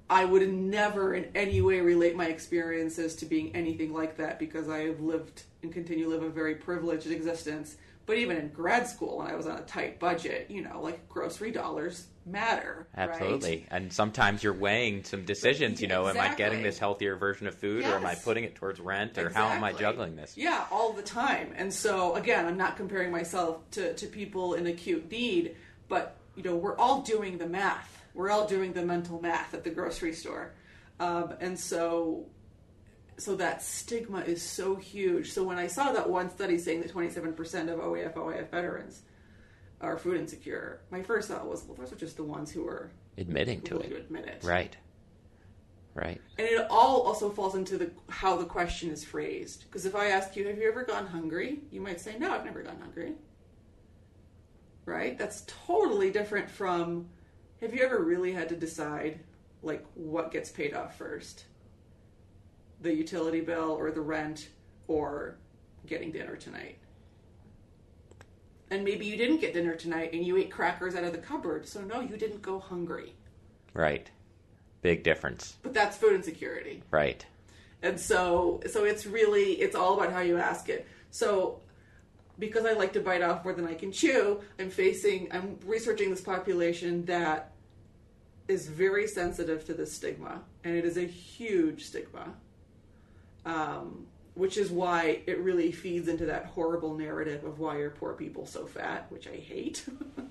I 0.09 0.23
would 0.25 0.47
never 0.49 1.13
in 1.13 1.29
any 1.35 1.61
way 1.61 1.81
relate 1.81 2.15
my 2.15 2.27
experiences 2.27 3.15
to 3.17 3.25
being 3.25 3.55
anything 3.55 3.93
like 3.93 4.17
that 4.17 4.39
because 4.39 4.69
I 4.69 4.79
have 4.85 5.01
lived 5.01 5.43
and 5.61 5.71
continue 5.71 6.05
to 6.05 6.09
live 6.09 6.23
a 6.23 6.29
very 6.29 6.55
privileged 6.55 7.11
existence. 7.11 7.75
But 8.07 8.17
even 8.17 8.37
in 8.37 8.47
grad 8.47 8.87
school, 8.87 9.17
when 9.17 9.27
I 9.27 9.35
was 9.35 9.47
on 9.47 9.57
a 9.57 9.63
tight 9.63 9.99
budget, 9.99 10.47
you 10.49 10.61
know, 10.61 10.81
like 10.81 11.07
grocery 11.09 11.51
dollars 11.51 12.07
matter. 12.25 12.87
right? 12.95 13.09
Absolutely. 13.09 13.65
And 13.69 13.91
sometimes 13.91 14.41
you're 14.41 14.53
weighing 14.53 15.03
some 15.03 15.25
decisions, 15.25 15.81
you 15.81 15.89
know, 15.89 16.07
am 16.07 16.17
I 16.17 16.33
getting 16.33 16.63
this 16.63 16.79
healthier 16.79 17.17
version 17.17 17.47
of 17.47 17.55
food 17.55 17.83
or 17.83 17.95
am 17.95 18.05
I 18.05 18.15
putting 18.15 18.45
it 18.45 18.55
towards 18.55 18.79
rent 18.79 19.17
or 19.17 19.29
how 19.29 19.49
am 19.49 19.61
I 19.61 19.73
juggling 19.73 20.15
this? 20.15 20.37
Yeah, 20.37 20.65
all 20.71 20.93
the 20.93 21.01
time. 21.01 21.53
And 21.57 21.71
so 21.71 22.15
again, 22.15 22.45
I'm 22.45 22.57
not 22.57 22.77
comparing 22.77 23.11
myself 23.11 23.69
to, 23.71 23.93
to 23.93 24.07
people 24.07 24.53
in 24.53 24.67
acute 24.67 25.11
need, 25.11 25.55
but 25.89 26.15
you 26.35 26.43
know, 26.43 26.55
we're 26.55 26.77
all 26.77 27.01
doing 27.01 27.37
the 27.37 27.47
math. 27.47 28.05
We're 28.13 28.29
all 28.29 28.47
doing 28.47 28.71
the 28.71 28.85
mental 28.85 29.21
math 29.21 29.53
at 29.53 29.65
the 29.65 29.69
grocery 29.69 30.13
store. 30.13 30.53
Um, 30.99 31.33
and 31.41 31.59
so 31.59 32.25
so 33.17 33.35
that 33.35 33.61
stigma 33.63 34.19
is 34.19 34.41
so 34.41 34.75
huge. 34.75 35.31
So 35.31 35.43
when 35.43 35.57
I 35.57 35.67
saw 35.67 35.91
that 35.91 36.09
one 36.09 36.29
study 36.29 36.57
saying 36.57 36.81
that 36.81 36.93
27% 36.93 37.35
of 37.73 37.79
OEF 37.79 38.13
OIF 38.13 38.49
veterans 38.49 39.01
are 39.81 39.97
food 39.97 40.17
insecure, 40.19 40.81
my 40.91 41.01
first 41.01 41.27
thought 41.29 41.47
was, 41.47 41.63
well, 41.65 41.75
those 41.77 41.91
are 41.91 41.95
just 41.97 42.17
the 42.17 42.23
ones 42.23 42.51
who 42.51 42.67
are 42.67 42.91
Admitting 43.17 43.61
to 43.61 43.79
it. 43.79 43.91
admit 43.91 44.25
it. 44.27 44.43
Right. 44.43 44.77
Right. 45.95 46.21
And 46.37 46.47
it 46.47 46.67
all 46.69 47.01
also 47.01 47.31
falls 47.31 47.55
into 47.55 47.75
the 47.79 47.89
how 48.07 48.35
the 48.37 48.45
question 48.45 48.91
is 48.91 49.03
phrased. 49.03 49.63
Because 49.65 49.87
if 49.87 49.95
I 49.95 50.09
ask 50.09 50.35
you, 50.35 50.45
"Have 50.47 50.59
you 50.59 50.67
ever 50.69 50.83
gone 50.83 51.07
hungry?" 51.07 51.63
you 51.71 51.81
might 51.81 51.99
say, 51.99 52.19
"No, 52.19 52.31
I've 52.31 52.45
never 52.45 52.61
gone 52.61 52.79
hungry." 52.79 53.15
Right? 54.85 55.17
That's 55.17 55.43
totally 55.47 56.11
different 56.11 56.51
from, 56.51 57.09
"Have 57.61 57.73
you 57.73 57.81
ever 57.83 58.03
really 58.03 58.31
had 58.31 58.47
to 58.49 58.55
decide 58.55 59.21
like 59.63 59.83
what 59.95 60.31
gets 60.31 60.51
paid 60.51 60.75
off 60.75 60.95
first? 60.99 61.45
The 62.81 62.93
utility 62.93 63.41
bill 63.41 63.71
or 63.71 63.91
the 63.91 64.01
rent 64.01 64.49
or 64.87 65.37
getting 65.85 66.11
dinner 66.11 66.35
tonight?" 66.35 66.77
And 68.69 68.83
maybe 68.83 69.05
you 69.05 69.15
didn't 69.15 69.37
get 69.37 69.53
dinner 69.53 69.75
tonight 69.75 70.11
and 70.13 70.25
you 70.25 70.35
ate 70.37 70.51
crackers 70.51 70.93
out 70.95 71.03
of 71.05 71.13
the 71.13 71.17
cupboard. 71.19 71.67
So 71.67 71.81
no, 71.81 72.01
you 72.01 72.17
didn't 72.17 72.41
go 72.41 72.59
hungry. 72.59 73.13
Right. 73.73 74.11
Big 74.81 75.03
difference. 75.03 75.57
But 75.63 75.73
that's 75.73 75.95
food 75.97 76.13
insecurity. 76.13 76.83
Right. 76.91 77.25
and 77.81 77.99
so 77.99 78.59
so 78.69 78.83
it's 78.85 79.05
really 79.05 79.53
it's 79.61 79.75
all 79.75 79.93
about 79.99 80.11
how 80.11 80.19
you 80.21 80.37
ask 80.37 80.67
it 80.67 80.87
so 81.11 81.59
because 82.39 82.65
i 82.65 82.73
like 82.73 82.91
to 82.93 82.99
bite 82.99 83.21
off 83.21 83.43
more 83.43 83.53
than 83.53 83.67
i 83.67 83.73
can 83.75 83.91
chew 83.91 84.41
i'm 84.59 84.69
facing 84.71 85.27
i'm 85.31 85.59
researching 85.63 86.09
this 86.09 86.21
population 86.21 87.05
that 87.05 87.51
is 88.47 88.67
very 88.67 89.07
sensitive 89.07 89.63
to 89.63 89.75
this 89.75 89.93
stigma 89.93 90.41
and 90.63 90.75
it 90.75 90.85
is 90.85 90.97
a 90.97 91.05
huge 91.05 91.83
stigma 91.85 92.33
um, 93.47 94.05
which 94.35 94.57
is 94.57 94.69
why 94.69 95.21
it 95.25 95.39
really 95.39 95.71
feeds 95.71 96.07
into 96.07 96.25
that 96.25 96.45
horrible 96.45 96.93
narrative 96.95 97.43
of 97.43 97.57
why 97.57 97.77
are 97.77 97.89
poor 97.89 98.13
people 98.13 98.45
so 98.45 98.67
fat 98.67 99.07
which 99.09 99.27
i 99.27 99.35
hate 99.35 99.83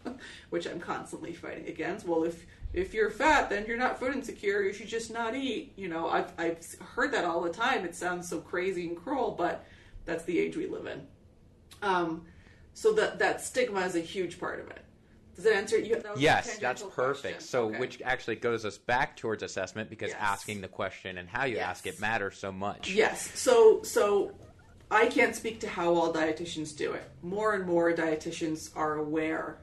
which 0.51 0.67
i'm 0.67 0.79
constantly 0.79 1.33
fighting 1.33 1.67
against. 1.67 2.07
Well 2.07 2.23
if 2.23 2.47
if 2.73 2.95
you're 2.95 3.11
fat 3.11 3.51
then 3.51 3.65
you're 3.67 3.79
not 3.79 3.99
food 3.99 4.15
insecure. 4.15 4.63
You 4.63 4.73
should 4.73 4.87
just 4.87 5.13
not 5.13 5.35
eat. 5.35 5.73
You 5.77 5.89
know 5.89 6.09
i've, 6.09 6.33
I've 6.39 6.65
heard 6.95 7.13
that 7.13 7.25
all 7.25 7.41
the 7.41 7.51
time. 7.51 7.85
It 7.85 7.97
sounds 7.97 8.29
so 8.29 8.39
crazy 8.39 8.87
and 8.87 8.97
cruel 8.97 9.35
but 9.37 9.65
that's 10.05 10.25
the 10.25 10.39
age 10.39 10.57
we 10.57 10.67
live 10.67 10.87
in. 10.87 11.07
Um, 11.83 12.27
so 12.75 12.93
that 12.93 13.19
that 13.19 13.41
stigma 13.41 13.81
is 13.81 13.97
a 13.97 14.01
huge 14.01 14.39
part 14.39 14.61
of 14.61 14.71
it 14.71 14.86
does 15.37 15.45
that 15.45 15.55
answer 15.55 15.79
you 15.79 15.95
that 16.01 16.19
Yes, 16.19 16.59
that's 16.59 16.83
perfect. 16.83 16.95
question. 17.37 17.41
So, 17.41 17.67
Okay. 17.69 17.79
which 17.79 18.03
actually 18.03 18.37
goes 18.37 18.65
us 18.65 18.79
back 18.79 19.17
towards 19.17 19.43
assessment 19.43 19.91
because 19.91 20.11
Yes. 20.11 20.19
asking 20.21 20.63
the 20.63 20.69
question 20.69 21.19
and 21.19 21.29
how 21.29 21.45
you 21.45 21.59
ask 21.59 21.87
it 21.87 22.01
matters 22.01 22.39
so 22.39 22.51
much. 22.51 22.91
Yes. 22.91 23.31
So 23.39 23.83
so 23.83 24.33
I 24.91 25.07
can't 25.07 25.35
speak 25.37 25.61
to 25.61 25.69
how 25.69 25.95
all 25.95 26.13
dietitians 26.13 26.75
do 26.77 26.93
it. 26.93 27.05
More 27.23 27.55
and 27.55 27.67
more 27.67 27.93
dietitians 27.93 28.71
are 28.75 28.97
aware 28.97 29.59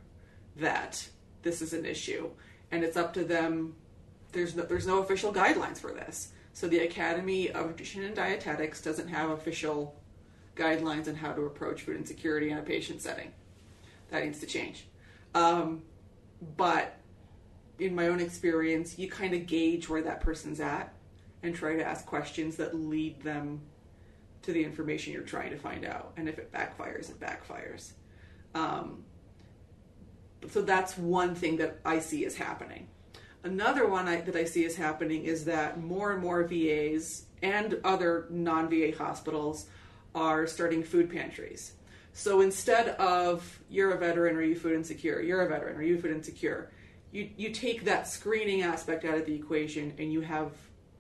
that 0.58 1.08
this 1.42 1.62
is 1.62 1.74
an 1.74 1.86
issue, 1.86 2.30
and 2.72 2.84
it's 2.84 2.96
up 2.98 3.14
to 3.16 3.24
them. 3.24 3.76
There's 4.32 4.56
no, 4.56 4.64
there's 4.64 4.86
no 4.88 5.00
official 5.00 5.34
guidelines 5.34 5.78
for 5.80 5.92
this. 5.92 6.34
So 6.54 6.68
the 6.68 6.80
Academy 6.80 7.50
of 7.52 7.68
Nutrition 7.68 8.04
and 8.04 8.16
Dietetics 8.16 8.82
doesn't 8.84 9.08
have 9.08 9.30
official 9.32 10.00
guidelines 10.56 11.08
on 11.08 11.16
how 11.16 11.34
to 11.34 11.42
approach 11.44 11.82
food 11.82 11.96
insecurity 11.98 12.52
in 12.52 12.58
a 12.60 12.62
patient 12.62 13.02
setting. 13.02 13.32
That 14.10 14.24
needs 14.24 14.40
to 14.40 14.46
change. 14.46 14.86
Um, 15.36 15.84
but 16.58 16.98
in 17.80 17.96
my 17.96 18.08
own 18.08 18.20
experience, 18.20 18.98
you 18.98 19.10
kind 19.10 19.34
of 19.34 19.48
gauge 19.48 19.90
where 19.90 20.02
that 20.02 20.22
person's 20.22 20.60
at 20.60 20.94
and 21.42 21.56
try 21.56 21.76
to 21.76 21.84
ask 21.84 22.06
questions 22.06 22.56
that 22.58 22.76
lead 22.76 23.22
them 23.22 23.62
to 24.44 24.54
the 24.54 24.64
information 24.64 25.14
you're 25.14 25.24
trying 25.24 25.52
to 25.52 25.58
find 25.58 25.86
out. 25.86 26.14
And 26.18 26.30
if 26.30 26.38
it 26.38 26.52
backfires, 26.52 27.10
it 27.10 27.20
backfires. 27.20 27.94
Um, 28.54 29.04
so 30.50 30.62
that's 30.62 30.98
one 30.98 31.36
thing 31.36 31.58
that 31.58 31.80
I 31.86 32.00
see 32.00 32.26
is 32.26 32.36
happening. 32.36 32.88
Another 33.44 33.88
one 33.88 34.08
I, 34.08 34.22
that 34.22 34.36
I 34.36 34.46
see 34.46 34.64
is 34.64 34.76
happening 34.76 35.26
is 35.26 35.46
that 35.46 35.82
more 35.82 36.14
and 36.14 36.22
more 36.22 36.44
VAs 36.44 37.26
and 37.42 37.80
other 37.84 38.28
non 38.30 38.70
VA 38.70 38.94
hospitals 38.98 39.68
are 40.16 40.48
starting 40.48 40.84
food 40.84 41.10
pantries. 41.10 41.74
So 42.14 42.42
instead 42.42 42.90
of 42.90 43.60
you're 43.70 43.92
a 43.92 43.98
veteran 43.98 44.36
or 44.36 44.42
you 44.42 44.56
food 44.56 44.74
insecure, 44.74 45.20
you're 45.20 45.42
a 45.42 45.50
veteran 45.50 45.76
or 45.76 45.82
you 45.82 46.00
food 46.00 46.12
insecure, 46.12 46.72
you, 47.12 47.30
you 47.38 47.50
take 47.50 47.86
that 47.86 48.08
screening 48.08 48.62
aspect 48.62 49.04
out 49.04 49.18
of 49.18 49.26
the 49.26 49.36
equation 49.36 49.94
and 49.98 50.14
you 50.14 50.22
have 50.22 50.52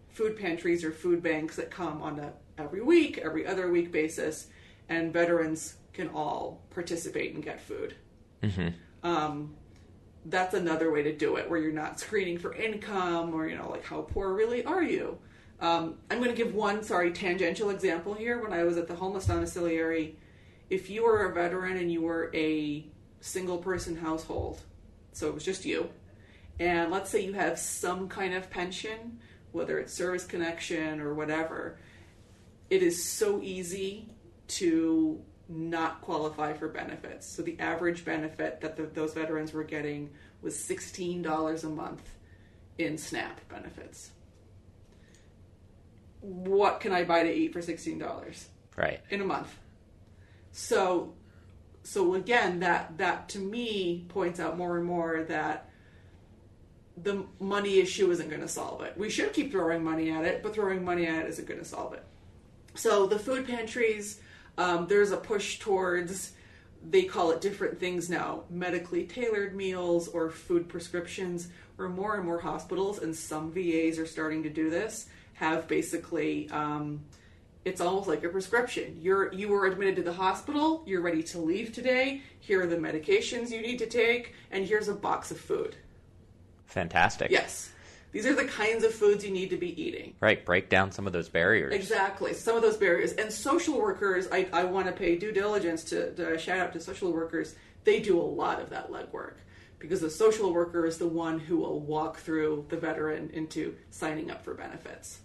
food 0.10 0.38
pantries 0.38 0.84
or 0.84 0.92
food 0.92 1.22
banks 1.24 1.56
that 1.56 1.72
come 1.72 2.02
on 2.02 2.20
a 2.20 2.34
every 2.58 2.82
week, 2.82 3.18
every 3.18 3.46
other 3.46 3.72
week 3.72 3.92
basis, 3.92 4.48
and 4.90 5.12
veterans 5.12 5.76
can 5.94 6.10
all 6.10 6.62
participate 6.70 7.34
and 7.34 7.44
get 7.44 7.60
food. 7.60 7.96
Mm-hmm. 8.42 8.70
Um, 9.04 9.56
that's 10.26 10.54
another 10.54 10.92
way 10.92 11.04
to 11.04 11.16
do 11.16 11.38
it, 11.38 11.50
where 11.50 11.60
you're 11.60 11.72
not 11.72 12.00
screening 12.00 12.38
for 12.38 12.54
income 12.54 13.34
or 13.34 13.48
you 13.48 13.58
know 13.58 13.70
like 13.70 13.84
how 13.84 14.02
poor 14.02 14.34
really 14.34 14.64
are 14.66 14.84
you. 14.84 15.18
Um, 15.60 15.96
I'm 16.10 16.18
going 16.18 16.32
to 16.32 16.36
give 16.36 16.54
one 16.54 16.84
sorry 16.84 17.12
tangential 17.12 17.70
example 17.70 18.14
here. 18.14 18.42
When 18.42 18.54
I 18.54 18.64
was 18.64 18.78
at 18.78 18.88
the 18.88 18.96
homeless 18.96 19.26
domiciliary, 19.26 20.18
if 20.74 20.90
you 20.90 21.04
were 21.04 21.26
a 21.26 21.34
veteran 21.34 21.78
and 21.78 21.92
you 21.92 22.02
were 22.02 22.32
a 22.34 22.84
single 23.22 23.60
person 23.60 23.96
household, 23.96 24.60
so 25.12 25.28
it 25.28 25.34
was 25.34 25.46
just 25.46 25.66
you, 25.66 25.90
and 26.60 26.92
let's 26.92 27.12
say 27.12 27.24
you 27.24 27.34
have 27.34 27.60
some 27.60 28.10
kind 28.10 28.34
of 28.34 28.50
pension, 28.50 29.20
whether 29.52 29.78
it's 29.78 29.94
service 29.94 30.26
connection 30.26 31.00
or 31.00 31.14
whatever, 31.14 31.78
it 32.72 32.82
is 32.82 33.04
so 33.04 33.40
easy 33.44 34.10
to 34.48 35.22
not 35.48 36.02
qualify 36.02 36.54
for 36.54 36.68
benefits. 36.68 37.28
So 37.28 37.44
the 37.44 37.60
average 37.60 38.04
benefit 38.04 38.60
that 38.62 38.76
the, 38.76 38.84
those 38.84 39.14
veterans 39.14 39.54
were 39.54 39.64
getting 39.64 40.10
was 40.42 40.56
$16 40.56 41.64
a 41.64 41.68
month 41.68 42.10
in 42.80 42.98
SNAP 42.98 43.48
benefits. 43.48 44.10
What 46.22 46.80
can 46.80 46.94
I 46.94 47.04
buy 47.04 47.24
to 47.24 47.32
eat 47.32 47.54
for 47.54 47.62
$16? 47.62 48.46
Right. 48.76 49.02
In 49.12 49.22
a 49.22 49.26
month. 49.26 49.56
So 50.54 51.14
so 51.84 52.14
again 52.14 52.62
that 52.62 52.98
that 52.98 53.28
to 53.30 53.40
me 53.40 54.06
points 54.08 54.40
out 54.40 54.58
more 54.58 54.78
and 54.78 54.86
more 54.86 55.24
that 55.24 55.70
the 56.96 57.26
money 57.40 57.80
issue 57.80 58.10
isn't 58.12 58.30
going 58.30 58.42
to 58.42 58.48
solve 58.48 58.82
it. 58.82 58.96
We 58.96 59.10
should 59.10 59.34
keep 59.34 59.52
throwing 59.52 59.84
money 59.84 60.12
at 60.12 60.24
it, 60.24 60.44
but 60.44 60.54
throwing 60.54 60.86
money 60.86 61.08
at 61.08 61.26
it 61.26 61.30
isn't 61.30 61.48
going 61.48 61.60
to 61.60 61.66
solve 61.66 61.94
it. 61.94 62.04
So 62.76 63.08
the 63.08 63.18
food 63.18 63.48
pantries, 63.48 64.20
um, 64.60 64.86
there's 64.88 65.12
a 65.12 65.18
push 65.18 65.58
towards 65.60 66.34
they 66.88 67.04
call 67.04 67.32
it 67.32 67.42
different 67.42 67.80
things 67.80 68.10
now 68.10 68.44
medically 68.50 69.06
tailored 69.06 69.56
meals 69.56 70.10
or 70.10 70.30
food 70.30 70.68
prescriptions 70.68 71.48
where 71.78 71.90
more 71.90 72.16
and 72.16 72.26
more 72.26 72.40
hospitals 72.40 73.00
and 73.00 73.16
some 73.16 73.52
vas 73.52 73.98
are 73.98 74.06
starting 74.06 74.44
to 74.44 74.50
do 74.50 74.70
this 74.70 75.08
have 75.34 75.68
basically 75.68 76.50
um, 76.50 77.02
it's 77.66 77.82
almost 77.82 78.08
like 78.08 78.24
a 78.24 78.30
prescription 78.30 78.98
you're 79.00 79.34
you 79.34 79.48
were 79.48 79.66
admitted 79.66 79.96
to 79.96 80.04
the 80.04 80.14
hospital 80.14 80.84
you're 80.86 81.02
ready 81.02 81.24
to 81.24 81.40
leave 81.40 81.72
today 81.72 82.22
here 82.40 82.62
are 82.62 82.68
the 82.68 82.76
medications 82.76 83.52
you 83.52 83.62
need 83.62 83.78
to 83.80 83.88
take 83.88 84.34
and 84.52 84.66
here's 84.66 84.88
a 84.88 84.94
box 84.94 85.32
of 85.32 85.40
food 85.40 85.76
fantastic 86.66 87.32
yes 87.32 87.74
these 88.14 88.28
are 88.28 88.36
the 88.36 88.46
kinds 88.46 88.84
of 88.84 88.94
foods 88.94 89.26
you 89.26 89.32
need 89.32 89.50
to 89.50 89.58
be 89.58 89.82
eating. 89.82 90.14
Right, 90.20 90.46
break 90.46 90.70
down 90.70 90.92
some 90.92 91.08
of 91.08 91.14
those 91.14 91.30
barriers. 91.30 91.74
Exactly, 91.74 92.36
some 92.36 92.56
of 92.56 92.62
those 92.62 92.78
barriers. 92.78 93.14
And 93.14 93.34
social 93.34 93.82
workers, 93.82 94.28
I, 94.32 94.48
I 94.54 94.66
want 94.66 94.86
to 94.86 94.94
pay 94.94 95.18
due 95.18 95.32
diligence 95.32 95.84
to, 95.86 96.14
to 96.14 96.38
shout 96.38 96.60
out 96.60 96.74
to 96.74 96.80
social 96.80 97.12
workers. 97.12 97.56
They 97.86 98.00
do 98.00 98.20
a 98.20 98.22
lot 98.22 98.62
of 98.62 98.70
that 98.70 98.92
legwork 98.92 99.38
because 99.80 100.00
the 100.00 100.12
social 100.12 100.54
worker 100.54 100.86
is 100.86 101.00
the 101.00 101.08
one 101.08 101.40
who 101.40 101.58
will 101.58 101.80
walk 101.80 102.20
through 102.20 102.68
the 102.70 102.78
veteran 102.78 103.32
into 103.34 103.76
signing 103.90 104.30
up 104.30 104.46
for 104.46 104.54
benefits 104.54 105.20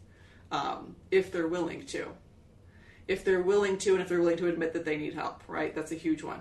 um, 0.50 0.96
if 1.10 1.30
they're 1.30 1.46
willing 1.46 1.84
to. 1.86 2.08
If 3.08 3.24
they're 3.24 3.42
willing 3.42 3.78
to, 3.78 3.92
and 3.92 4.02
if 4.02 4.08
they're 4.08 4.20
willing 4.20 4.36
to 4.36 4.48
admit 4.48 4.72
that 4.74 4.84
they 4.84 4.96
need 4.96 5.14
help, 5.14 5.42
right? 5.48 5.74
That's 5.74 5.92
a 5.92 5.96
huge 5.96 6.22
one. 6.22 6.40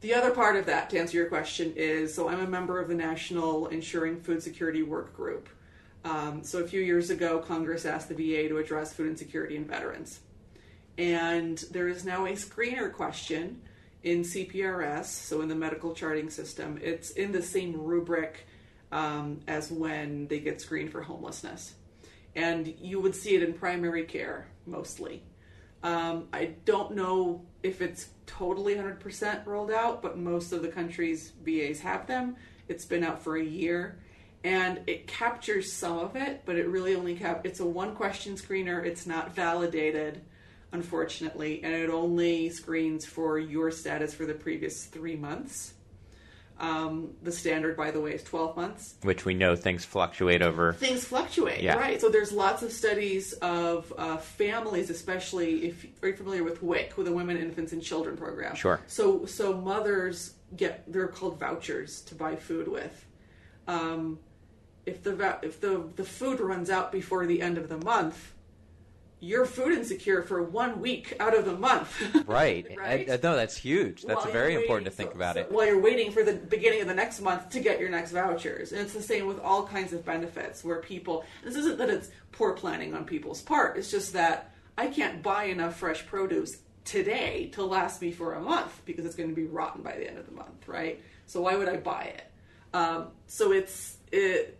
The 0.00 0.12
other 0.12 0.30
part 0.30 0.56
of 0.56 0.66
that, 0.66 0.90
to 0.90 0.98
answer 0.98 1.16
your 1.16 1.26
question, 1.26 1.72
is 1.74 2.14
so 2.14 2.28
I'm 2.28 2.40
a 2.40 2.46
member 2.46 2.80
of 2.80 2.88
the 2.88 2.94
National 2.94 3.68
Ensuring 3.68 4.20
Food 4.20 4.42
Security 4.42 4.82
Work 4.82 5.16
Group. 5.16 5.48
Um, 6.04 6.44
so 6.44 6.60
a 6.60 6.68
few 6.68 6.80
years 6.80 7.10
ago, 7.10 7.38
Congress 7.38 7.84
asked 7.84 8.08
the 8.08 8.14
VA 8.14 8.48
to 8.48 8.58
address 8.58 8.92
food 8.92 9.08
insecurity 9.08 9.56
in 9.56 9.64
veterans. 9.64 10.20
And 10.98 11.58
there 11.70 11.88
is 11.88 12.04
now 12.04 12.26
a 12.26 12.32
screener 12.32 12.92
question 12.92 13.62
in 14.02 14.22
CPRS, 14.22 15.06
so 15.06 15.40
in 15.40 15.48
the 15.48 15.54
medical 15.54 15.94
charting 15.94 16.30
system. 16.30 16.78
It's 16.82 17.10
in 17.10 17.32
the 17.32 17.42
same 17.42 17.76
rubric 17.76 18.46
um, 18.92 19.40
as 19.48 19.70
when 19.70 20.28
they 20.28 20.38
get 20.38 20.60
screened 20.60 20.92
for 20.92 21.02
homelessness. 21.02 21.74
And 22.34 22.74
you 22.80 23.00
would 23.00 23.14
see 23.14 23.34
it 23.34 23.42
in 23.42 23.54
primary 23.54 24.04
care 24.04 24.46
mostly. 24.66 25.22
Um, 25.82 26.28
I 26.32 26.54
don't 26.64 26.94
know 26.94 27.44
if 27.62 27.80
it's 27.80 28.08
totally 28.26 28.74
100% 28.74 29.46
rolled 29.46 29.70
out, 29.70 30.02
but 30.02 30.18
most 30.18 30.52
of 30.52 30.62
the 30.62 30.68
country's 30.68 31.32
VAs 31.44 31.80
have 31.80 32.06
them. 32.06 32.36
It's 32.68 32.84
been 32.84 33.04
out 33.04 33.22
for 33.22 33.36
a 33.36 33.44
year 33.44 33.98
and 34.46 34.80
it 34.86 35.08
captures 35.08 35.72
some 35.72 35.98
of 35.98 36.14
it, 36.14 36.42
but 36.44 36.56
it 36.56 36.68
really 36.68 36.94
only 36.94 37.16
cap. 37.16 37.44
It's 37.44 37.58
a 37.58 37.66
one 37.66 37.96
question 37.96 38.34
screener. 38.34 38.84
It's 38.84 39.04
not 39.04 39.34
validated, 39.34 40.22
unfortunately, 40.70 41.62
and 41.64 41.74
it 41.74 41.90
only 41.90 42.50
screens 42.50 43.04
for 43.04 43.40
your 43.40 43.72
status 43.72 44.14
for 44.14 44.24
the 44.24 44.34
previous 44.34 44.84
three 44.84 45.16
months. 45.16 45.74
Um, 46.58 47.10
the 47.22 47.32
standard, 47.32 47.76
by 47.76 47.90
the 47.90 48.00
way, 48.00 48.12
is 48.12 48.22
12 48.22 48.56
months. 48.56 48.94
Which 49.02 49.26
we 49.26 49.34
know 49.34 49.56
things 49.56 49.84
fluctuate 49.84 50.40
over. 50.40 50.72
Things 50.72 51.04
fluctuate, 51.04 51.62
yeah. 51.62 51.76
right? 51.76 52.00
So 52.00 52.08
there's 52.08 52.32
lots 52.32 52.62
of 52.62 52.72
studies 52.72 53.34
of 53.34 53.92
uh, 53.98 54.16
families, 54.16 54.88
especially 54.88 55.66
if 55.66 55.86
are 56.02 56.08
you 56.08 56.16
familiar 56.16 56.44
with 56.44 56.62
WIC, 56.62 56.96
with 56.96 57.06
the 57.06 57.12
Women, 57.12 57.36
Infants, 57.36 57.72
and 57.72 57.82
Children 57.82 58.16
program? 58.16 58.54
Sure. 58.54 58.80
So 58.86 59.26
so 59.26 59.54
mothers 59.54 60.32
get 60.56 60.90
they're 60.90 61.08
called 61.08 61.38
vouchers 61.38 62.00
to 62.02 62.14
buy 62.14 62.36
food 62.36 62.68
with. 62.68 63.04
Um, 63.68 64.18
if 64.86 65.02
the 65.02 65.38
if 65.42 65.60
the 65.60 65.84
the 65.96 66.04
food 66.04 66.40
runs 66.40 66.70
out 66.70 66.90
before 66.90 67.26
the 67.26 67.42
end 67.42 67.58
of 67.58 67.68
the 67.68 67.78
month, 67.78 68.32
you're 69.20 69.46
food 69.46 69.72
insecure 69.72 70.22
for 70.22 70.42
one 70.42 70.80
week 70.80 71.14
out 71.18 71.36
of 71.36 71.44
the 71.44 71.56
month. 71.56 71.98
right. 72.26 72.66
right? 72.78 73.08
I, 73.08 73.14
I, 73.14 73.18
no, 73.22 73.36
that's 73.36 73.56
huge. 73.56 74.02
That's 74.02 74.24
while 74.24 74.32
very 74.32 74.54
important 74.54 74.86
to 74.86 74.90
think 74.90 75.10
so, 75.10 75.16
about 75.16 75.34
so, 75.34 75.40
it. 75.42 75.52
While 75.52 75.66
you're 75.66 75.80
waiting 75.80 76.12
for 76.12 76.22
the 76.22 76.34
beginning 76.34 76.82
of 76.82 76.88
the 76.88 76.94
next 76.94 77.20
month 77.20 77.48
to 77.50 77.60
get 77.60 77.80
your 77.80 77.88
next 77.88 78.12
vouchers. 78.12 78.72
And 78.72 78.80
it's 78.80 78.92
the 78.92 79.02
same 79.02 79.26
with 79.26 79.40
all 79.40 79.66
kinds 79.66 79.92
of 79.92 80.04
benefits 80.04 80.62
where 80.62 80.80
people, 80.80 81.24
this 81.44 81.56
isn't 81.56 81.78
that 81.78 81.88
it's 81.88 82.10
poor 82.32 82.52
planning 82.52 82.94
on 82.94 83.04
people's 83.04 83.40
part, 83.40 83.78
it's 83.78 83.90
just 83.90 84.12
that 84.12 84.52
I 84.76 84.88
can't 84.88 85.22
buy 85.22 85.44
enough 85.44 85.76
fresh 85.76 86.04
produce 86.06 86.58
today 86.84 87.50
to 87.54 87.64
last 87.64 88.02
me 88.02 88.12
for 88.12 88.34
a 88.34 88.40
month 88.40 88.82
because 88.84 89.04
it's 89.06 89.16
going 89.16 89.30
to 89.30 89.34
be 89.34 89.46
rotten 89.46 89.82
by 89.82 89.96
the 89.96 90.06
end 90.06 90.18
of 90.18 90.26
the 90.26 90.32
month, 90.32 90.68
right? 90.68 91.02
So 91.26 91.40
why 91.40 91.56
would 91.56 91.68
I 91.68 91.76
buy 91.76 92.14
it? 92.16 92.30
Um, 92.74 93.08
so 93.26 93.52
it's, 93.52 93.96
it, 94.12 94.58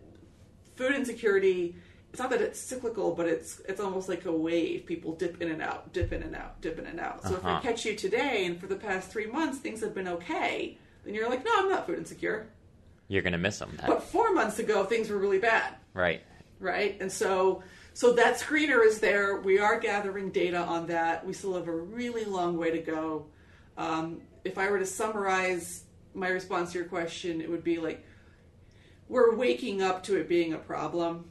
food 0.74 0.94
insecurity 0.94 1.76
it's 2.10 2.20
not 2.20 2.30
that 2.30 2.40
it's 2.40 2.58
cyclical, 2.58 3.14
but 3.14 3.26
it's 3.26 3.60
it's 3.68 3.80
almost 3.80 4.08
like 4.08 4.24
a 4.24 4.32
wave. 4.32 4.86
People 4.86 5.14
dip 5.14 5.40
in 5.42 5.50
and 5.50 5.60
out, 5.60 5.92
dip 5.92 6.12
in 6.12 6.22
and 6.22 6.34
out, 6.34 6.60
dip 6.60 6.78
in 6.78 6.86
and 6.86 6.98
out. 6.98 7.22
So 7.22 7.36
uh-huh. 7.36 7.36
if 7.36 7.44
I 7.44 7.60
catch 7.60 7.84
you 7.84 7.94
today 7.94 8.46
and 8.46 8.58
for 8.58 8.66
the 8.66 8.76
past 8.76 9.10
three 9.10 9.26
months 9.26 9.58
things 9.58 9.80
have 9.80 9.94
been 9.94 10.08
okay, 10.08 10.78
then 11.04 11.14
you're 11.14 11.28
like, 11.28 11.44
no, 11.44 11.50
I'm 11.54 11.68
not 11.68 11.86
food 11.86 11.98
insecure. 11.98 12.48
You're 13.08 13.22
gonna 13.22 13.38
miss 13.38 13.58
them. 13.58 13.78
But 13.86 14.02
four 14.02 14.32
months 14.32 14.58
ago, 14.58 14.84
things 14.84 15.10
were 15.10 15.18
really 15.18 15.38
bad. 15.38 15.74
Right. 15.94 16.22
Right. 16.58 16.96
And 17.00 17.12
so 17.12 17.62
so 17.92 18.12
that 18.12 18.38
screener 18.38 18.84
is 18.84 18.98
there. 19.00 19.40
We 19.40 19.58
are 19.58 19.78
gathering 19.78 20.30
data 20.30 20.58
on 20.58 20.86
that. 20.86 21.26
We 21.26 21.32
still 21.32 21.54
have 21.54 21.68
a 21.68 21.76
really 21.76 22.24
long 22.24 22.56
way 22.56 22.70
to 22.70 22.78
go. 22.78 23.26
Um, 23.78 24.22
if 24.44 24.58
I 24.58 24.70
were 24.70 24.78
to 24.78 24.86
summarize 24.86 25.84
my 26.14 26.28
response 26.28 26.72
to 26.72 26.78
your 26.78 26.88
question, 26.88 27.40
it 27.40 27.50
would 27.50 27.64
be 27.64 27.78
like 27.78 28.04
we're 29.08 29.34
waking 29.34 29.82
up 29.82 30.02
to 30.04 30.16
it 30.16 30.28
being 30.28 30.54
a 30.54 30.58
problem 30.58 31.26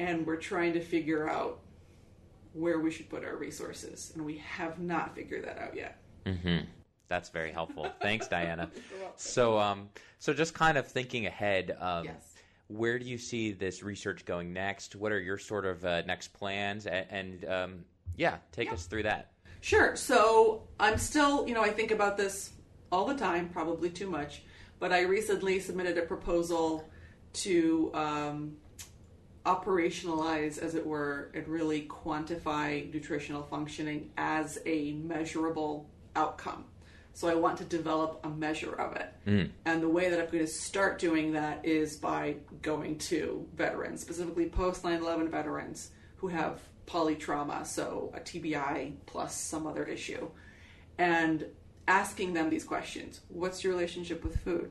and 0.00 0.26
we're 0.26 0.36
trying 0.36 0.72
to 0.72 0.80
figure 0.80 1.28
out 1.28 1.60
where 2.54 2.80
we 2.80 2.90
should 2.90 3.08
put 3.10 3.22
our 3.24 3.36
resources, 3.36 4.12
and 4.14 4.24
we 4.24 4.38
have 4.38 4.80
not 4.80 5.14
figured 5.14 5.44
that 5.44 5.58
out 5.58 5.76
yet. 5.76 6.00
Mm-hmm. 6.24 6.64
That's 7.08 7.28
very 7.28 7.52
helpful. 7.52 7.90
Thanks, 8.02 8.26
Diana. 8.26 8.70
So, 9.16 9.58
um, 9.58 9.90
so 10.18 10.32
just 10.32 10.54
kind 10.54 10.78
of 10.78 10.86
thinking 10.88 11.26
ahead. 11.26 11.76
Um, 11.78 12.06
Yes. 12.06 12.26
Where 12.68 13.00
do 13.00 13.04
you 13.04 13.18
see 13.18 13.50
this 13.50 13.82
research 13.82 14.24
going 14.24 14.52
next? 14.52 14.94
What 14.94 15.10
are 15.10 15.20
your 15.20 15.38
sort 15.38 15.66
of 15.66 15.84
uh, 15.84 16.02
next 16.02 16.28
plans? 16.28 16.86
And, 16.86 17.06
and 17.10 17.44
um, 17.46 17.84
yeah, 18.16 18.36
take 18.52 18.68
Yeah. 18.68 18.74
us 18.74 18.86
through 18.86 19.02
that. 19.02 19.32
Sure. 19.60 19.96
So 19.96 20.62
I'm 20.78 20.96
still, 20.96 21.48
you 21.48 21.54
know, 21.54 21.62
I 21.64 21.70
think 21.70 21.90
about 21.90 22.16
this 22.16 22.50
all 22.92 23.06
the 23.06 23.16
time, 23.16 23.48
probably 23.48 23.90
too 23.90 24.08
much. 24.08 24.42
But 24.78 24.92
I 24.92 25.00
recently 25.00 25.58
submitted 25.58 25.98
a 25.98 26.02
proposal 26.02 26.88
to 27.32 27.90
um, 27.92 28.56
operationalize, 29.46 30.58
as 30.58 30.74
it 30.74 30.86
were, 30.86 31.30
and 31.34 31.46
really 31.48 31.82
quantify 31.82 32.92
nutritional 32.92 33.42
functioning 33.42 34.10
as 34.16 34.58
a 34.66 34.92
measurable 34.92 35.88
outcome. 36.14 36.64
So 37.12 37.28
I 37.28 37.34
want 37.34 37.58
to 37.58 37.64
develop 37.64 38.20
a 38.24 38.28
measure 38.28 38.72
of 38.72 38.96
it. 38.96 39.12
Hmm. 39.24 39.42
And 39.64 39.82
the 39.82 39.88
way 39.88 40.10
that 40.10 40.20
I'm 40.20 40.26
going 40.26 40.44
to 40.44 40.46
start 40.46 40.98
doing 40.98 41.32
that 41.32 41.64
is 41.64 41.96
by 41.96 42.36
going 42.62 42.98
to 42.98 43.46
veterans, 43.54 44.00
specifically 44.00 44.46
post 44.46 44.84
9 44.84 45.00
11 45.00 45.30
veterans 45.30 45.90
who 46.16 46.28
have 46.28 46.60
polytrauma, 46.86 47.66
so 47.66 48.12
a 48.14 48.20
TBI 48.20 48.94
plus 49.06 49.34
some 49.36 49.66
other 49.66 49.84
issue, 49.84 50.28
and 50.98 51.46
asking 51.88 52.34
them 52.34 52.50
these 52.50 52.64
questions 52.64 53.20
What's 53.28 53.64
your 53.64 53.72
relationship 53.72 54.22
with 54.22 54.40
food? 54.40 54.70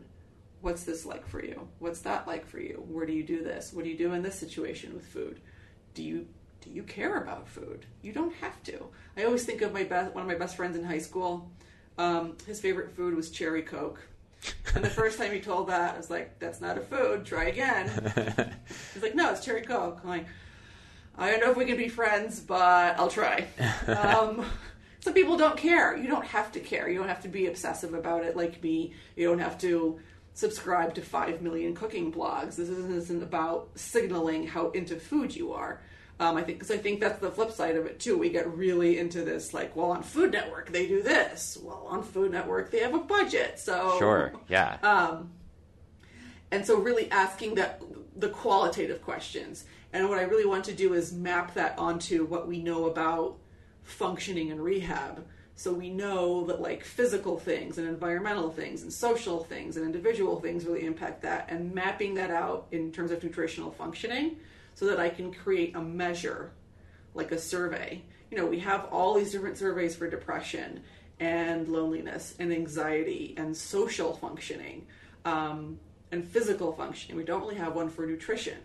What's 0.62 0.84
this 0.84 1.05
like 1.05 1.28
for 1.28 1.43
you? 1.43 1.68
What's 1.80 2.01
that 2.01 2.28
like 2.28 2.45
for 2.45 2.60
you? 2.60 2.84
Where 2.89 3.05
do 3.05 3.14
you 3.14 3.24
do 3.24 3.43
this? 3.43 3.72
What 3.74 3.86
do 3.86 3.89
you 3.89 3.97
do 3.97 4.14
in 4.14 4.22
this 4.22 4.36
situation 4.36 4.93
with 4.93 5.05
food? 5.05 5.39
Do 5.93 6.03
you 6.03 6.28
do 6.62 6.70
you 6.70 6.84
care 6.84 7.22
about 7.22 7.47
food? 7.47 7.86
You 8.01 8.12
don't 8.12 8.34
have 8.36 8.62
to. 8.64 8.86
I 9.16 9.24
always 9.24 9.45
think 9.45 9.62
of 9.62 9.74
my 9.74 9.84
best 9.84 10.14
one 10.14 10.24
of 10.24 10.28
my 10.28 10.36
best 10.36 10.55
friends 10.55 10.76
in 10.76 10.84
high 10.84 10.99
school. 10.99 11.49
Um, 11.97 12.38
his 12.45 12.60
favorite 12.60 12.91
food 12.91 13.16
was 13.16 13.30
cherry 13.30 13.62
coke. 13.62 14.01
And 14.74 14.84
the 14.84 14.89
first 14.89 15.18
time 15.18 15.34
he 15.34 15.39
told 15.39 15.68
that, 15.68 15.95
I 15.95 15.97
was 15.97 16.10
like, 16.10 16.39
"That's 16.39 16.62
not 16.62 16.78
a 16.78 16.82
food. 16.82 17.26
Try 17.26 17.45
again." 17.45 17.88
He's 18.93 19.03
like, 19.03 19.16
"No, 19.16 19.32
it's 19.32 19.43
cherry 19.43 19.62
coke." 19.62 19.99
I'm 20.03 20.10
like, 20.10 20.28
"I 21.18 21.32
don't 21.32 21.41
know 21.41 21.51
if 21.51 21.57
we 21.57 21.66
can 21.66 21.78
be 21.78 21.89
friends, 21.89 22.39
but 22.39 22.97
I'll 22.99 23.10
try." 23.10 23.47
um, 23.88 24.45
some 25.01 25.14
people 25.14 25.38
don't 25.38 25.57
care. 25.57 25.97
You 25.97 26.07
don't 26.07 26.26
have 26.26 26.51
to 26.53 26.60
care. 26.60 26.89
You 26.89 26.99
don't 26.99 27.07
have 27.07 27.24
to 27.24 27.30
be 27.30 27.47
obsessive 27.47 27.93
about 27.93 28.24
it 28.24 28.38
like 28.38 28.62
me. 28.62 28.93
You 29.16 29.28
don't 29.28 29.39
have 29.39 29.57
to 29.60 29.99
subscribe 30.34 30.93
to 30.95 31.01
five 31.01 31.41
million 31.41 31.75
cooking 31.75 32.11
blogs. 32.11 32.55
This 32.55 32.69
isn't, 32.69 32.93
isn't 32.93 33.23
about 33.23 33.69
signaling 33.75 34.47
how 34.47 34.71
into 34.71 34.95
food 34.95 35.36
you 35.36 35.53
are. 35.53 35.82
Um, 36.21 36.36
I 36.36 36.43
think 36.43 36.59
because 36.59 36.71
I 36.71 36.77
think 36.77 36.99
that's 36.99 37.19
the 37.19 37.32
flip 37.32 37.51
side 37.51 37.77
of 37.77 37.86
it 37.86 37.99
too. 37.99 38.17
We 38.17 38.30
get 38.30 38.51
really 38.53 38.99
into 38.99 39.23
this, 39.23 39.53
like, 39.53 39.75
well, 39.75 39.91
on 39.91 40.03
Food 40.03 40.32
Network 40.32 40.71
they 40.71 40.86
do 40.86 41.01
this. 41.01 41.57
Well, 41.61 41.86
on 41.88 42.03
Food 42.03 42.32
Network 42.32 42.71
they 42.71 42.80
have 42.80 42.93
a 42.93 42.99
budget, 42.99 43.59
so 43.59 43.95
Sure. 43.99 44.34
Yeah. 44.49 44.77
um, 44.84 45.32
and 46.51 46.65
so 46.65 46.77
really 46.80 47.09
asking 47.11 47.55
that 47.55 47.82
the 48.15 48.30
qualitative 48.30 49.01
questions 49.01 49.65
and 49.93 50.07
what 50.09 50.17
i 50.17 50.23
really 50.23 50.45
want 50.45 50.63
to 50.65 50.73
do 50.73 50.93
is 50.93 51.13
map 51.13 51.53
that 51.53 51.77
onto 51.77 52.25
what 52.25 52.47
we 52.47 52.61
know 52.61 52.86
about 52.86 53.38
functioning 53.84 54.49
in 54.49 54.59
rehab 54.59 55.25
so 55.60 55.74
we 55.74 55.89
know 55.89 56.45
that 56.45 56.62
like 56.62 56.84
physical 56.84 57.38
things 57.38 57.78
and 57.78 57.88
environmental 57.88 58.49
things 58.49 58.84
and 58.84 58.93
social 58.93 59.43
things 59.43 59.76
and 59.76 59.86
individual 59.86 60.39
things 60.39 60.66
really 60.66 60.86
impact 60.86 61.22
that 61.22 61.47
and 61.49 61.74
mapping 61.74 62.14
that 62.14 62.32
out 62.32 62.68
in 62.72 62.91
terms 62.91 63.12
of 63.12 63.22
nutritional 63.24 63.72
functioning 63.72 64.38
so 64.74 64.86
that 64.86 64.99
i 64.99 65.10
can 65.10 65.34
create 65.34 65.76
a 65.76 65.82
measure 65.82 66.51
like 67.14 67.32
a 67.32 67.38
survey. 67.38 68.01
You 68.32 68.38
know, 68.38 68.45
we 68.45 68.60
have 68.60 68.86
all 68.91 69.16
these 69.16 69.32
different 69.32 69.57
surveys 69.57 69.95
for 69.95 70.10
depression 70.10 70.82
and 71.20 71.68
loneliness 71.68 72.36
and 72.39 72.53
anxiety 72.53 73.34
and 73.38 73.55
social 73.55 74.16
functioning 74.16 74.88
um, 75.26 75.80
and 76.12 76.26
physical 76.26 76.72
functioning. 76.74 77.18
We 77.18 77.24
don't 77.24 77.41
really 77.41 77.55
have 77.55 77.76
one 77.76 77.89
for 77.89 78.05
nutrition. 78.05 78.57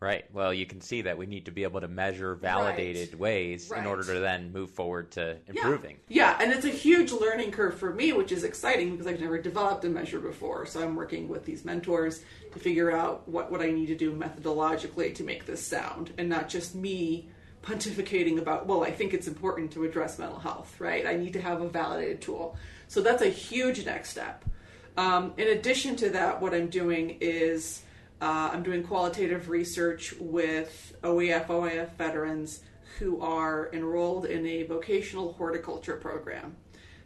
Right. 0.00 0.26
Well, 0.32 0.54
you 0.54 0.64
can 0.64 0.80
see 0.80 1.02
that 1.02 1.18
we 1.18 1.26
need 1.26 1.46
to 1.46 1.50
be 1.50 1.64
able 1.64 1.80
to 1.80 1.88
measure 1.88 2.36
validated 2.36 3.18
ways 3.18 3.72
in 3.72 3.84
order 3.84 4.04
to 4.04 4.20
then 4.20 4.52
move 4.52 4.70
forward 4.70 5.10
to 5.12 5.38
Yeah. 5.46 5.54
improving. 5.62 5.98
Yeah, 6.06 6.38
and 6.40 6.52
it's 6.52 6.64
a 6.64 6.70
huge 6.70 7.10
learning 7.10 7.50
curve 7.50 7.76
for 7.76 7.92
me, 7.92 8.12
which 8.12 8.30
is 8.30 8.44
exciting 8.44 8.92
because 8.92 9.08
I've 9.08 9.20
never 9.20 9.38
developed 9.38 9.84
a 9.84 9.88
measure 9.88 10.20
before. 10.20 10.66
So 10.66 10.80
I'm 10.80 10.94
working 10.94 11.26
with 11.28 11.44
these 11.44 11.64
mentors 11.64 12.22
to 12.52 12.58
figure 12.60 12.92
out 12.92 13.28
what, 13.28 13.50
what 13.50 13.60
I 13.60 13.70
need 13.72 13.86
to 13.86 13.96
do 13.96 14.12
methodologically 14.12 15.12
to 15.16 15.24
make 15.24 15.46
this 15.46 15.66
sound 15.66 16.12
and 16.16 16.28
not 16.28 16.48
just 16.48 16.76
me 16.76 17.28
pontificating 17.64 18.38
about, 18.38 18.66
well, 18.66 18.84
I 18.84 18.92
think 18.92 19.12
it's 19.12 19.26
important 19.26 19.72
to 19.72 19.84
address 19.84 20.16
mental 20.16 20.38
health, 20.38 20.76
right? 20.80 21.06
I 21.06 21.16
need 21.16 21.32
to 21.32 21.40
have 21.40 21.60
a 21.60 21.68
validated 21.68 22.20
tool. 22.20 22.56
So 22.86 23.00
that's 23.02 23.22
a 23.22 23.28
huge 23.28 23.84
next 23.84 24.10
step. 24.10 24.44
Um, 24.96 25.32
in 25.36 25.48
addition 25.48 25.96
to 25.96 26.10
that, 26.10 26.40
what 26.40 26.54
I'm 26.54 26.68
doing 26.68 27.18
is 27.20 27.82
uh, 28.20 28.50
I'm 28.52 28.62
doing 28.62 28.82
qualitative 28.82 29.48
research 29.48 30.14
with 30.18 30.94
OEF, 31.02 31.46
OIF 31.46 31.92
veterans 31.96 32.60
who 32.98 33.20
are 33.20 33.70
enrolled 33.72 34.24
in 34.24 34.44
a 34.46 34.64
vocational 34.64 35.34
horticulture 35.34 35.96
program. 35.96 36.56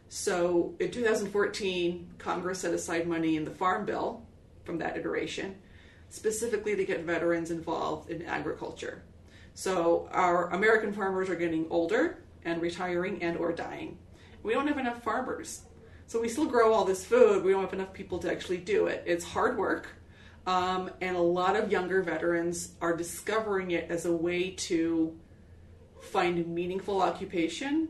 So 0.09 0.75
in 0.79 0.91
2014, 0.91 2.15
Congress 2.17 2.59
set 2.59 2.73
aside 2.73 3.07
money 3.07 3.35
in 3.35 3.45
the 3.45 3.51
Farm 3.51 3.85
Bill 3.85 4.23
from 4.63 4.77
that 4.79 4.97
iteration, 4.97 5.55
specifically 6.09 6.75
to 6.75 6.85
get 6.85 7.01
veterans 7.01 7.51
involved 7.51 8.09
in 8.09 8.23
agriculture. 8.23 9.03
So 9.53 10.09
our 10.11 10.49
American 10.49 10.93
farmers 10.93 11.29
are 11.29 11.35
getting 11.35 11.67
older 11.69 12.23
and 12.43 12.61
retiring 12.61 13.21
and 13.21 13.37
or 13.37 13.51
dying. 13.51 13.97
We 14.41 14.53
don't 14.53 14.67
have 14.67 14.77
enough 14.77 15.03
farmers. 15.03 15.61
So 16.07 16.19
we 16.19 16.29
still 16.29 16.45
grow 16.45 16.73
all 16.73 16.85
this 16.85 17.05
food. 17.05 17.43
We 17.43 17.51
don't 17.51 17.61
have 17.61 17.73
enough 17.73 17.93
people 17.93 18.19
to 18.19 18.31
actually 18.31 18.57
do 18.57 18.87
it. 18.87 19.03
It's 19.05 19.23
hard 19.23 19.57
work. 19.57 19.87
Um, 20.45 20.91
and 20.99 21.15
a 21.15 21.21
lot 21.21 21.55
of 21.55 21.71
younger 21.71 22.01
veterans 22.01 22.73
are 22.81 22.95
discovering 22.95 23.71
it 23.71 23.89
as 23.89 24.05
a 24.05 24.11
way 24.11 24.51
to 24.51 25.17
find 26.01 26.47
meaningful 26.47 27.01
occupation 27.01 27.89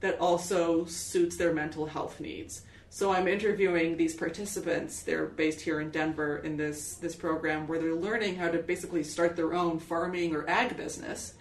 that 0.00 0.20
also 0.20 0.84
suits 0.84 1.36
their 1.36 1.54
mental 1.54 1.86
health 1.86 2.20
needs. 2.20 2.62
So 2.90 3.12
I'm 3.12 3.28
interviewing 3.28 3.96
these 3.96 4.14
participants. 4.14 5.02
They're 5.02 5.26
based 5.26 5.60
here 5.60 5.80
in 5.80 5.90
Denver 5.90 6.38
in 6.38 6.56
this 6.56 6.94
this 6.94 7.14
program 7.14 7.66
where 7.66 7.78
they're 7.78 7.94
learning 7.94 8.36
how 8.36 8.48
to 8.48 8.58
basically 8.58 9.02
start 9.02 9.36
their 9.36 9.54
own 9.54 9.78
farming 9.78 10.34
or 10.34 10.48
ag 10.48 10.76
business. 10.76 11.34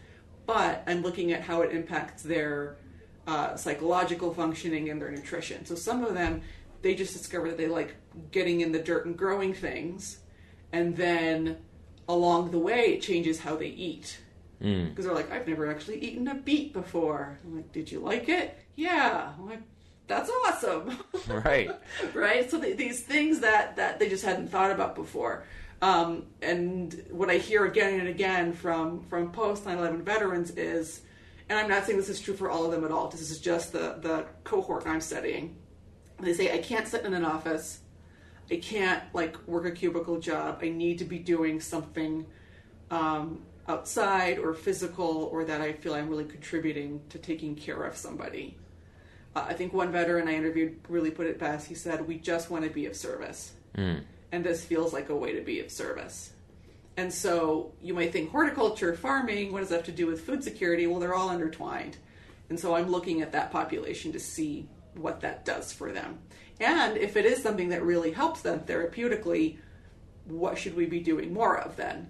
But 0.45 0.83
I'm 0.87 1.01
looking 1.01 1.31
at 1.31 1.41
how 1.41 1.61
it 1.61 1.71
impacts 1.71 2.23
their 2.23 2.77
uh, 3.27 3.55
psychological 3.55 4.33
functioning 4.33 4.89
and 4.89 5.01
their 5.01 5.11
nutrition. 5.11 5.65
So 5.65 5.75
some 5.75 6.03
of 6.03 6.13
them, 6.13 6.41
they 6.81 6.93
just 6.93 7.13
discover 7.13 7.49
that 7.49 7.57
they 7.57 7.67
like 7.67 7.95
getting 8.31 8.61
in 8.61 8.71
the 8.71 8.79
dirt 8.79 9.05
and 9.05 9.17
growing 9.17 9.53
things, 9.53 10.19
and 10.75 10.93
then 10.97 11.55
along 12.09 12.51
the 12.51 12.59
way 12.59 12.95
it 12.95 13.01
changes 13.01 13.39
how 13.39 13.55
they 13.55 13.67
eat 13.67 14.19
because 14.59 15.05
they're 15.05 15.15
like, 15.15 15.31
I've 15.31 15.47
never 15.47 15.71
actually 15.71 15.99
eaten 15.99 16.27
a 16.27 16.35
beet 16.35 16.73
before. 16.73 17.39
I'm 17.45 17.55
like, 17.55 17.71
did 17.71 17.89
you 17.89 17.99
like 18.01 18.27
it? 18.27 18.57
Yeah. 18.75 19.31
I'm 19.37 19.47
like, 19.47 19.61
that's 20.07 20.29
awesome. 20.45 20.97
Right. 21.27 21.69
right? 22.13 22.51
So 22.51 22.59
th- 22.59 22.77
these 22.77 23.01
things 23.01 23.39
that, 23.39 23.77
that 23.77 23.99
they 23.99 24.09
just 24.09 24.23
hadn't 24.25 24.49
thought 24.49 24.71
about 24.71 24.95
before. 24.95 25.45
Um, 25.81 26.25
and 26.41 27.05
what 27.09 27.29
I 27.29 27.37
hear 27.37 27.65
again 27.65 27.99
and 27.99 28.09
again 28.09 28.51
from, 28.51 29.03
from 29.03 29.31
post 29.31 29.65
9 29.65 29.77
11 29.77 30.03
veterans 30.03 30.51
is, 30.51 31.01
and 31.49 31.57
I'm 31.57 31.69
not 31.69 31.85
saying 31.85 31.97
this 31.97 32.09
is 32.09 32.19
true 32.19 32.35
for 32.35 32.49
all 32.49 32.65
of 32.65 32.71
them 32.71 32.83
at 32.83 32.91
all, 32.91 33.07
this 33.07 33.21
is 33.21 33.39
just 33.39 33.71
the, 33.71 33.97
the 34.01 34.25
cohort 34.43 34.85
I'm 34.85 35.01
studying. 35.01 35.55
They 36.19 36.33
say, 36.33 36.53
I 36.53 36.57
can't 36.57 36.87
sit 36.87 37.05
in 37.05 37.13
an 37.13 37.25
office. 37.25 37.79
I 38.51 38.57
can't 38.57 39.03
like 39.13 39.35
work 39.47 39.65
a 39.65 39.71
cubicle 39.71 40.19
job. 40.19 40.59
I 40.61 40.69
need 40.69 40.99
to 40.99 41.05
be 41.05 41.19
doing 41.19 41.59
something 41.59 42.25
um, 42.91 43.41
outside 43.67 44.37
or 44.37 44.53
physical, 44.53 45.29
or 45.31 45.43
that 45.45 45.61
I 45.61 45.73
feel 45.73 45.93
I'm 45.95 46.09
really 46.09 46.25
contributing 46.25 47.01
to 47.09 47.17
taking 47.17 47.55
care 47.55 47.83
of 47.83 47.97
somebody. 47.97 48.57
Uh, 49.35 49.45
I 49.49 49.53
think 49.53 49.73
one 49.73 49.91
veteran 49.91 50.27
I 50.27 50.35
interviewed 50.35 50.79
really 50.87 51.11
put 51.11 51.25
it 51.25 51.39
best. 51.39 51.67
He 51.67 51.75
said, 51.75 52.07
"We 52.07 52.17
just 52.17 52.49
want 52.51 52.63
to 52.63 52.69
be 52.69 52.85
of 52.85 52.95
service, 52.95 53.53
and 54.31 54.43
this 54.45 54.63
feels 54.63 54.93
like 54.93 55.09
a 55.09 55.15
way 55.15 55.33
to 55.33 55.41
be 55.41 55.59
of 55.59 55.71
service." 55.71 56.31
And 56.97 57.13
so 57.13 57.73
you 57.81 57.93
might 57.93 58.13
think 58.13 58.31
horticulture, 58.31 58.95
farming, 58.95 59.51
what 59.51 59.59
does 59.59 59.69
that 59.69 59.77
have 59.77 59.85
to 59.85 59.91
do 59.91 60.07
with 60.07 60.21
food 60.21 60.43
security? 60.43 60.87
Well, 60.87 60.99
they're 60.99 61.15
all 61.15 61.31
intertwined. 61.31 61.97
And 62.49 62.59
so 62.59 62.75
I'm 62.75 62.89
looking 62.89 63.21
at 63.21 63.31
that 63.33 63.51
population 63.51 64.11
to 64.13 64.19
see 64.19 64.69
what 64.93 65.21
that 65.21 65.43
does 65.43 65.73
for 65.73 65.91
them. 65.91 66.19
And 66.59 66.97
if 66.97 67.17
it 67.17 67.25
is 67.25 67.41
something 67.41 67.69
that 67.69 67.83
really 67.83 68.11
helps 68.11 68.41
them 68.41 68.61
therapeutically, 68.61 69.57
what 70.25 70.57
should 70.57 70.75
we 70.75 70.85
be 70.85 70.99
doing 70.99 71.33
more 71.33 71.57
of 71.57 71.75
then 71.75 72.07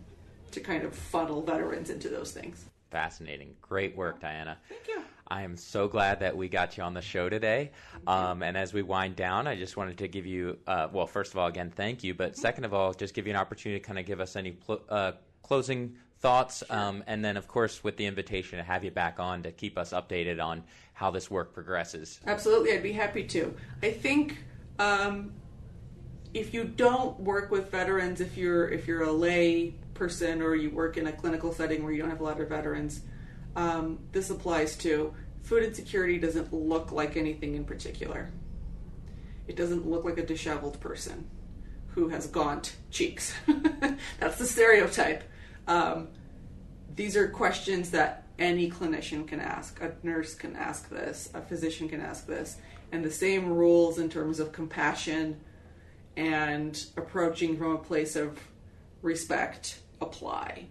to 0.51 0.59
kind 0.59 0.83
of 0.83 0.95
funnel 0.95 1.41
veterans 1.41 1.89
into 1.89 2.09
those 2.09 2.31
things? 2.31 2.65
Fascinating. 2.91 3.55
Great 3.61 3.95
work, 3.95 4.21
Diana. 4.21 4.57
Thank 4.69 4.87
you. 4.87 5.03
I 5.27 5.41
am 5.41 5.57
so 5.57 5.87
glad 5.87 6.19
that 6.19 6.37
we 6.37 6.47
got 6.47 6.77
you 6.77 6.83
on 6.83 6.93
the 6.93 7.01
show 7.01 7.29
today. 7.29 7.71
Um, 8.05 8.43
and 8.43 8.55
as 8.55 8.73
we 8.73 8.83
wind 8.83 9.15
down, 9.15 9.47
I 9.47 9.55
just 9.55 9.75
wanted 9.75 9.97
to 9.97 10.07
give 10.07 10.25
you, 10.27 10.59
uh, 10.67 10.87
well, 10.91 11.07
first 11.07 11.33
of 11.33 11.39
all, 11.39 11.47
again, 11.47 11.71
thank 11.75 12.03
you. 12.03 12.13
But 12.13 12.37
second 12.37 12.63
of 12.63 12.73
all, 12.73 12.93
just 12.93 13.15
give 13.15 13.25
you 13.25 13.33
an 13.33 13.39
opportunity 13.39 13.79
to 13.79 13.85
kind 13.85 13.97
of 13.97 14.05
give 14.05 14.19
us 14.19 14.35
any 14.35 14.51
pl- 14.51 14.83
uh, 14.87 15.13
closing 15.41 15.97
thoughts, 16.25 16.63
um, 16.71 17.03
and 17.05 17.23
then 17.23 17.37
of 17.37 17.47
course 17.47 17.83
with 17.83 17.97
the 17.97 18.05
invitation 18.07 18.57
to 18.57 18.63
have 18.63 18.83
you 18.83 18.89
back 18.89 19.19
on 19.19 19.43
to 19.43 19.51
keep 19.51 19.77
us 19.77 19.93
updated 19.93 20.43
on 20.43 20.63
how 20.93 21.11
this 21.11 21.29
work 21.29 21.53
progresses. 21.53 22.19
Absolutely, 22.25 22.73
I'd 22.73 22.81
be 22.81 22.93
happy 22.93 23.23
to. 23.25 23.53
I 23.83 23.91
think 23.91 24.39
um, 24.79 25.33
if 26.33 26.51
you 26.51 26.63
don't 26.63 27.19
work 27.19 27.51
with 27.51 27.69
veterans, 27.69 28.21
if 28.21 28.37
you're 28.37 28.67
if 28.69 28.87
you're 28.87 29.03
a 29.03 29.11
lay 29.11 29.75
person 29.93 30.41
or 30.41 30.55
you 30.55 30.71
work 30.71 30.97
in 30.97 31.05
a 31.05 31.11
clinical 31.11 31.53
setting 31.53 31.83
where 31.83 31.93
you 31.93 32.01
don't 32.01 32.09
have 32.09 32.21
a 32.21 32.23
lot 32.23 32.41
of 32.41 32.49
veterans, 32.49 33.01
um, 33.55 33.99
this 34.11 34.31
applies 34.31 34.75
to 34.77 35.13
food 35.43 35.61
insecurity. 35.61 36.17
Doesn't 36.17 36.51
look 36.51 36.91
like 36.91 37.17
anything 37.17 37.53
in 37.53 37.65
particular. 37.65 38.31
It 39.47 39.55
doesn't 39.55 39.87
look 39.87 40.03
like 40.03 40.17
a 40.17 40.25
disheveled 40.25 40.79
person 40.79 41.29
who 41.89 42.09
has 42.09 42.25
gaunt 42.25 42.77
cheeks. 42.89 43.35
That's 44.19 44.39
the 44.39 44.47
stereotype. 44.47 45.23
Um, 45.67 46.09
these 46.95 47.17
are 47.17 47.27
questions 47.27 47.91
that 47.91 48.23
any 48.39 48.69
clinician 48.69 49.27
can 49.27 49.39
ask. 49.39 49.81
A 49.81 49.93
nurse 50.03 50.33
can 50.33 50.55
ask 50.55 50.89
this, 50.89 51.29
a 51.33 51.41
physician 51.41 51.89
can 51.89 52.01
ask 52.01 52.25
this. 52.25 52.57
And 52.91 53.03
the 53.03 53.11
same 53.11 53.49
rules 53.49 53.99
in 53.99 54.09
terms 54.09 54.39
of 54.39 54.51
compassion 54.51 55.39
and 56.15 56.85
approaching 56.95 57.57
from 57.57 57.73
a 57.73 57.77
place 57.77 58.15
of 58.15 58.39
respect 59.01 59.79
apply. 60.01 60.67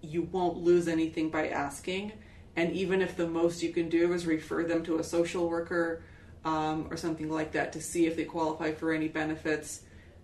You 0.00 0.22
won't 0.22 0.58
lose 0.58 0.88
anything 0.88 1.30
by 1.30 1.48
asking. 1.48 2.12
And 2.54 2.72
even 2.72 3.02
if 3.02 3.16
the 3.16 3.28
most 3.28 3.62
you 3.62 3.72
can 3.72 3.88
do 3.88 4.12
is 4.12 4.26
refer 4.26 4.64
them 4.64 4.82
to 4.84 4.98
a 4.98 5.04
social 5.04 5.48
worker 5.48 6.02
um, 6.44 6.86
or 6.90 6.96
something 6.96 7.30
like 7.30 7.52
that 7.52 7.72
to 7.72 7.82
see 7.82 8.06
if 8.06 8.16
they 8.16 8.24
qualify 8.24 8.72
for 8.72 8.92
any 8.92 9.08
benefits, 9.08 9.82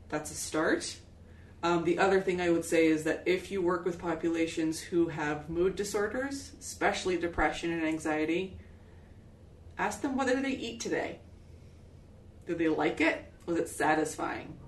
that's 0.09 0.31
a 0.31 0.35
start. 0.35 0.97
Um, 1.63 1.85
the 1.85 1.99
other 1.99 2.21
thing 2.21 2.41
I 2.41 2.51
would 2.51 2.65
say 2.65 2.87
is 2.87 3.05
that 3.05 3.23
if 3.25 3.51
you 3.53 3.63
work 3.63 3.85
with 3.85 3.99
populations 3.99 4.81
who 4.81 5.09
have 5.09 5.49
mood 5.49 5.77
disorders, 5.77 6.53
especially 6.59 7.17
depression 7.17 7.71
and 7.71 7.85
anxiety, 7.85 8.59
ask 9.79 10.01
them 10.01 10.17
what 10.17 10.27
did 10.27 10.45
they 10.45 10.51
eat 10.51 10.81
today. 10.81 11.21
Did 12.47 12.59
they 12.59 12.69
like 12.69 13.01
it? 13.01 13.33
Was 13.47 13.59
it 13.59 13.69
satisfying? 13.69 14.59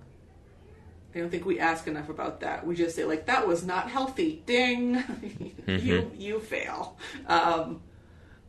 I 1.14 1.18
don't 1.18 1.30
think 1.30 1.44
we 1.44 1.60
ask 1.60 1.86
enough 1.86 2.08
about 2.08 2.40
that. 2.40 2.66
We 2.66 2.74
just 2.74 2.96
say 2.96 3.04
like 3.04 3.26
that 3.26 3.46
was 3.46 3.64
not 3.64 3.90
healthy. 3.90 4.42
Ding, 4.46 4.94
mm-hmm. 5.66 5.86
you 5.86 6.10
you 6.16 6.40
fail. 6.40 6.96
Um, 7.26 7.82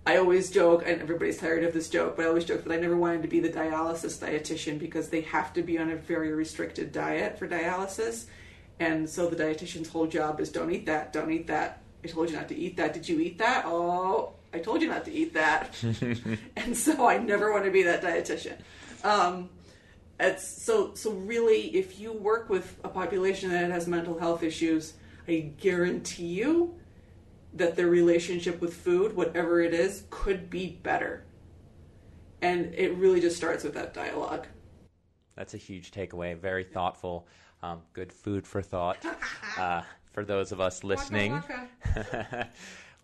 I 0.07 0.17
always 0.17 0.51
joke, 0.51 0.83
and 0.85 1.01
everybody's 1.01 1.39
tired 1.39 1.63
of 1.63 1.73
this 1.73 1.89
joke, 1.89 2.15
but 2.15 2.25
I 2.25 2.27
always 2.27 2.45
joke 2.45 2.63
that 2.63 2.71
I 2.71 2.77
never 2.77 2.95
wanted 2.95 3.23
to 3.23 3.27
be 3.27 3.39
the 3.39 3.49
dialysis 3.49 4.19
dietitian 4.19 4.77
because 4.77 5.09
they 5.09 5.21
have 5.21 5.51
to 5.53 5.63
be 5.63 5.79
on 5.79 5.89
a 5.89 5.95
very 5.95 6.31
restricted 6.31 6.91
diet 6.91 7.39
for 7.39 7.47
dialysis. 7.47 8.25
And 8.79 9.09
so 9.09 9.27
the 9.29 9.35
dietitian's 9.35 9.89
whole 9.89 10.05
job 10.05 10.39
is 10.39 10.51
don't 10.51 10.71
eat 10.71 10.85
that, 10.85 11.11
don't 11.11 11.31
eat 11.31 11.47
that. 11.47 11.81
I 12.03 12.07
told 12.07 12.29
you 12.29 12.35
not 12.35 12.49
to 12.49 12.55
eat 12.55 12.77
that. 12.77 12.93
Did 12.93 13.09
you 13.09 13.19
eat 13.19 13.39
that? 13.39 13.63
Oh, 13.65 14.33
I 14.53 14.59
told 14.59 14.83
you 14.83 14.89
not 14.89 15.05
to 15.05 15.11
eat 15.11 15.33
that. 15.33 15.75
and 16.55 16.77
so 16.77 17.07
I 17.07 17.17
never 17.17 17.51
want 17.51 17.65
to 17.65 17.71
be 17.71 17.83
that 17.83 18.03
dietitian. 18.03 18.57
Um, 19.03 19.49
it's 20.19 20.47
so 20.47 20.93
so 20.93 21.11
really 21.11 21.75
if 21.75 21.99
you 21.99 22.13
work 22.13 22.49
with 22.49 22.77
a 22.83 22.89
population 22.89 23.49
that 23.49 23.71
has 23.71 23.87
mental 23.87 24.19
health 24.19 24.43
issues, 24.43 24.93
I 25.27 25.51
guarantee 25.59 26.27
you 26.27 26.75
that 27.55 27.75
their 27.75 27.87
relationship 27.87 28.61
with 28.61 28.73
food, 28.73 29.15
whatever 29.15 29.61
it 29.61 29.73
is, 29.73 30.03
could 30.09 30.49
be 30.49 30.79
better. 30.83 31.25
And 32.41 32.73
it 32.75 32.93
really 32.95 33.21
just 33.21 33.37
starts 33.37 33.63
with 33.63 33.73
that 33.73 33.93
dialogue. 33.93 34.47
That's 35.35 35.53
a 35.53 35.57
huge 35.57 35.91
takeaway. 35.91 36.37
Very 36.37 36.63
thoughtful. 36.63 37.27
Um, 37.63 37.81
good 37.93 38.11
food 38.11 38.45
for 38.45 38.61
thought 38.61 38.97
uh, 39.57 39.81
for 40.11 40.23
those 40.23 40.51
of 40.51 40.59
us 40.61 40.83
listening. 40.83 41.31
Waka, 41.31 41.67
waka. 41.95 42.49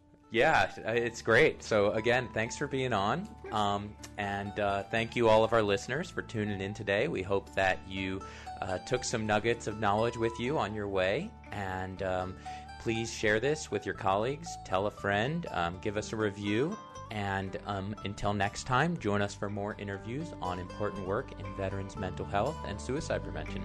yeah, 0.32 0.72
it's 0.93 1.22
great. 1.22 1.64
So, 1.64 1.91
again, 1.91 2.30
thanks 2.34 2.58
for 2.58 2.68
being 2.68 2.93
on. 2.93 3.28
Um, 3.52 3.95
and 4.18 4.60
uh, 4.60 4.84
thank 4.84 5.16
you, 5.16 5.28
all 5.28 5.43
of 5.43 5.54
our 5.54 5.64
listeners, 5.64 6.10
for 6.10 6.22
tuning 6.22 6.62
in 6.62 6.74
today. 6.74 7.08
We 7.08 7.22
hope 7.22 7.54
that 7.56 7.80
you 7.88 8.22
uh, 8.62 8.78
took 8.80 9.04
some 9.04 9.26
nuggets 9.26 9.68
of 9.68 9.80
knowledge 9.80 10.18
with 10.18 10.39
you 10.39 10.58
on 10.58 10.74
your 10.74 10.88
way. 10.88 11.30
And 11.52 12.04
um, 12.04 12.36
Please 12.82 13.13
share 13.13 13.39
this 13.39 13.69
with 13.69 13.86
your 13.86 13.93
colleagues, 13.93 14.57
tell 14.65 14.88
a 14.88 14.91
friend, 14.91 15.45
um, 15.51 15.77
give 15.84 15.97
us 15.97 16.13
a 16.13 16.15
review, 16.15 16.75
and 17.11 17.59
um, 17.67 17.93
until 18.05 18.34
next 18.34 18.63
time, 18.63 18.97
join 18.97 19.21
us 19.21 19.36
for 19.36 19.51
more 19.51 19.75
interviews 19.77 20.29
on 20.41 20.57
important 20.57 21.05
work 21.05 21.32
in 21.39 21.45
veterans' 21.55 21.95
mental 21.95 22.25
health 22.25 22.57
and 22.65 22.82
suicide 22.82 23.21
prevention. 23.21 23.61